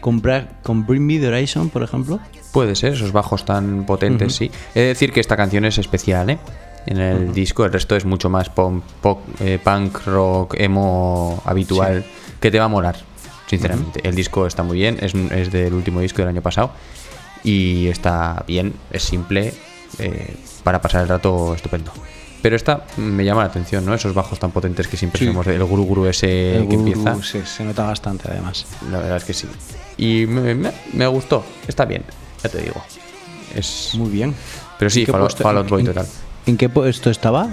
Con, 0.00 0.20
Bra- 0.22 0.48
con 0.62 0.86
Bring 0.86 1.04
Me 1.06 1.18
the 1.18 1.28
Horizon, 1.28 1.70
por 1.70 1.82
ejemplo. 1.82 2.20
Puede 2.52 2.74
ser, 2.76 2.92
esos 2.94 3.12
bajos 3.12 3.44
tan 3.44 3.84
potentes, 3.86 4.34
sí. 4.34 4.50
He 4.74 4.80
de 4.80 4.86
decir 4.88 5.12
que 5.12 5.20
esta 5.20 5.36
canción 5.36 5.64
es 5.64 5.78
especial, 5.78 6.30
¿eh? 6.30 6.38
en 6.86 6.98
el 6.98 7.32
disco. 7.32 7.64
El 7.64 7.72
resto 7.72 7.96
es 7.96 8.04
mucho 8.04 8.28
más 8.28 8.54
pom- 8.54 8.82
pop, 9.00 9.20
eh, 9.40 9.58
punk, 9.62 10.04
rock, 10.06 10.54
emo 10.58 11.42
habitual, 11.46 12.04
que 12.40 12.50
te 12.50 12.58
va 12.58 12.66
a 12.66 12.68
molar, 12.68 12.96
sinceramente. 13.46 14.00
El 14.06 14.14
disco 14.14 14.46
está 14.46 14.62
muy 14.62 14.78
bien, 14.78 14.98
es, 15.00 15.14
es 15.14 15.50
del 15.52 15.72
último 15.74 16.00
disco 16.00 16.18
del 16.18 16.28
año 16.28 16.42
pasado 16.42 16.72
y 17.42 17.88
está 17.88 18.44
bien, 18.46 18.74
es 18.90 19.02
simple, 19.02 19.52
eh, 19.98 20.34
para 20.62 20.80
pasar 20.80 21.02
el 21.02 21.08
rato 21.08 21.54
estupendo. 21.54 21.92
Pero 22.42 22.56
esta 22.56 22.84
me 22.98 23.24
llama 23.24 23.40
la 23.42 23.46
atención, 23.48 23.86
¿no? 23.86 23.94
Esos 23.94 24.12
bajos 24.12 24.38
tan 24.38 24.50
potentes 24.50 24.86
que 24.86 24.98
siempre 24.98 25.18
Sí. 25.20 25.26
el 25.26 25.64
guru 25.64 25.84
guru 25.84 26.06
ese 26.06 26.56
El 26.58 26.68
que 26.68 26.76
gurú, 26.76 26.88
empieza. 26.92 27.22
sí, 27.22 27.40
se 27.46 27.64
nota 27.64 27.84
bastante 27.84 28.28
además. 28.30 28.66
La 28.90 28.98
verdad 28.98 29.16
es 29.16 29.24
que 29.24 29.32
sí. 29.32 29.48
Y 29.96 30.26
me, 30.26 30.54
me- 30.54 30.72
me 30.92 31.06
gustó, 31.06 31.42
está 31.66 31.86
bien, 31.86 32.02
ya 32.42 32.50
te 32.50 32.58
digo. 32.60 32.84
Es 33.54 33.92
Muy 33.94 34.10
bien. 34.10 34.34
Pero 34.78 34.90
sí, 34.90 35.00
¿En 35.00 35.06
qué 35.06 35.12
Fall 35.12 35.20
puesto- 35.22 35.64
Boy 35.70 35.80
en- 35.80 35.86
total. 35.86 36.06
¿En 36.46 36.56
qué 36.58 36.68
puesto 36.68 37.08
estaba? 37.08 37.48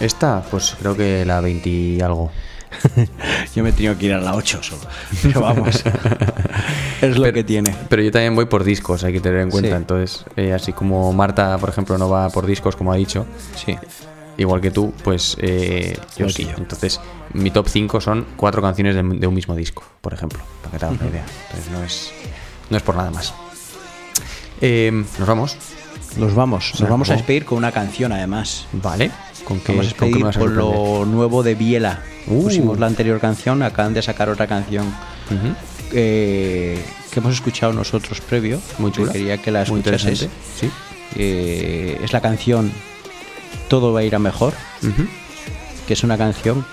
Esta, 0.00 0.42
pues 0.50 0.74
creo 0.80 0.96
que 0.96 1.24
la 1.24 1.40
20 1.40 1.68
y 1.68 2.00
algo. 2.00 2.32
Yo 3.54 3.62
me 3.62 3.70
he 3.70 3.72
tenido 3.72 3.96
que 3.98 4.06
ir 4.06 4.12
a 4.14 4.20
la 4.20 4.34
8 4.34 4.62
solo. 4.62 4.82
Pero 5.22 5.40
vamos. 5.40 5.82
es 7.00 7.16
lo 7.18 7.32
que 7.32 7.44
tiene. 7.44 7.74
Pero 7.88 8.02
yo 8.02 8.10
también 8.10 8.34
voy 8.34 8.46
por 8.46 8.64
discos, 8.64 9.04
hay 9.04 9.12
que 9.12 9.20
tener 9.20 9.40
en 9.40 9.50
cuenta. 9.50 9.70
Sí. 9.70 9.76
Entonces, 9.76 10.24
eh, 10.36 10.52
así 10.52 10.72
como 10.72 11.12
Marta, 11.12 11.58
por 11.58 11.68
ejemplo, 11.68 11.98
no 11.98 12.08
va 12.08 12.28
por 12.30 12.46
discos, 12.46 12.76
como 12.76 12.92
ha 12.92 12.96
dicho, 12.96 13.26
Sí. 13.56 13.76
igual 14.38 14.60
que 14.60 14.70
tú, 14.70 14.92
pues 15.04 15.36
eh, 15.40 15.96
yo 16.16 16.28
sí. 16.28 16.44
yo. 16.44 16.52
Entonces, 16.56 17.00
mi 17.34 17.50
top 17.50 17.68
5 17.68 18.00
son 18.00 18.26
cuatro 18.36 18.62
canciones 18.62 18.94
de, 18.94 19.02
de 19.02 19.26
un 19.26 19.34
mismo 19.34 19.54
disco, 19.54 19.84
por 20.00 20.14
ejemplo, 20.14 20.40
para 20.62 20.72
que 20.72 20.78
te 20.78 20.84
hagas 20.86 21.00
una 21.00 21.10
idea. 21.10 21.24
Entonces, 21.50 21.72
no 21.72 21.84
es, 21.84 22.12
no 22.70 22.76
es 22.76 22.82
por 22.82 22.96
nada 22.96 23.10
más. 23.10 23.34
Eh, 24.60 24.90
Nos 25.18 25.28
vamos. 25.28 25.56
Nos 26.16 26.34
vamos. 26.34 26.72
Nos 26.78 26.88
vamos 26.90 27.10
a 27.10 27.14
despedir 27.14 27.44
con 27.44 27.58
una 27.58 27.72
canción 27.72 28.12
además. 28.12 28.66
Vale. 28.72 29.10
¿Con 29.44 29.60
qué, 29.60 29.72
Vamos 29.72 29.92
a 29.92 29.96
con 29.96 30.08
qué 30.12 30.18
despedir 30.18 30.38
con 30.38 30.56
lo 30.56 31.04
nuevo 31.04 31.42
de 31.42 31.54
Biela. 31.54 32.02
Uh. 32.26 32.44
Pusimos 32.44 32.78
la 32.78 32.86
anterior 32.86 33.20
canción, 33.20 33.62
acaban 33.62 33.94
de 33.94 34.02
sacar 34.02 34.28
otra 34.28 34.46
canción 34.46 34.86
eh, 35.92 36.82
que 37.10 37.20
hemos 37.20 37.34
escuchado 37.34 37.72
nosotros 37.72 38.20
previo. 38.20 38.60
Muy 38.78 38.92
chula. 38.92 39.12
Quería 39.12 39.38
que 39.38 39.50
la 39.50 39.62
escuchases. 39.62 40.28
Sí. 40.56 40.70
Eh, 41.16 42.00
es 42.02 42.12
la 42.12 42.22
canción 42.22 42.72
Todo 43.68 43.92
va 43.92 44.00
a 44.00 44.04
ir 44.04 44.14
a 44.14 44.18
mejor, 44.18 44.54
que 45.86 45.92
es 45.92 46.04
una 46.04 46.16
canción 46.16 46.64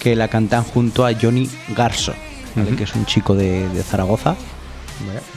que 0.00 0.16
la 0.16 0.28
cantan 0.28 0.62
junto 0.62 1.04
a 1.04 1.12
Johnny 1.14 1.48
Garso, 1.74 2.14
que 2.76 2.84
es 2.84 2.94
un 2.94 3.06
chico 3.06 3.34
de, 3.34 3.68
de 3.68 3.82
Zaragoza, 3.82 4.36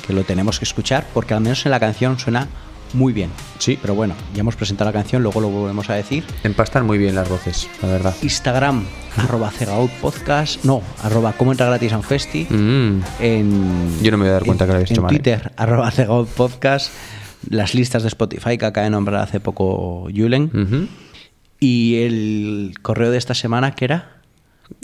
que 0.06 0.14
lo 0.14 0.24
tenemos 0.24 0.60
que 0.60 0.66
escuchar 0.66 1.08
porque 1.14 1.34
al 1.34 1.42
menos 1.42 1.66
en 1.66 1.72
la 1.72 1.80
canción 1.80 2.20
suena 2.20 2.48
muy 2.94 3.14
bien. 3.14 3.30
Sí. 3.58 3.78
Pero 3.82 3.96
bueno, 3.96 4.16
ya 4.34 4.42
hemos 4.42 4.56
presentado 4.56 4.90
la 4.90 4.94
canción, 4.94 5.22
luego 5.24 5.42
lo 5.42 5.50
volvemos 5.50 5.90
a 5.90 5.96
decir. 5.96 6.24
Empastan 6.44 6.86
muy 6.86 6.98
bien 6.98 7.16
las 7.16 7.28
voces, 7.30 7.70
la 7.82 7.88
verdad. 7.90 8.16
Instagram, 8.22 8.84
arroba 9.18 9.52
Podcast, 10.02 10.64
no, 10.64 10.82
arroba 11.04 11.34
como 11.34 11.52
entra 11.52 11.68
gratis 11.68 11.94
a 11.94 11.98
un 11.98 12.04
festi. 12.04 12.46
Mm. 12.50 13.02
En, 13.20 14.02
Yo 14.02 14.12
no 14.12 14.18
me 14.18 14.24
voy 14.24 14.30
a 14.30 14.34
dar 14.34 14.46
cuenta 14.46 14.64
en- 14.64 14.68
que 14.68 14.72
lo 14.74 14.76
habéis 14.78 14.92
hecho 14.92 15.02
en 15.02 15.04
mal, 15.06 15.14
¿eh? 15.14 15.18
Twitter, 15.18 15.52
arroba 15.58 15.92
Cegaut 15.92 16.30
Podcast, 16.30 16.92
las 17.50 17.74
listas 17.76 18.04
de 18.04 18.10
Spotify 18.10 18.58
que 18.58 18.66
acaba 18.66 18.84
de 18.86 18.92
nombrar 18.92 19.22
hace 19.24 19.40
poco 19.40 20.08
Julen. 20.16 20.90
Y 21.60 22.04
el 22.04 22.76
correo 22.82 23.12
de 23.12 23.18
esta 23.18 23.34
semana 23.34 23.76
que 23.76 23.86
era 23.86 24.19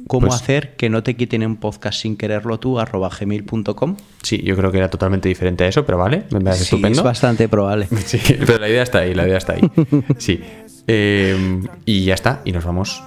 cómo 0.07 0.27
Pues- 0.27 0.41
hacer 0.41 0.75
que 0.75 0.89
no 0.89 1.03
te 1.03 1.15
quiten 1.15 1.45
un 1.45 1.57
podcast 1.57 1.99
sin 2.01 2.15
quererlo 2.17 2.59
tú, 2.59 2.79
arroba 2.79 3.09
gmail.com. 3.09 3.95
Sí, 4.23 4.41
yo 4.43 4.55
creo 4.55 4.71
que 4.71 4.77
era 4.77 4.89
totalmente 4.89 5.29
diferente 5.29 5.63
a 5.63 5.67
eso, 5.67 5.85
pero 5.85 5.97
vale, 5.97 6.25
me 6.31 6.41
parece 6.41 6.63
Sí, 6.65 6.75
estupendo. 6.75 6.99
es 6.99 7.03
bastante 7.03 7.47
probable. 7.49 7.87
Sí, 8.05 8.19
pero 8.45 8.59
la 8.59 8.69
idea 8.69 8.83
está 8.83 8.99
ahí, 8.99 9.13
la 9.13 9.27
idea 9.27 9.37
está 9.37 9.53
ahí. 9.53 9.61
Sí. 10.17 10.41
Eh, 10.87 11.61
y 11.85 12.05
ya 12.05 12.13
está, 12.13 12.41
y 12.45 12.51
nos 12.51 12.63
vamos, 12.63 13.01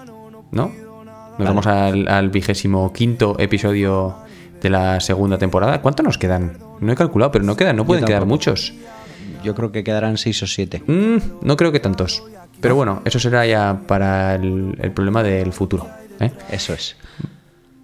¿no? 0.51 0.73
Nos 1.39 1.47
vamos 1.47 1.67
al, 1.69 2.09
al 2.09 2.31
vigésimo 2.31 2.93
quinto 2.93 3.37
episodio 3.39 4.17
de 4.61 4.71
la 4.71 4.99
segunda 4.99 5.39
temporada. 5.39 5.81
¿Cuánto 5.81 6.03
nos 6.03 6.19
quedan? 6.19 6.59
No 6.81 6.93
he 6.93 6.97
calculado, 6.97 7.31
pero 7.31 7.45
no 7.45 7.55
quedan, 7.57 7.77
no 7.77 7.85
pueden 7.87 8.05
quedar 8.05 8.27
muchos. 8.27 8.75
Yo 9.45 9.55
creo 9.55 9.71
que 9.71 9.85
quedarán 9.85 10.19
seis 10.19 10.43
o 10.43 10.49
siete. 10.49 10.83
Mm, 10.85 11.19
no 11.47 11.57
creo 11.57 11.71
que 11.71 11.79
tantos. 11.79 12.25
Pero 12.61 12.75
bueno, 12.75 13.03
eso 13.05 13.21
será 13.21 13.47
ya 13.47 13.83
para 13.87 14.35
el, 14.35 14.75
el 14.81 14.91
problema 14.91 15.23
del 15.23 15.53
futuro. 15.53 15.87
¿Eh? 16.21 16.31
Eso 16.51 16.75
es. 16.75 16.97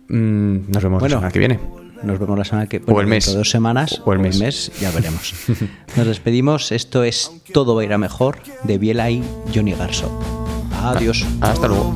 Mm, 0.09 0.70
nos 0.70 0.82
vemos 0.82 1.01
Bueno. 1.01 1.16
la 1.16 1.20
semana 1.20 1.30
que 1.32 1.39
viene. 1.39 1.61
Nos 2.03 2.18
vemos 2.18 2.37
la 2.39 2.45
semana 2.45 2.66
que 2.68 2.82
O 2.87 3.01
el 3.01 3.07
mes. 3.07 3.32
dos 3.35 3.49
semanas 3.49 4.03
O 4.05 4.12
el 4.12 4.18
mes. 4.18 4.70
ya 4.80 4.91
veremos. 4.91 5.32
Nos 5.97 6.07
despedimos. 6.07 6.70
Esto 6.72 7.03
es 7.05 7.30
Todo 7.55 7.74
va 7.74 7.80
a 7.82 7.85
ir 7.85 7.93
a 7.95 7.99
mejor 7.99 8.39
de 8.64 8.76
Biela 8.78 9.11
y 9.11 9.22
Johnny 9.55 9.72
Garso. 9.72 10.11
Adiós. 10.82 11.24
Hasta 11.41 11.66
luego. 11.68 11.95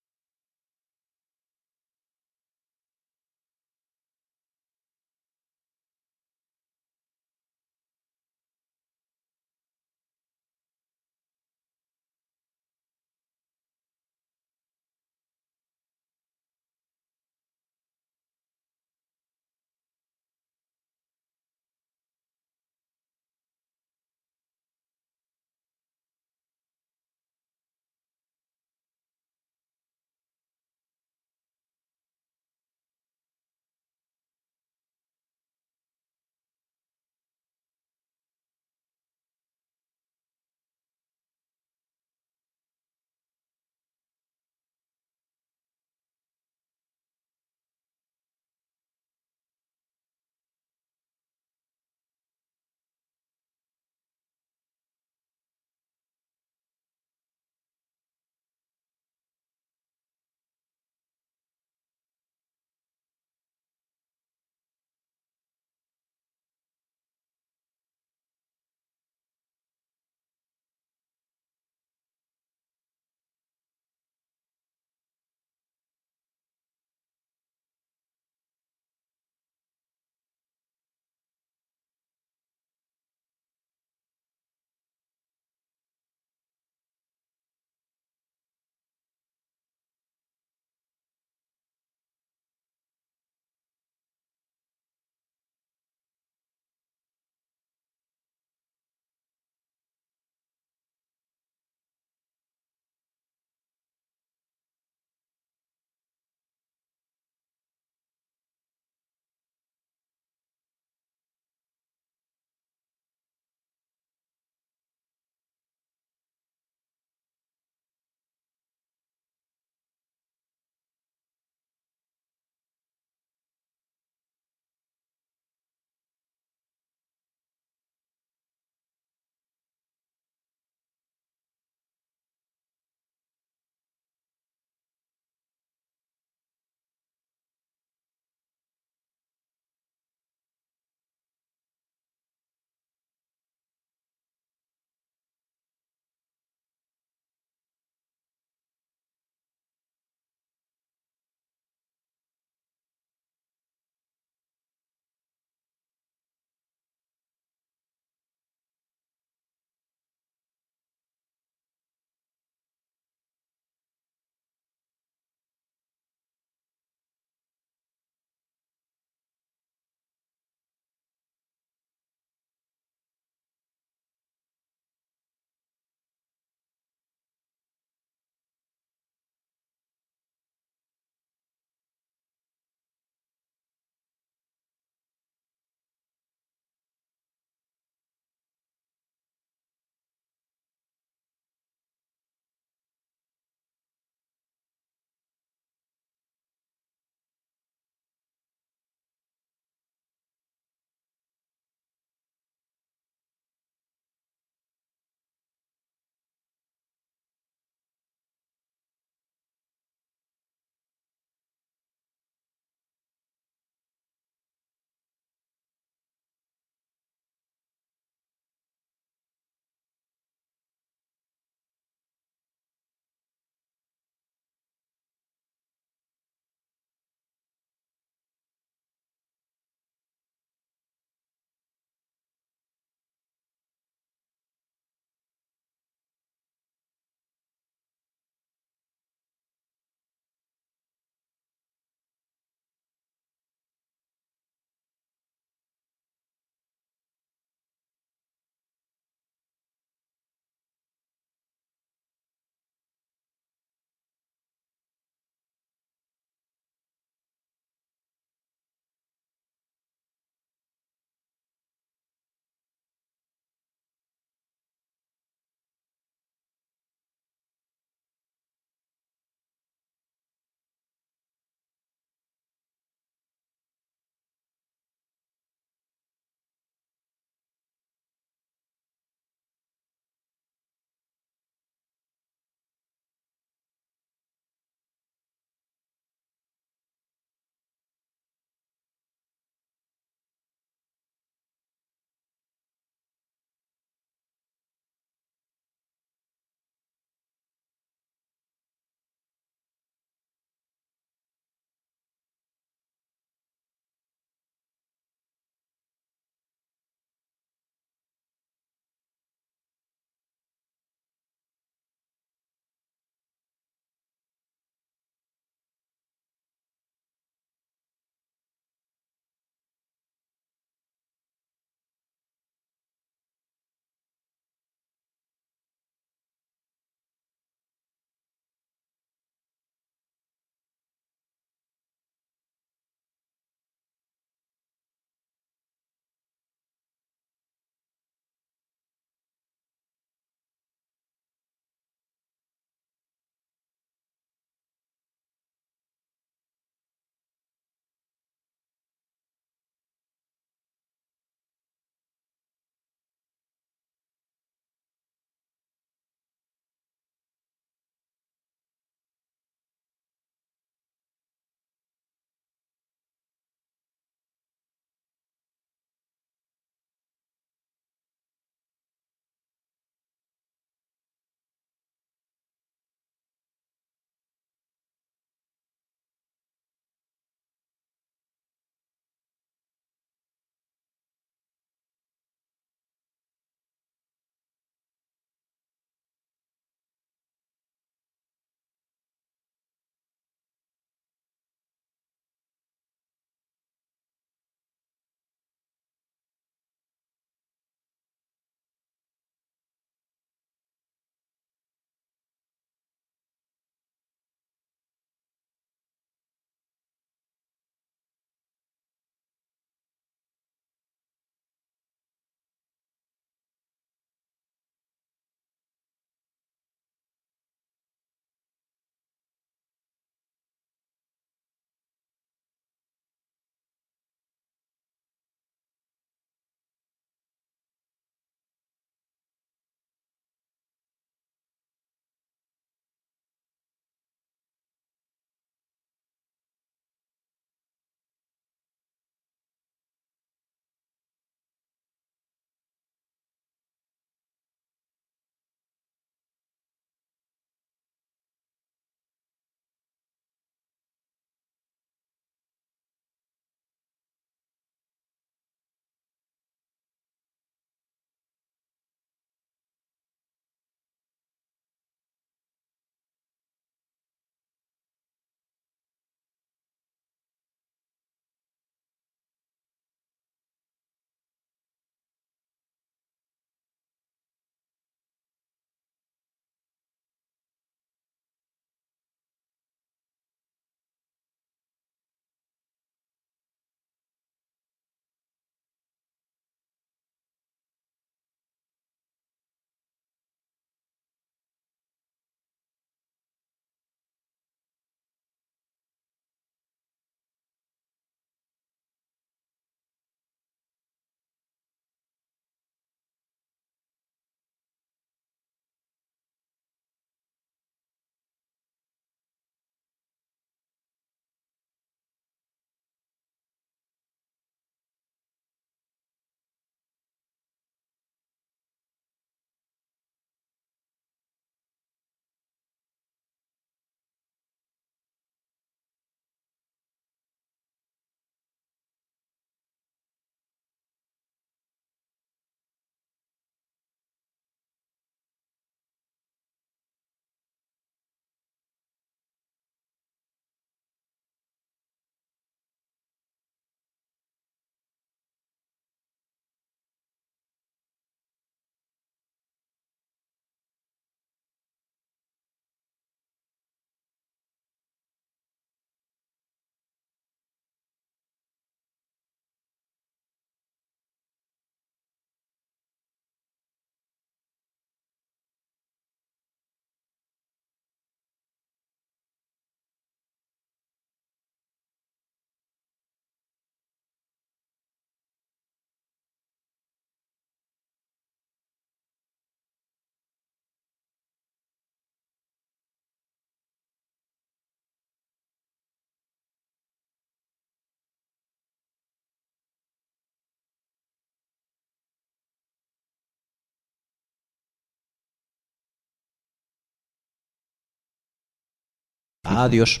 Adiós. 599.44 600.00